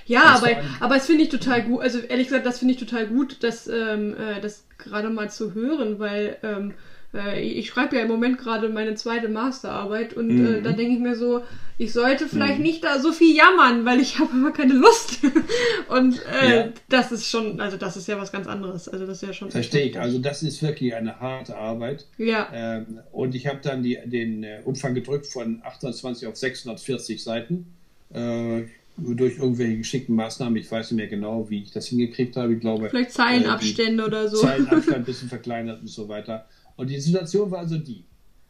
Ja, 0.05 0.33
Das 0.33 0.43
aber, 0.43 0.61
aber 0.79 0.95
es 0.97 1.07
finde 1.07 1.23
ich 1.23 1.29
total 1.29 1.63
gut, 1.63 1.81
also 1.81 1.97
ehrlich 2.01 2.27
gesagt, 2.27 2.45
das 2.45 2.59
finde 2.59 2.75
ich 2.75 2.79
total 2.79 3.07
gut, 3.07 3.37
das, 3.41 3.67
ähm, 3.67 4.15
äh, 4.15 4.41
das 4.41 4.67
gerade 4.77 5.09
mal 5.09 5.31
zu 5.31 5.55
hören, 5.55 5.97
weil 5.97 6.37
ähm, 6.43 6.75
äh, 7.15 7.41
ich 7.41 7.67
schreibe 7.69 7.95
ja 7.95 8.01
im 8.03 8.07
Moment 8.09 8.37
gerade 8.37 8.69
meine 8.69 8.95
zweite 8.95 9.29
Masterarbeit 9.29 10.13
und 10.13 10.29
äh, 10.29 10.33
Mhm. 10.59 10.63
da 10.63 10.71
denke 10.73 10.93
ich 10.93 10.99
mir 10.99 11.15
so, 11.15 11.41
ich 11.77 11.91
sollte 11.91 12.27
vielleicht 12.27 12.59
nicht 12.59 12.83
da 12.83 12.99
so 12.99 13.11
viel 13.11 13.35
jammern, 13.35 13.83
weil 13.85 13.99
ich 13.99 14.19
habe 14.19 14.31
immer 14.31 14.51
keine 14.51 14.73
Lust. 14.73 15.19
und 15.89 16.21
äh, 16.41 16.55
Ja. 16.57 16.69
das 16.89 17.11
ist 17.11 17.29
schon, 17.29 17.59
also 17.59 17.77
das 17.77 17.97
ist 17.97 18.07
ja 18.07 18.17
was 18.19 18.31
ganz 18.31 18.47
anderes. 18.47 18.87
Also 18.87 19.05
das 19.05 19.21
ist 19.21 19.27
ja 19.27 19.33
schon. 19.33 19.51
Verstehe 19.51 19.85
ich. 19.85 19.99
Also 19.99 20.19
das 20.19 20.43
ist 20.43 20.61
wirklich 20.61 20.93
eine 20.95 21.19
harte 21.19 21.57
Arbeit. 21.57 22.05
Ja, 22.17 22.47
Ähm, 22.53 22.99
und 23.11 23.35
ich 23.35 23.47
habe 23.47 23.59
dann 23.63 23.83
die, 23.83 23.97
den 24.05 24.43
äh, 24.43 24.59
Umfang 24.63 24.93
gedrückt 24.93 25.25
von 25.27 25.61
820 25.63 26.27
auf 26.27 26.35
640 26.37 27.23
Seiten. 27.23 27.65
Äh, 28.13 28.63
durch 28.97 29.39
irgendwelche 29.39 29.77
geschickten 29.79 30.15
Maßnahmen. 30.15 30.55
Ich 30.55 30.71
weiß 30.71 30.91
nicht 30.91 30.97
mehr 30.97 31.07
genau, 31.07 31.49
wie 31.49 31.63
ich 31.63 31.71
das 31.71 31.87
hingekriegt 31.87 32.37
habe. 32.37 32.53
Ich 32.53 32.61
glaube, 32.61 32.89
vielleicht 32.89 33.09
äh, 33.09 33.13
Zeilenabstände 33.13 34.05
oder 34.05 34.23
die 34.23 34.29
so. 34.29 34.37
Zeilenabstand 34.37 34.95
ein 34.95 35.03
bisschen 35.03 35.27
verkleinert 35.27 35.81
und 35.81 35.89
so 35.89 36.07
weiter. 36.07 36.45
Und 36.75 36.89
die 36.89 36.99
Situation 36.99 37.51
war 37.51 37.59
also 37.59 37.77
die. 37.77 38.03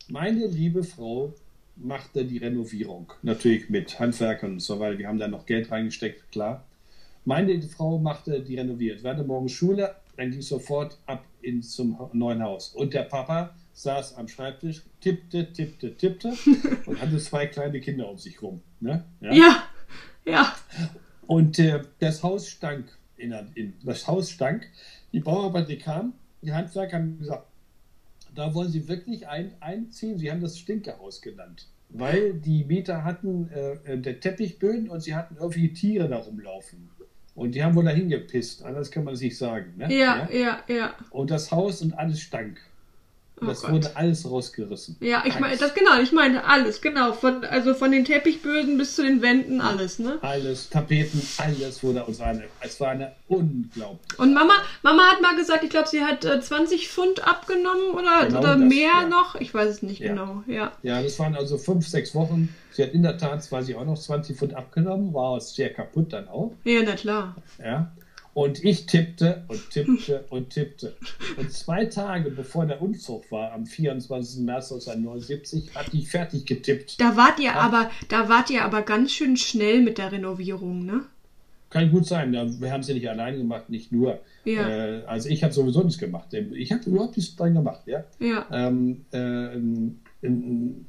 Meine 0.08 0.46
liebe 0.48 0.84
Frau 0.84 1.34
machte 1.76 2.26
die 2.26 2.38
Renovierung. 2.38 3.12
Natürlich 3.22 3.70
mit 3.70 4.00
Handwerkern 4.00 4.54
und 4.54 4.62
so 4.62 4.80
weiter. 4.80 4.98
Wir 4.98 5.08
haben 5.08 5.20
da 5.20 5.28
noch 5.28 5.46
Geld 5.46 5.72
reingesteckt, 5.72 6.32
klar. 6.32 6.66
Meine 7.26 7.60
Frau 7.62 7.98
machte 7.98 8.40
die 8.42 8.56
Renovierung. 8.56 9.04
Wir 9.04 9.10
hatten 9.10 9.28
morgens 9.28 9.52
Schule, 9.52 9.96
dann 10.16 10.32
ging 10.32 10.42
sofort 10.42 10.98
ab 11.06 11.26
in, 11.42 11.62
zum 11.62 11.98
neuen 12.14 12.42
Haus. 12.42 12.70
Und 12.70 12.94
der 12.94 13.04
Papa 13.04 13.56
saß 13.74 14.16
am 14.16 14.28
Schreibtisch, 14.28 14.84
tippte, 15.02 15.52
tippte, 15.52 15.96
tippte 15.98 16.34
und 16.86 17.02
hatte 17.02 17.18
zwei 17.18 17.48
kleine 17.48 17.82
Kinder 17.82 18.10
um 18.10 18.18
sich 18.18 18.42
rum. 18.42 18.62
Ne? 18.80 19.04
ja, 19.22 19.64
ja. 20.24 20.56
Und 21.28 21.60
äh, 21.60 21.82
das 22.00 22.24
Haus 22.24 22.48
stank. 22.48 22.86
In, 23.18 23.34
in, 23.56 23.74
das 23.84 24.08
Haus 24.08 24.30
stank. 24.30 24.68
Die 25.12 25.20
Bauarbeiter 25.20 25.76
kamen, 25.78 26.14
die 26.42 26.54
Handwerker 26.54 26.98
haben 26.98 27.18
gesagt, 27.18 27.48
da 28.36 28.54
wollen 28.54 28.70
sie 28.70 28.88
wirklich 28.88 29.28
ein, 29.28 29.54
einziehen. 29.60 30.18
Sie 30.20 30.32
haben 30.32 30.42
das 30.42 30.60
Stinkehaus 30.60 31.22
genannt. 31.22 31.68
Weil 31.90 32.34
die 32.34 32.66
Mieter 32.66 33.04
hatten 33.04 33.50
äh, 33.50 33.94
äh, 33.94 33.98
der 33.98 34.20
Teppichböden 34.20 34.90
und 34.90 35.02
sie 35.02 35.16
hatten 35.16 35.38
irgendwie 35.40 35.72
Tiere 35.74 36.10
da 36.10 36.18
rumlaufen. 36.18 36.90
Und 37.36 37.54
die 37.54 37.64
haben 37.64 37.76
wohl 37.76 37.84
dahin 37.84 38.10
gepisst. 38.10 38.64
Anders 38.64 38.92
kann 38.92 39.04
man 39.04 39.14
es 39.14 39.22
nicht 39.22 39.38
sagen. 39.38 39.74
Ne? 39.78 39.94
Ja, 39.94 40.28
ja, 40.32 40.64
ja. 40.68 40.96
Und 41.12 41.32
das 41.32 41.52
Haus 41.52 41.82
und 41.82 41.94
alles 41.94 42.22
stank. 42.22 42.60
Oh 43.42 43.48
das 43.48 43.62
Gott. 43.64 43.72
wurde 43.72 43.96
alles 43.96 44.30
rausgerissen. 44.30 44.96
Ja, 45.02 45.24
ich 45.26 45.38
meine, 45.40 45.58
das 45.58 45.74
genau, 45.74 46.00
ich 46.02 46.14
meine 46.14 46.46
alles, 46.46 46.80
genau. 46.80 47.12
Von, 47.12 47.44
also 47.44 47.74
von 47.74 47.92
den 47.92 48.06
Teppichböden 48.06 48.78
bis 48.78 48.96
zu 48.96 49.04
den 49.04 49.22
Wänden, 49.22 49.60
alles, 49.60 50.00
ne? 50.00 50.18
Alles, 50.22 50.70
Tapeten, 50.70 51.22
alles 51.38 51.84
wurde 51.84 52.08
aus 52.08 52.22
einer. 52.22 52.44
Es 52.62 52.80
war 52.80 52.90
eine 52.92 53.12
unglaublich. 53.28 54.18
Und 54.20 54.34
Mama, 54.34 54.54
Mama 54.84 55.04
hat 55.12 55.22
mal 55.22 55.36
gesagt, 55.36 55.66
ich 55.66 55.70
glaube, 55.70 55.90
sie 55.90 56.02
hat 56.02 56.24
äh, 56.24 56.40
20 56.40 56.88
Pfund 56.88 57.28
abgenommen 57.28 57.90
oder, 57.94 58.26
Genau 58.28 58.40
oder 58.40 58.56
das, 58.56 58.60
mehr 58.60 59.02
ja. 59.02 59.08
noch. 59.08 59.36
Ich 59.36 59.54
weiß 59.54 59.70
es 59.70 59.82
nicht 59.82 60.00
Ja. 60.00 60.10
genau, 60.10 60.44
ja. 60.48 60.72
Ja, 60.84 61.02
das 61.02 61.20
waren 61.20 61.36
also 61.36 61.58
fünf, 61.58 61.86
sechs 61.88 62.16
Wochen. 62.16 62.56
Sie 62.72 62.84
hat 62.84 62.92
in 62.94 63.04
der 63.04 63.18
Tat, 63.18 63.52
weiß 63.52 63.68
ich 63.68 63.76
auch 63.76 63.86
noch, 63.86 64.00
20 64.00 64.38
Pfund 64.38 64.54
abgenommen, 64.54 65.14
war 65.14 65.40
sehr 65.42 65.74
kaputt 65.74 66.14
dann 66.14 66.28
auch. 66.30 66.54
Ja, 66.64 66.82
na 66.86 66.94
klar. 66.96 67.36
Ja. 67.60 67.92
Und 68.36 68.66
ich 68.66 68.86
tippte 68.86 69.46
und 69.48 69.70
tippte 69.70 70.26
und 70.30 70.50
tippte. 70.50 70.94
Und 71.38 71.54
zwei 71.54 71.86
Tage 71.86 72.30
bevor 72.30 72.66
der 72.66 72.82
Umzug 72.82 73.32
war, 73.32 73.54
am 73.54 73.66
24. 73.66 74.42
März 74.42 74.74
1979, 74.74 75.74
hatte 75.74 75.96
ich 75.96 76.10
fertig 76.10 76.46
getippt. 76.46 77.00
Da 77.00 77.16
wart 77.16 77.40
ihr 77.40 77.56
aber, 77.56 77.90
da 78.10 78.28
wart 78.28 78.50
ihr 78.50 78.66
aber 78.66 78.82
ganz 78.82 79.14
schön 79.14 79.38
schnell 79.38 79.82
mit 79.82 79.98
der 79.98 80.12
Renovierung, 80.12 80.86
ne? 80.86 81.06
Kann 81.70 81.90
gut 81.90 82.08
sein, 82.08 82.34
wir 82.34 82.72
haben 82.74 82.82
es 82.82 82.90
ja 82.90 82.94
nicht 82.94 83.10
alleine 83.10 83.38
gemacht, 83.38 83.70
nicht 83.70 83.94
nur. 83.94 84.20
Ja. 84.44 84.68
Äh, 84.68 85.04
also 85.06 85.30
ich 85.30 85.42
habe 85.42 85.54
sowieso 85.54 85.84
nichts 85.84 85.98
gemacht. 85.98 86.34
Ich 86.34 86.74
habe 86.74 86.84
überhaupt 86.90 87.16
nichts 87.16 87.38
dran 87.38 87.54
gemacht, 87.54 87.84
ja. 87.86 88.04
Ja. 88.20 88.46
Ähm, 88.52 89.06
äh, 89.14 89.56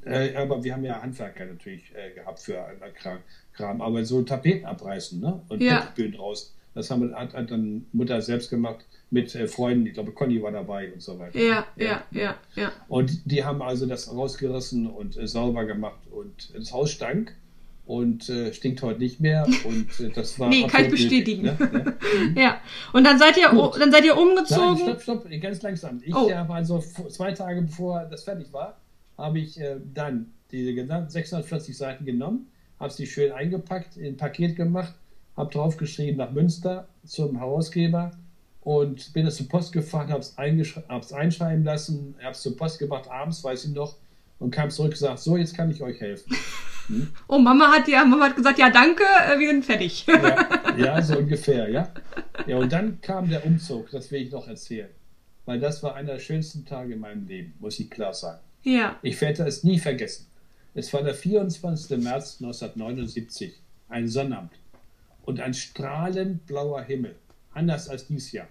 äh, 0.05 0.35
aber 0.35 0.61
wir 0.65 0.73
haben 0.73 0.83
ja 0.83 1.01
Handwerker 1.01 1.45
natürlich 1.45 1.93
äh, 1.95 2.13
gehabt 2.13 2.39
für 2.39 2.55
äh, 2.55 2.91
Kram, 2.93 3.19
Kram. 3.53 3.81
Aber 3.81 4.03
so 4.03 4.21
Tapeten 4.23 4.65
abreißen 4.65 5.21
ne? 5.21 5.41
und 5.47 5.61
Ja. 5.61 5.79
Teppichböden 5.79 6.19
raus, 6.19 6.53
das 6.77 6.91
haben, 6.91 7.13
hat, 7.15 7.33
hat 7.33 7.51
dann 7.51 7.85
Mutter 7.91 8.21
selbst 8.21 8.49
gemacht 8.49 8.85
mit 9.09 9.33
äh, 9.35 9.47
Freunden. 9.47 9.85
Ich 9.87 9.93
glaube, 9.93 10.11
Conny 10.11 10.41
war 10.41 10.51
dabei 10.51 10.91
und 10.93 11.01
so 11.01 11.17
weiter. 11.19 11.37
Ja, 11.39 11.65
ja, 11.75 12.03
ja, 12.11 12.35
ja. 12.55 12.71
Und 12.87 13.29
die 13.31 13.43
haben 13.43 13.61
also 13.61 13.85
das 13.85 14.13
rausgerissen 14.13 14.87
und 14.87 15.17
äh, 15.17 15.27
sauber 15.27 15.65
gemacht 15.65 15.99
und 16.11 16.53
das 16.55 16.71
Haus 16.71 16.91
stank 16.91 17.33
und 17.85 18.29
äh, 18.29 18.53
stinkt 18.53 18.81
heute 18.81 18.99
nicht 18.99 19.19
mehr 19.21 19.47
und 19.63 19.99
äh, 19.99 20.09
das 20.13 20.37
war 20.39 20.49
Nee, 20.53 20.67
kann 20.67 20.85
ich 20.85 20.91
bestätigen. 20.91 21.43
nötig, 21.43 21.71
ne? 21.71 21.95
Ne? 22.33 22.41
Ja. 22.41 22.59
Und 22.93 23.05
dann 23.05 23.17
seid 23.17 23.37
ihr, 23.37 23.49
Gut. 23.49 23.79
dann 23.79 23.91
seid 23.91 24.03
ihr 24.05 24.13
Nein, 24.15 24.27
umgezogen. 24.27 24.77
stopp, 24.77 25.01
stopp, 25.01 25.27
ganz 25.41 25.61
langsam. 25.61 26.01
Ich 26.05 26.13
Oh. 26.13 26.29
habe 26.31 26.53
also 26.53 26.83
zwei 27.09 27.31
Tage 27.31 27.61
bevor 27.61 28.05
das 28.11 28.23
fertig 28.23 28.51
war, 28.51 28.77
habe 29.17 29.39
ich 29.39 29.59
äh, 29.59 29.77
dann 29.93 30.33
diese 30.51 30.73
genannten 30.73 31.09
640 31.09 31.77
Seiten 31.77 32.05
genommen, 32.05 32.47
habe 32.79 32.91
sie 32.93 33.07
schön 33.07 33.31
eingepackt, 33.31 33.97
in 33.97 34.05
ein 34.13 34.17
Paket 34.17 34.55
gemacht, 34.55 34.93
habe 35.37 35.53
draufgeschrieben 35.53 36.17
nach 36.17 36.31
Münster 36.31 36.87
zum 37.05 37.37
Herausgeber 37.37 38.11
und 38.61 39.13
bin 39.13 39.25
es 39.25 39.37
zur 39.37 39.47
Post 39.47 39.71
gefahren, 39.71 40.09
habe 40.09 40.19
es 40.19 40.33
einschreiben 41.13 41.63
lassen, 41.63 42.15
habe 42.21 42.31
es 42.31 42.41
zur 42.41 42.57
Post 42.57 42.79
gebracht, 42.79 43.09
abends, 43.09 43.43
weiß 43.43 43.65
ich 43.65 43.73
noch, 43.73 43.95
und 44.39 44.51
kam 44.51 44.69
zurück 44.69 44.87
und 44.87 44.93
gesagt, 44.93 45.19
so, 45.19 45.37
jetzt 45.37 45.55
kann 45.55 45.71
ich 45.71 45.81
euch 45.81 46.01
helfen. 46.01 46.35
Hm? 46.87 47.05
Oh, 47.27 47.37
Mama 47.37 47.69
hat 47.69 47.85
ja, 47.89 48.05
Mama 48.05 48.27
hat 48.27 48.37
gesagt, 48.37 48.59
ja, 48.59 48.69
danke, 48.69 49.03
äh, 49.03 49.37
wir 49.37 49.49
sind 49.49 49.65
fertig. 49.65 50.05
Ja, 50.07 50.77
ja, 50.77 51.01
so 51.01 51.17
ungefähr, 51.17 51.69
ja. 51.69 51.91
Ja, 52.45 52.55
und 52.59 52.71
dann 52.71 53.01
kam 53.01 53.29
der 53.29 53.45
Umzug, 53.45 53.91
das 53.91 54.09
will 54.09 54.21
ich 54.21 54.31
noch 54.31 54.47
erzählen. 54.47 54.87
Weil 55.43 55.59
das 55.59 55.83
war 55.83 55.95
einer 55.95 56.13
der 56.13 56.19
schönsten 56.19 56.63
Tage 56.63 56.93
in 56.93 57.01
meinem 57.01 57.27
Leben, 57.27 57.55
muss 57.59 57.77
ich 57.81 57.89
klar 57.89 58.13
sagen. 58.13 58.39
Ja. 58.63 58.97
Ich 59.01 59.19
werde 59.19 59.43
es 59.43 59.65
nie 59.65 59.79
vergessen. 59.79 60.27
Es 60.75 60.93
war 60.93 61.03
der 61.03 61.13
24. 61.13 61.97
März 61.97 62.37
1979, 62.39 63.53
ein 63.89 64.07
Sonnabend 64.07 64.51
und 65.27 65.41
ein 65.41 65.53
strahlend 65.53 66.45
blauer 66.45 66.81
Himmel, 66.81 67.13
anders 67.53 67.89
als 67.89 68.07
dieses 68.07 68.31
Jahr. 68.31 68.47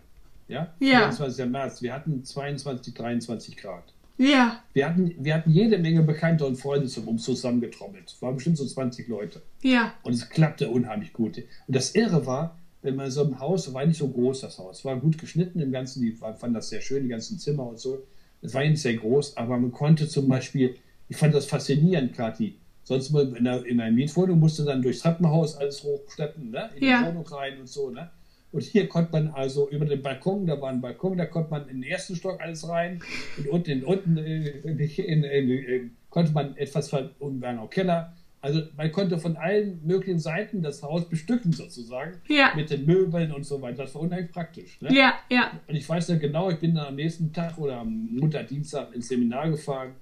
Ja? 0.47 0.75
Ja. 0.79 1.11
24. 1.11 1.47
März, 1.47 1.83
wir 1.83 1.95
hatten 1.95 2.23
22, 2.23 2.93
23 2.95 3.57
Grad. 3.57 3.95
Ja. 4.19 4.63
Wir 4.75 4.89
hatten, 4.89 5.15
wir 5.19 5.35
hatten 5.35 5.51
jede 5.51 5.79
Menge 5.79 6.03
Bekannte 6.03 6.45
und 6.47 6.57
Freunde 6.57 6.87
zum 6.87 7.09
Umzug 7.09 7.37
zusammengetrommelt. 7.37 8.11
Es 8.11 8.23
waren 8.23 8.35
bestimmt 8.35 8.59
so 8.59 8.67
20 8.67 9.09
Leute. 9.09 9.43
Ja. 9.63 9.95
Und 10.03 10.13
es 10.13 10.29
klappte 10.29 10.69
unheimlich 10.69 11.15
gut. 11.15 11.39
Und 11.39 11.77
das 11.77 11.95
Irre 11.95 12.27
war, 12.27 12.59
wenn 12.83 12.95
man 12.95 13.11
so 13.11 13.25
im 13.25 13.41
Haus, 13.41 13.73
war 13.73 13.85
nicht 13.85 13.99
so 13.99 14.09
groß 14.09 14.43
das 14.43 14.59
Haus, 14.59 14.85
war 14.85 14.97
gut 14.97 15.19
geschnitten 15.19 15.61
im 15.61 15.73
Ganzen, 15.73 16.03
die 16.03 16.13
fanden 16.13 16.55
das 16.55 16.69
sehr 16.69 16.83
schön, 16.83 17.05
die 17.05 17.09
ganzen 17.09 17.39
Zimmer 17.39 17.67
und 17.67 17.79
so. 17.79 18.07
Es 18.43 18.53
war 18.53 18.63
nicht 18.63 18.83
sehr 18.83 18.95
groß, 18.95 19.39
aber 19.39 19.59
man 19.59 19.73
konnte 19.73 20.09
zum 20.09 20.29
Beispiel, 20.29 20.77
ich 21.09 21.17
fand 21.17 21.35
das 21.35 21.47
faszinierend, 21.47 22.15
Kathi. 22.15 22.59
Sonst 22.89 23.11
in 23.11 23.37
einer, 23.37 23.67
in 23.67 23.81
einer 23.81 23.91
Mietwohnung 23.91 24.39
musste 24.39 24.65
dann 24.65 24.81
durchs 24.81 25.01
Treppenhaus 25.01 25.57
alles 25.57 25.83
hochschleppen, 25.83 26.53
ne? 26.53 26.71
in 26.77 26.85
Ja. 26.87 27.03
die 27.03 27.09
Wohnung 27.09 27.27
rein 27.27 27.59
und 27.59 27.69
so. 27.69 27.91
Ne? 27.91 28.09
Und 28.53 28.63
hier 28.63 28.89
konnte 28.89 29.11
man 29.11 29.27
also 29.29 29.69
über 29.71 29.85
den 29.87 30.03
Balkon, 30.03 30.47
da 30.47 30.61
war 30.61 30.71
ein 30.71 30.81
Balkon, 30.81 31.19
da 31.19 31.27
konnte 31.27 31.51
man 31.51 31.69
in 31.69 31.81
den 31.81 31.91
ersten 31.91 32.15
Stock 32.15 32.41
alles 32.41 32.69
rein 32.69 33.01
und 33.39 33.49
unten, 33.49 33.71
in, 33.73 33.85
unten 33.85 34.17
äh, 34.19 34.51
in, 34.61 35.21
in, 35.21 35.91
konnte 36.11 36.31
man 36.31 36.57
etwas 36.57 36.89
ver- 36.89 37.11
unten 37.19 37.43
war 37.43 37.53
noch 37.55 37.69
Keller. 37.69 38.13
Also 38.41 38.63
man 38.77 38.93
konnte 38.93 39.19
von 39.19 39.37
allen 39.37 39.81
möglichen 39.85 40.21
Seiten 40.21 40.63
das 40.63 40.81
Haus 40.85 41.09
bestücken 41.09 41.53
sozusagen 41.53 42.21
Ja. 42.29 42.53
mit 42.55 42.71
den 42.71 42.87
Möbeln 42.87 43.33
und 43.33 43.45
so 43.45 43.61
weiter. 43.61 43.83
Das 43.83 43.95
war 43.97 44.03
unheimlich 44.03 44.31
praktisch. 44.31 44.81
Ne? 44.81 44.95
Ja, 44.95 45.15
ja. 45.29 45.51
Und 45.67 45.75
ich 45.75 45.89
weiß 45.89 46.07
ja 46.07 46.17
genau, 46.19 46.51
ich 46.51 46.61
bin 46.61 46.77
dann 46.77 46.87
am 46.87 46.95
nächsten 46.95 47.33
Tag 47.33 47.59
oder 47.59 47.79
am 47.79 48.11
Montag, 48.13 48.53
ins 48.53 48.71
Seminar 49.09 49.51
gefahren 49.51 49.95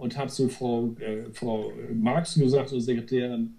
und 0.00 0.16
habe 0.16 0.30
zu 0.30 0.48
Frau, 0.48 0.94
äh, 0.98 1.24
Frau 1.32 1.72
Marx 1.94 2.34
gesagt, 2.34 2.70
zur 2.70 2.80
Sekretärin, 2.80 3.54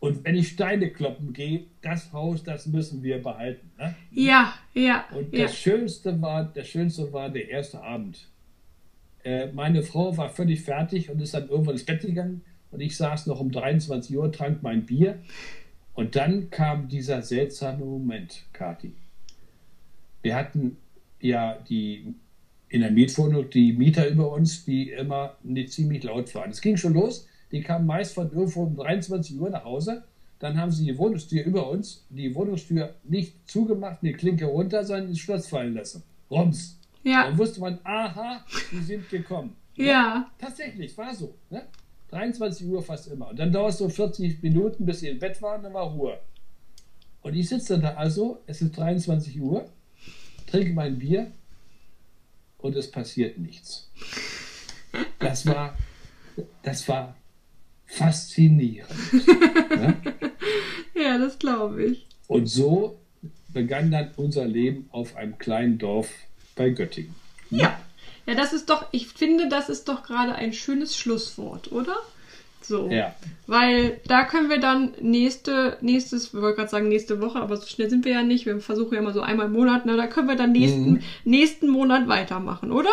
und 0.00 0.24
wenn 0.24 0.34
ich 0.34 0.48
Steine 0.48 0.90
kloppen 0.90 1.34
gehe, 1.34 1.64
das 1.82 2.10
Haus, 2.12 2.42
das 2.42 2.66
müssen 2.66 3.02
wir 3.02 3.22
behalten. 3.22 3.70
Ne? 3.78 3.94
Ja, 4.10 4.54
ja. 4.72 5.04
Und 5.14 5.32
ja. 5.34 5.42
das 5.42 5.56
Schönste 5.56 6.20
war, 6.22 6.44
das 6.44 6.66
Schönste 6.68 7.12
war 7.12 7.28
der 7.28 7.50
erste 7.50 7.82
Abend. 7.82 8.26
Äh, 9.22 9.52
meine 9.52 9.82
Frau 9.82 10.16
war 10.16 10.30
völlig 10.30 10.62
fertig 10.62 11.10
und 11.10 11.20
ist 11.20 11.34
dann 11.34 11.50
irgendwann 11.50 11.74
ins 11.74 11.84
Bett 11.84 12.00
gegangen 12.00 12.40
und 12.70 12.80
ich 12.80 12.96
saß 12.96 13.26
noch 13.26 13.40
um 13.40 13.52
23 13.52 14.16
Uhr, 14.16 14.32
trank 14.32 14.62
mein 14.62 14.86
Bier 14.86 15.18
und 15.92 16.16
dann 16.16 16.48
kam 16.48 16.88
dieser 16.88 17.20
seltsame 17.20 17.84
Moment, 17.84 18.44
Kathi. 18.54 18.94
Wir 20.22 20.34
hatten 20.34 20.78
ja 21.20 21.58
die 21.68 22.14
in 22.70 22.82
der 22.82 22.92
Mietwohnung 22.92 23.50
die 23.50 23.72
Mieter 23.72 24.08
über 24.08 24.32
uns, 24.32 24.64
die 24.64 24.90
immer 24.90 25.36
nicht 25.42 25.72
ziemlich 25.72 26.04
laut 26.04 26.32
waren. 26.34 26.50
Es 26.50 26.60
ging 26.60 26.76
schon 26.76 26.94
los, 26.94 27.26
die 27.50 27.60
kamen 27.60 27.84
meist 27.84 28.14
von 28.14 28.30
irgendwo 28.32 28.62
um 28.62 28.76
23 28.76 29.38
Uhr 29.38 29.50
nach 29.50 29.64
Hause. 29.64 30.04
Dann 30.38 30.56
haben 30.56 30.70
sie 30.70 30.86
die 30.86 30.96
Wohnungstür 30.96 31.44
über 31.44 31.68
uns, 31.68 32.06
die 32.08 32.34
Wohnungstür 32.34 32.94
nicht 33.04 33.34
zugemacht, 33.50 33.98
die 34.02 34.12
Klinke 34.12 34.46
runter, 34.46 34.84
sondern 34.84 35.08
ins 35.08 35.18
Schloss 35.18 35.48
fallen 35.48 35.74
lassen. 35.74 36.02
Rums. 36.30 36.78
Ja. 37.02 37.24
Dann 37.24 37.36
wusste 37.36 37.60
man, 37.60 37.78
aha, 37.82 38.44
die 38.70 38.80
sind 38.80 39.08
gekommen. 39.10 39.56
Ja. 39.74 40.30
Tatsächlich, 40.38 40.96
war 40.96 41.12
so. 41.12 41.34
Ne? 41.50 41.62
23 42.10 42.68
Uhr 42.68 42.82
fast 42.82 43.08
immer. 43.08 43.30
Und 43.30 43.38
dann 43.38 43.52
dauert 43.52 43.72
es 43.72 43.78
so 43.78 43.88
40 43.88 44.42
Minuten, 44.42 44.86
bis 44.86 45.00
sie 45.00 45.08
im 45.08 45.18
Bett 45.18 45.42
waren, 45.42 45.62
dann 45.62 45.74
war 45.74 45.90
Ruhe. 45.90 46.18
Und 47.22 47.34
ich 47.34 47.48
sitze 47.48 47.78
da 47.78 47.94
also, 47.94 48.38
es 48.46 48.62
ist 48.62 48.76
23 48.76 49.40
Uhr, 49.40 49.68
trinke 50.46 50.72
mein 50.72 50.98
Bier 50.98 51.32
und 52.62 52.76
es 52.76 52.90
passiert 52.90 53.38
nichts. 53.38 53.90
Das 55.18 55.46
war, 55.46 55.76
das 56.62 56.88
war 56.88 57.16
faszinierend. 57.86 58.90
ne? 59.70 59.96
Ja, 60.94 61.16
das 61.16 61.38
glaube 61.38 61.82
ich. 61.84 62.06
Und 62.26 62.46
so 62.46 62.98
begann 63.48 63.90
dann 63.90 64.10
unser 64.16 64.44
Leben 64.44 64.86
auf 64.92 65.16
einem 65.16 65.38
kleinen 65.38 65.78
Dorf 65.78 66.10
bei 66.56 66.70
Göttingen. 66.70 67.14
Ja. 67.48 67.80
Ja, 68.26 68.34
das 68.34 68.52
ist 68.52 68.68
doch, 68.68 68.86
ich 68.92 69.08
finde, 69.08 69.48
das 69.48 69.70
ist 69.70 69.88
doch 69.88 70.02
gerade 70.02 70.34
ein 70.34 70.52
schönes 70.52 70.96
Schlusswort, 70.96 71.72
oder? 71.72 71.96
So. 72.62 72.88
Ja. 72.90 73.14
Weil 73.46 74.00
da 74.06 74.24
können 74.24 74.50
wir 74.50 74.60
dann 74.60 74.92
nächste, 75.00 75.76
nächstes, 75.80 76.26
ich 76.28 76.34
wollte 76.34 76.56
gerade 76.56 76.70
sagen 76.70 76.88
nächste 76.88 77.20
Woche, 77.20 77.40
aber 77.40 77.56
so 77.56 77.66
schnell 77.66 77.88
sind 77.90 78.04
wir 78.04 78.12
ja 78.12 78.22
nicht. 78.22 78.46
Wir 78.46 78.60
versuchen 78.60 78.94
ja 78.94 79.00
immer 79.00 79.12
so 79.12 79.20
einmal 79.22 79.46
im 79.46 79.52
Monat, 79.52 79.82
na, 79.86 79.96
da 79.96 80.06
können 80.06 80.28
wir 80.28 80.36
dann 80.36 80.52
nächsten, 80.52 80.90
Mhm. 80.92 81.00
nächsten 81.24 81.68
Monat 81.68 82.06
weitermachen, 82.08 82.70
oder? 82.70 82.90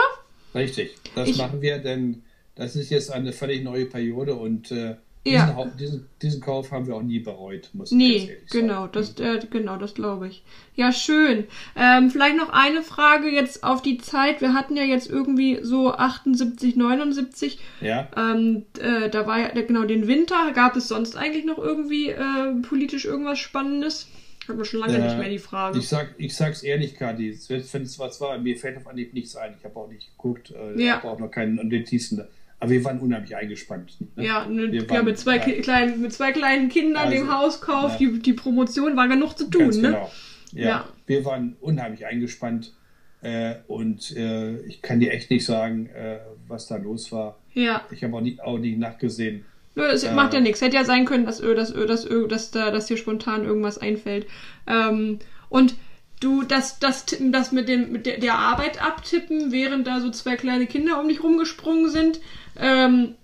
Richtig, 0.56 0.96
das 1.16 1.30
Ich- 1.30 1.38
machen 1.38 1.62
wir, 1.62 1.78
denn 1.80 2.24
das 2.56 2.76
ist 2.76 2.90
jetzt 2.90 3.12
eine 3.12 3.34
völlig 3.34 3.64
neue 3.64 3.86
Periode 3.86 4.34
und 4.36 4.72
äh, 4.72 4.96
Ja. 5.26 5.48
diesen, 5.48 5.78
diesen, 5.78 6.06
diesen 6.22 6.42
Kauf 6.42 6.72
haben 6.72 6.88
wir 6.88 6.96
auch 6.96 7.02
nie 7.02 7.20
bereut, 7.20 7.70
muss 7.74 7.92
ich 7.92 7.98
Nee, 7.98 8.18
ehrlich 8.30 8.50
genau, 8.50 8.82
sagen. 8.82 8.92
das, 8.94 9.20
äh, 9.20 9.40
genau, 9.50 9.76
das 9.78 9.94
glaube 9.94 10.28
ich. 10.30 10.44
Ja, 10.76 10.92
schön. 10.94 11.46
Ähm, 11.76 12.10
vielleicht 12.12 12.38
noch 12.38 12.50
eine 12.50 12.82
Frage 12.82 13.28
jetzt 13.30 13.64
auf 13.64 13.82
die 13.82 13.98
Zeit. 13.98 14.40
Wir 14.40 14.54
hatten 14.54 14.78
ja 14.78 14.84
jetzt 14.84 15.10
irgendwie 15.10 15.60
so 15.64 15.92
78, 15.92 16.76
79. 16.78 17.60
Ja, 17.82 18.08
Ähm, 18.16 18.66
äh, 18.80 19.10
da 19.10 19.28
war 19.28 19.40
ja, 19.40 19.50
genau, 19.50 19.84
den 19.84 20.08
Winter. 20.08 20.52
Gab 20.54 20.76
es 20.78 20.88
sonst 20.88 21.18
eigentlich 21.18 21.44
noch 21.46 21.58
irgendwie 21.58 22.10
äh, 22.10 22.54
politisch 22.62 23.04
irgendwas 23.06 23.40
Spannendes? 23.40 24.08
Hat 24.48 24.56
man 24.56 24.64
schon 24.64 24.80
lange 24.80 24.96
Äh, 24.98 25.04
nicht 25.08 25.18
mehr 25.18 25.30
die 25.30 25.40
Frage. 25.40 25.78
ich, 25.78 25.90
sag, 25.90 26.16
ich 26.18 26.34
sag's 26.34 26.64
ehrlich, 26.64 26.96
Kati, 26.96 27.38
wenn 27.50 27.82
es 27.84 28.00
was 28.00 28.22
war, 28.22 28.38
mir 28.38 28.56
fällt 28.56 28.78
auf 28.78 28.88
Anhieb 28.88 29.14
nichts 29.14 29.36
ein. 29.36 29.56
Ich 29.60 29.66
habe 29.66 29.76
auch 29.76 29.90
nicht 29.90 30.10
geguckt, 30.16 30.52
äh, 30.52 30.82
Ja. 30.82 30.98
habe 31.04 31.10
auch 31.10 31.20
noch 31.20 31.32
keinen 31.32 31.56
Notizen. 31.56 32.24
Aber 32.60 32.72
wir 32.72 32.84
waren 32.86 33.00
unheimlich 33.00 33.36
eingespannt. 33.36 33.98
Ne? 34.16 34.26
Ja, 34.26 34.46
ne, 34.48 34.72
Wir 34.72 34.84
ja 34.84 34.90
waren- 34.90 35.06
mit, 35.06 35.20
zwei 35.20 35.38
ja. 35.38 35.62
Kleinen, 35.62 36.02
mit 36.02 36.12
zwei 36.14 36.32
kleinen 36.32 36.70
Kindern, 36.70 37.06
Also, 37.08 37.18
dem 37.18 37.32
Hauskauf, 37.32 37.92
ja. 37.94 37.98
die, 38.10 38.20
die 38.20 38.34
Promotion, 38.34 38.96
war 38.98 39.08
genug 39.08 39.38
zu 39.38 39.50
tun, 39.50 39.62
Ganz 39.66 39.78
ne? 39.78 39.90
genau. 39.90 40.12
Ja, 40.54 40.86
wir 41.06 41.24
waren 41.26 41.56
unheimlich 41.62 42.06
eingespannt 42.06 42.74
äh, 43.22 43.56
und 43.68 44.16
äh, 44.16 44.58
ich 44.62 44.82
kann 44.82 45.00
dir 45.00 45.12
echt 45.12 45.30
nicht 45.30 45.46
sagen, 45.46 45.88
äh, 45.88 46.20
was 46.48 46.68
da 46.68 46.78
los 46.78 47.12
war. 47.12 47.38
Ja. 47.54 47.82
Ich 47.92 48.04
habe 48.04 48.16
auch 48.16 48.22
nicht, 48.22 48.42
auch 48.42 48.58
nicht 48.58 48.78
nachgesehen. 48.80 49.46
Nö, 49.76 49.84
es 49.84 50.04
Äh, 50.04 50.14
macht 50.14 50.34
ja 50.34 50.40
nichts. 50.40 50.62
Hätte 50.62 50.78
ja 50.78 50.84
sein 50.86 51.06
können, 51.06 51.26
dass, 51.26 51.40
dass, 51.42 51.74
dass, 51.74 52.08
dass, 52.30 52.52
da, 52.52 52.72
dass 52.72 52.88
dir 52.88 52.98
spontan 52.98 53.44
irgendwas 53.46 53.78
einfällt. 53.78 54.26
Ähm, 54.66 55.20
und 55.50 55.76
du, 56.20 56.44
das, 56.44 56.80
das, 56.80 57.06
Tippen, 57.06 57.32
das 57.32 57.52
mit, 57.52 57.68
dem, 57.68 57.92
mit 57.92 58.06
der, 58.06 58.20
der 58.20 58.36
Arbeit 58.36 58.82
abtippen, 58.82 59.52
während 59.52 59.88
da 59.88 60.00
so 60.00 60.10
zwei 60.12 60.36
kleine 60.36 60.66
Kinder 60.68 61.00
um 61.00 61.08
dich 61.08 61.24
rumgesprungen 61.24 61.90
sind, 61.92 62.20
ähm, 62.60 63.16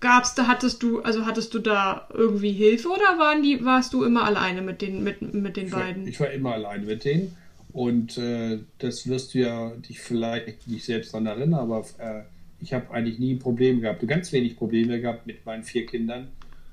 gab's 0.00 0.34
da, 0.34 0.48
hattest 0.48 0.82
du, 0.82 1.00
also 1.02 1.24
hattest 1.24 1.54
du 1.54 1.60
da 1.60 2.08
irgendwie 2.12 2.52
Hilfe 2.52 2.88
oder 2.88 3.18
waren 3.18 3.42
die, 3.42 3.64
warst 3.64 3.92
du 3.92 4.02
immer 4.02 4.24
alleine 4.24 4.62
mit 4.62 4.82
den, 4.82 5.04
mit, 5.04 5.22
mit 5.34 5.56
den 5.56 5.66
Ich 5.66 5.72
war, 5.72 5.80
beiden? 5.80 6.06
ich 6.08 6.18
war 6.18 6.30
immer 6.30 6.54
allein 6.54 6.84
mit 6.86 7.04
denen 7.04 7.36
und 7.72 8.18
äh, 8.18 8.58
das 8.78 9.06
wirst 9.06 9.34
du 9.34 9.38
ja 9.38 9.70
dich 9.88 10.00
vielleicht 10.00 10.66
nicht 10.66 10.84
selbst 10.84 11.14
daran 11.14 11.26
erinnern, 11.26 11.60
aber 11.60 11.84
äh, 11.98 12.22
ich 12.60 12.72
habe 12.72 12.90
eigentlich 12.90 13.18
nie 13.18 13.36
Probleme 13.36 13.80
gehabt, 13.80 14.06
ganz 14.08 14.32
wenig 14.32 14.56
Probleme 14.56 15.00
gehabt 15.00 15.26
mit 15.26 15.46
meinen 15.46 15.62
vier 15.62 15.86
Kindern, 15.86 16.28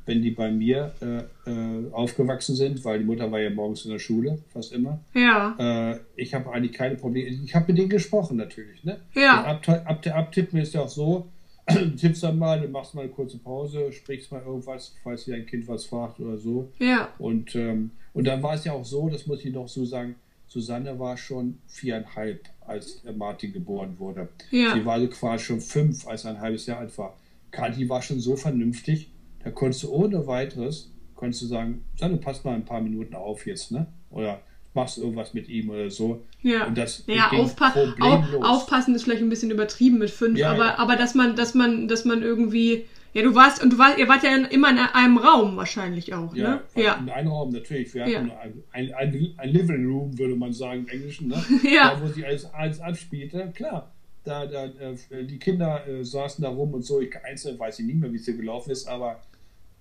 wenn 0.07 0.21
die 0.21 0.31
bei 0.31 0.49
mir 0.49 0.93
äh, 1.01 1.49
äh, 1.49 1.91
aufgewachsen 1.91 2.55
sind, 2.55 2.83
weil 2.85 2.99
die 2.99 3.05
Mutter 3.05 3.31
war 3.31 3.39
ja 3.39 3.49
morgens 3.49 3.85
in 3.85 3.91
der 3.91 3.99
Schule, 3.99 4.39
fast 4.49 4.73
immer. 4.73 4.99
Ja. 5.13 5.91
Äh, 5.91 5.99
ich 6.15 6.33
habe 6.33 6.51
eigentlich 6.51 6.73
keine 6.73 6.95
Probleme. 6.95 7.27
Ich 7.27 7.53
habe 7.53 7.65
mit 7.67 7.77
denen 7.77 7.89
gesprochen 7.89 8.37
natürlich. 8.37 8.83
Ne? 8.83 8.99
Ja. 9.13 9.41
Und 9.41 9.69
Ab, 9.69 9.81
ab, 9.85 10.07
abtippen 10.07 10.59
ist 10.59 10.73
ja 10.73 10.81
auch 10.81 10.89
so, 10.89 11.27
tippst 11.97 12.23
dann 12.23 12.39
mal, 12.39 12.61
du 12.61 12.69
machst 12.69 12.95
mal 12.95 13.01
eine 13.01 13.11
kurze 13.11 13.37
Pause, 13.37 13.91
sprichst 13.91 14.31
mal 14.31 14.41
irgendwas, 14.41 14.95
falls 15.03 15.25
dir 15.25 15.35
ein 15.35 15.45
Kind 15.45 15.67
was 15.67 15.85
fragt 15.85 16.19
oder 16.21 16.37
so. 16.37 16.71
Ja. 16.79 17.09
Und, 17.19 17.55
ähm, 17.55 17.91
und 18.13 18.25
dann 18.25 18.41
war 18.41 18.55
es 18.55 18.63
ja 18.63 18.71
auch 18.71 18.85
so, 18.85 19.09
das 19.09 19.27
muss 19.27 19.43
ich 19.43 19.53
noch 19.53 19.67
so 19.67 19.83
sagen, 19.83 20.15
Susanne 20.47 20.97
war 20.97 21.17
schon 21.17 21.57
viereinhalb, 21.67 22.47
als 22.61 23.03
Martin 23.15 23.51
geboren 23.51 23.99
wurde. 23.99 24.29
Ja. 24.51 24.73
Sie 24.73 24.85
war 24.85 24.93
also 24.93 25.09
quasi 25.09 25.43
schon 25.43 25.59
fünf, 25.59 26.07
als 26.07 26.23
er 26.23 26.31
ein 26.31 26.39
halbes 26.39 26.65
Jahr 26.65 26.79
alt 26.79 26.97
war. 26.97 27.17
Kathi 27.51 27.89
war 27.89 28.01
schon 28.01 28.19
so 28.21 28.37
vernünftig, 28.37 29.09
da 29.47 29.51
konntest 29.53 29.83
du 29.83 29.91
ohne 29.91 30.27
weiteres, 30.27 30.91
konntest 31.15 31.43
du 31.43 31.45
sagen, 31.47 31.83
Susanne, 31.95 32.17
pass 32.17 32.43
mal 32.43 32.53
ein 32.55 32.65
paar 32.65 32.81
Minuten 32.81 33.15
auf 33.15 33.45
jetzt, 33.47 33.71
ne? 33.71 33.87
Oder 34.11 34.41
machst 34.73 34.97
irgendwas 34.97 35.33
mit 35.33 35.47
ihm 35.49 35.69
oder 35.69 35.89
so. 35.89 36.21
Ja, 36.43 36.65
Und 36.67 36.77
das 36.77 37.03
ja 37.07 37.31
aufpa 37.31 37.69
au, 37.69 37.85
problemlos. 37.95 38.45
aufpassen 38.45 38.93
ist 38.93 39.03
vielleicht 39.03 39.21
ein 39.23 39.29
bisschen 39.29 39.49
übertrieben 39.51 39.97
mit 39.99 40.09
fünf, 40.11 40.37
Ja, 40.37 40.51
aber, 40.51 40.65
ja. 40.65 40.77
aber 40.79 40.95
dass 40.97 41.15
man, 41.15 41.35
dass 41.35 41.53
man, 41.55 41.87
dass 41.87 42.03
man 42.05 42.21
irgendwie, 42.21 42.85
ja, 43.13 43.23
du 43.23 43.33
warst, 43.33 43.63
und 43.63 43.71
du 43.73 43.77
warst, 43.79 43.97
ihr 43.97 44.07
wart 44.07 44.23
ja 44.23 44.35
immer 44.35 44.69
in 44.69 44.77
einem 44.77 45.17
Raum 45.17 45.55
wahrscheinlich 45.55 46.13
auch, 46.13 46.35
Ja, 46.35 46.49
ne? 46.49 46.61
Ja. 46.75 46.95
in 47.01 47.09
einem 47.09 47.29
Raum 47.29 47.51
natürlich. 47.53 47.93
Wir 47.95 48.05
Ja. 48.07 48.19
hatten 48.19 48.31
ein, 48.31 48.63
ein, 48.71 48.93
ein, 48.93 49.33
ein 49.37 49.49
Living 49.49 49.85
Room, 49.87 50.17
würde 50.19 50.35
man 50.35 50.51
sagen 50.53 50.81
im 50.81 50.87
Englischen, 50.89 51.29
ne? 51.29 51.41
Ja. 51.63 51.95
da 51.95 52.01
wo 52.01 52.07
sich 52.07 52.25
alles, 52.25 52.45
alles 52.53 52.79
abspielte. 52.81 53.51
Klar, 53.55 53.91
da, 54.25 54.45
da, 54.45 54.65
äh, 54.65 55.23
die 55.23 55.39
Kinder 55.39 55.87
äh, 55.87 56.03
saßen 56.03 56.43
da 56.43 56.49
rum 56.49 56.73
und 56.75 56.83
so. 56.85 56.99
Ich 57.01 57.15
einzeln 57.23 57.57
weiß 57.57 57.79
ich 57.79 57.85
nicht 57.87 57.99
mehr, 57.99 58.11
wie 58.11 58.17
es 58.17 58.25
hier 58.25 58.35
gelaufen 58.37 58.69
ist, 58.71 58.85
aber 58.87 59.21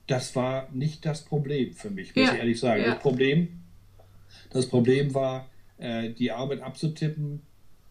das 0.06 0.36
war 0.36 0.68
nicht 0.72 1.04
das 1.04 1.24
Problem 1.24 1.72
für 1.72 1.90
mich, 1.90 2.14
muss 2.14 2.26
Ja. 2.26 2.32
ich 2.34 2.38
ehrlich 2.38 2.60
sagen. 2.60 2.82
Ja. 2.82 2.90
Das 2.94 3.00
Problem, 3.00 3.48
das 4.50 4.68
Problem 4.68 5.14
war, 5.14 5.48
äh, 5.78 6.10
die 6.10 6.30
Arbeit 6.32 6.60
abzutippen 6.62 7.42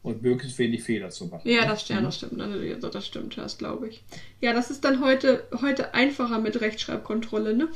und 0.01 0.21
möglichst 0.21 0.57
wenig 0.59 0.83
Fehler 0.83 1.09
zu 1.09 1.25
machen. 1.25 1.49
Ja, 1.49 1.65
das, 1.65 1.87
ja, 1.89 1.99
das 1.99 2.17
stimmt. 2.17 2.39
Also, 2.39 2.89
das 2.89 3.07
stimmt, 3.07 3.37
das 3.37 3.57
glaube 3.57 3.89
ich. 3.89 4.03
Ja, 4.39 4.53
das 4.53 4.69
ist 4.69 4.85
dann 4.85 5.03
heute, 5.03 5.47
heute 5.61 5.93
einfacher 5.95 6.39
mit 6.39 6.61
Rechtschreibkontrolle, 6.61 7.55
ne? 7.55 7.69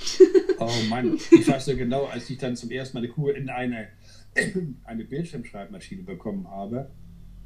Oh 0.59 0.69
Mann, 0.89 1.15
ich 1.31 1.47
weiß 1.47 1.65
so 1.65 1.75
genau, 1.75 2.05
als 2.05 2.29
ich 2.29 2.37
dann 2.37 2.55
zum 2.55 2.69
ersten 2.69 2.97
Mal 2.97 3.03
eine 3.03 3.11
Kugel 3.11 3.35
in 3.35 3.49
eine, 3.49 3.87
eine 4.83 5.05
Bildschirmschreibmaschine 5.05 6.03
bekommen 6.03 6.47
habe, 6.49 6.91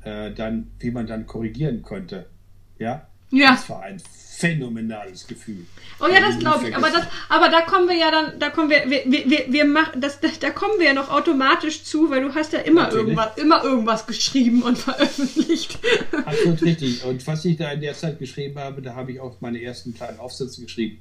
äh, 0.03 0.33
dann, 0.33 0.71
wie 0.79 0.91
man 0.91 1.07
dann 1.07 1.25
korrigieren 1.27 1.81
konnte. 1.81 2.29
Ja? 2.77 3.07
Ja. 3.33 3.51
Das 3.51 3.67
war 3.69 3.81
ein 3.81 3.99
phänomenales 3.99 5.25
Gefühl. 5.25 5.65
Oh 5.99 6.07
ja, 6.07 6.19
das 6.19 6.35
nie 6.35 6.41
glaube 6.41 6.69
ich. 6.69 6.75
Aber 6.75 6.89
das, 6.89 7.07
aber 7.29 7.49
da 7.49 7.61
kommen 7.61 7.87
wir 7.87 7.95
ja 7.95 8.11
dann, 8.11 8.39
da 8.39 8.49
kommen 8.49 8.69
wir, 8.69 8.89
wir, 8.89 9.03
wir, 9.05 9.29
wir, 9.29 9.45
wir 9.51 9.65
machen, 9.65 10.01
das, 10.01 10.19
das, 10.19 10.37
da 10.37 10.51
kommen 10.51 10.73
wir 10.77 10.87
ja 10.87 10.93
noch 10.93 11.09
automatisch 11.09 11.83
zu, 11.83 12.09
weil 12.11 12.21
du 12.21 12.35
hast 12.35 12.53
ja 12.53 12.59
immer 12.59 12.83
Natürlich. 12.83 13.03
irgendwas, 13.03 13.37
immer 13.37 13.63
irgendwas 13.63 14.05
geschrieben 14.05 14.61
und 14.61 14.77
veröffentlicht. 14.89 15.79
Absolut 16.25 16.61
richtig. 16.61 17.03
Und 17.03 17.25
was 17.25 17.43
ich 17.45 17.57
da 17.57 17.71
in 17.71 17.81
der 17.81 17.95
Zeit 17.95 18.19
geschrieben 18.19 18.59
habe, 18.59 18.81
da 18.81 18.93
habe 18.95 19.13
ich 19.13 19.19
auch 19.19 19.41
meine 19.41 19.61
ersten 19.61 19.93
kleinen 19.93 20.19
Aufsätze 20.19 20.61
geschrieben. 20.61 20.99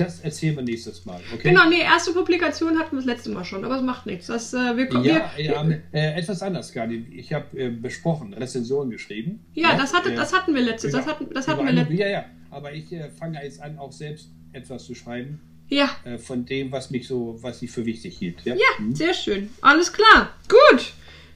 Das 0.00 0.20
erzählen 0.20 0.56
wir 0.56 0.62
nächstes 0.62 1.04
Mal. 1.04 1.20
Okay? 1.34 1.50
Genau, 1.50 1.68
nee, 1.68 1.80
erste 1.80 2.12
Publikation 2.12 2.78
hatten 2.78 2.92
wir 2.92 2.96
das 2.98 3.04
letzte 3.06 3.30
Mal 3.30 3.44
schon, 3.44 3.64
aber 3.64 3.76
es 3.76 3.82
macht 3.82 4.06
nichts. 4.06 4.26
Das, 4.28 4.52
äh, 4.54 4.76
wir, 4.76 4.86
kommen- 4.88 5.04
Ja, 5.04 5.30
wir, 5.36 5.44
ja 5.44 5.68
äh, 5.92 6.18
etwas 6.18 6.42
anders 6.42 6.72
gar 6.72 6.86
nicht. 6.86 7.06
Ich 7.12 7.32
habe 7.32 7.58
äh, 7.58 7.68
besprochen, 7.70 8.32
Rezensionen 8.34 8.90
geschrieben. 8.90 9.40
ja, 9.54 9.76
das, 9.76 9.92
hatte, 9.94 10.12
äh, 10.12 10.16
das 10.16 10.32
hatten 10.32 10.54
wir 10.54 10.62
letztes, 10.62 10.92
das 10.92 11.02
über- 11.04 11.10
hatten, 11.12 11.28
das 11.34 11.46
hatten 11.48 11.64
wir 11.66 11.72
letztes. 11.72 11.98
Ja, 11.98 12.08
ja. 12.08 12.24
Aber 12.50 12.72
ich 12.72 12.92
äh, 12.92 13.10
fange 13.10 13.42
jetzt 13.42 13.60
an, 13.62 13.78
auch 13.78 13.92
selbst 13.92 14.28
etwas 14.52 14.84
zu 14.84 14.94
schreiben 14.96 15.38
Ja, 15.68 15.88
äh, 16.04 16.18
von 16.18 16.44
dem, 16.46 16.72
was 16.72 16.90
mich 16.90 17.06
so, 17.06 17.38
was 17.40 17.62
ich 17.62 17.70
für 17.70 17.84
wichtig 17.86 18.18
hielt. 18.18 18.44
Ja, 18.44 18.54
ja, 18.54 18.78
Hm. 18.78 18.94
sehr 18.94 19.14
schön. 19.14 19.50
Alles 19.60 19.92
klar. 19.92 20.30
Gut. 20.48 20.92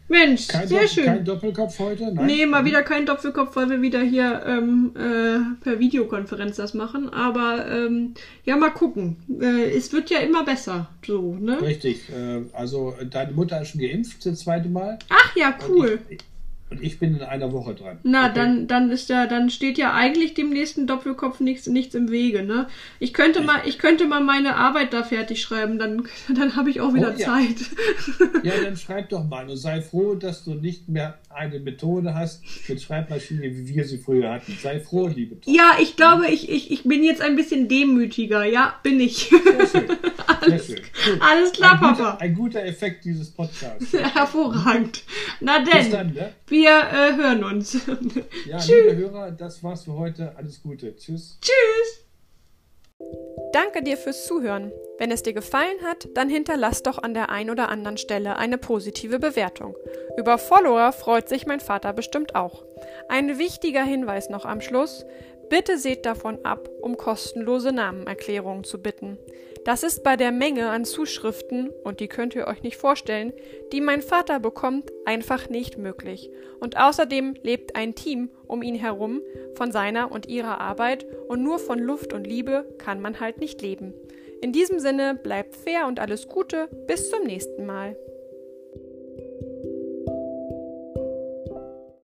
Mensch, 0.09 0.49
Kein, 0.49 0.69
sehr 0.69 0.83
Dopp- 0.83 0.89
schön. 0.91 1.05
kein 1.07 1.25
Doppelkopf 1.25 1.79
heute? 1.79 2.13
Nein. 2.15 2.27
Nee, 2.27 2.45
mal 2.47 2.65
wieder 2.67 2.83
kein 2.83 3.07
Doppelkopf, 3.07 3.57
weil 3.57 3.71
wir 3.71 3.81
wieder 3.83 4.03
hier 4.03 4.43
ähm, 4.47 4.93
äh, 4.97 5.63
per 5.65 5.79
Videokonferenz 5.79 6.57
das 6.57 6.75
machen. 6.75 7.09
Aber 7.09 7.67
ähm, 7.71 8.13
ja, 8.45 8.57
mal 8.57 8.71
gucken. 8.71 9.17
Äh, 9.41 9.71
es 9.71 9.93
wird 9.95 10.11
ja 10.11 10.19
immer 10.19 10.45
besser. 10.45 10.91
So, 11.07 11.35
ne? 11.41 11.61
Richtig. 11.63 12.11
Äh, 12.11 12.43
also 12.53 12.95
deine 13.11 13.33
Mutter 13.33 13.63
ist 13.63 13.69
schon 13.69 13.81
geimpft 13.81 14.25
das 14.27 14.41
zweite 14.41 14.69
Mal. 14.69 14.99
Ach 15.09 15.35
ja, 15.37 15.57
cool. 15.69 15.99
Ich, 16.11 16.19
und 16.77 16.83
ich 16.83 16.99
bin 16.99 17.17
in 17.17 17.23
einer 17.23 17.53
Woche 17.53 17.75
dran. 17.75 17.99
Na, 18.03 18.25
Okay? 18.27 18.33
dann, 18.35 18.67
dann 18.67 18.91
ist 18.91 19.09
ja, 19.09 19.27
dann 19.27 19.51
steht 19.51 19.79
ja 19.79 19.93
eigentlich 19.95 20.35
dem 20.35 20.51
nächsten 20.51 20.87
Doppelkopf 20.87 21.41
nichts, 21.41 21.67
nichts 21.67 21.95
im 21.95 22.11
Wege, 22.11 22.43
ne? 22.43 22.67
Ich 22.99 23.13
könnte 23.15 23.41
mal, 23.43 23.61
ich 23.67 23.79
könnte 23.79 24.07
mal 24.07 24.21
meine 24.23 24.57
Arbeit 24.57 24.93
da 24.93 25.03
fertig 25.03 25.43
schreiben, 25.43 25.79
dann, 25.79 26.05
dann 26.35 26.57
habe 26.57 26.71
ich 26.71 26.81
auch 26.81 26.95
wieder 26.95 27.15
Oh 27.15 27.19
ja. 27.19 27.27
Zeit. 27.27 27.57
Ja, 28.43 28.53
dann 28.63 28.77
schreib 28.77 29.09
doch 29.11 29.25
mal 29.25 29.49
und 29.49 29.57
sei 29.57 29.81
froh, 29.81 30.15
dass 30.15 30.45
du 30.45 30.55
nicht 30.55 30.89
mehr 30.89 31.19
eine 31.31 31.59
Methode 31.59 32.15
hast 32.15 32.43
mit 32.69 32.81
Schreibmaschine, 32.81 33.43
wie 33.43 33.75
wir 33.75 33.85
sie 33.85 33.99
früher 33.99 34.31
hatten. 34.33 34.57
Sei 34.63 34.79
froh, 34.81 35.09
liebe 35.09 35.35
Tochter. 35.41 35.51
Ja, 35.51 35.73
ich 35.81 35.97
glaube, 35.97 36.29
ich, 36.29 36.49
ich, 36.49 36.71
ich 36.71 36.85
bin 36.85 37.03
jetzt 37.03 37.21
ein 37.21 37.35
bisschen 37.37 37.69
demütiger, 37.69 38.45
ja, 38.45 38.75
bin 38.83 39.01
ich. 39.01 39.31
Sehr 39.31 39.67
schön. 39.67 39.89
Sehr 40.47 40.59
schön. 40.59 40.81
Alles 41.21 41.53
klar, 41.53 41.73
ein 41.73 41.79
guter, 41.81 41.95
Papa. 42.05 42.19
Ein 42.21 42.35
guter 42.35 42.65
Effekt 42.65 43.05
dieses 43.05 43.31
Podcasts. 43.31 43.93
Hervorragend. 44.15 45.03
Na 45.41 45.59
Bis 45.61 45.73
denn, 45.73 45.91
dann, 45.91 46.13
ne? 46.15 46.33
wir 46.47 46.64
äh, 46.71 47.17
hören 47.17 47.45
uns. 47.45 47.79
Ja, 48.47 48.59
Tschüss. 48.59 48.69
liebe 48.69 48.97
Hörer, 48.97 49.31
das 49.31 49.63
war's 49.63 49.85
für 49.85 49.95
heute. 49.95 50.33
Alles 50.37 50.63
Gute. 50.63 50.95
Tschüss. 50.97 51.39
Tschüss. 51.41 52.05
Danke 53.53 53.83
dir 53.83 53.97
fürs 53.97 54.27
Zuhören. 54.27 54.73
Wenn 54.99 55.11
es 55.11 55.23
dir 55.23 55.33
gefallen 55.33 55.77
hat, 55.85 56.09
dann 56.15 56.29
hinterlass 56.29 56.83
doch 56.83 56.99
an 56.99 57.15
der 57.15 57.31
ein 57.31 57.51
oder 57.51 57.69
anderen 57.69 57.97
Stelle 57.97 58.37
eine 58.37 58.59
positive 58.59 59.19
Bewertung. 59.19 59.77
Über 60.17 60.39
Follower 60.39 60.93
freut 60.93 61.29
sich 61.29 61.47
mein 61.47 61.61
Vater 61.61 61.93
bestimmt 61.93 62.35
auch. 62.35 62.65
Ein 63.09 63.39
wichtiger 63.39 63.85
Hinweis 63.85 64.29
noch 64.29 64.45
am 64.45 64.61
Schluss. 64.61 65.05
Bitte 65.49 65.79
seht 65.79 66.07
davon 66.07 66.45
ab, 66.45 66.69
um 66.81 66.97
kostenlose 66.97 67.73
Namenerklärungen 67.73 68.65
zu 68.65 68.81
bitten. 68.81 69.19
Das 69.65 69.83
ist 69.83 70.03
bei 70.03 70.17
der 70.17 70.31
Menge 70.31 70.69
an 70.69 70.85
Zuschriften, 70.85 71.71
und 71.85 72.01
die 72.01 72.09
könnt 72.09 72.35
ihr 72.35 72.47
euch 72.47 72.63
nicht 72.63 72.77
vorstellen, 72.77 73.33
die 73.73 73.81
mein 73.81 74.03
Vater 74.03 74.39
bekommt, 74.39 74.93
einfach 75.07 75.49
nicht 75.49 75.79
möglich. 75.79 76.31
Und 76.61 76.77
außerdem 76.77 77.35
lebt 77.43 77.75
ein 77.75 77.95
Team 77.95 78.31
um 78.47 78.63
ihn 78.63 78.75
herum 78.75 79.23
von 79.55 79.73
seiner 79.73 80.13
und 80.13 80.29
ihrer 80.29 80.61
Arbeit 80.61 81.07
und 81.29 81.43
nur 81.43 81.59
von 81.59 81.79
Luft 81.79 82.13
und 82.13 82.27
Liebe 82.27 82.67
kann 82.77 83.01
man 83.01 83.21
halt 83.21 83.39
nicht 83.39 83.63
leben. 83.63 83.95
In 84.43 84.53
diesem 84.53 84.79
Sinne 84.81 85.15
bleibt 85.15 85.57
fair 85.57 85.87
und 85.87 85.99
alles 85.99 86.29
Gute, 86.29 86.69
bis 86.87 87.09
zum 87.09 87.25
nächsten 87.25 87.65
Mal. 87.65 87.97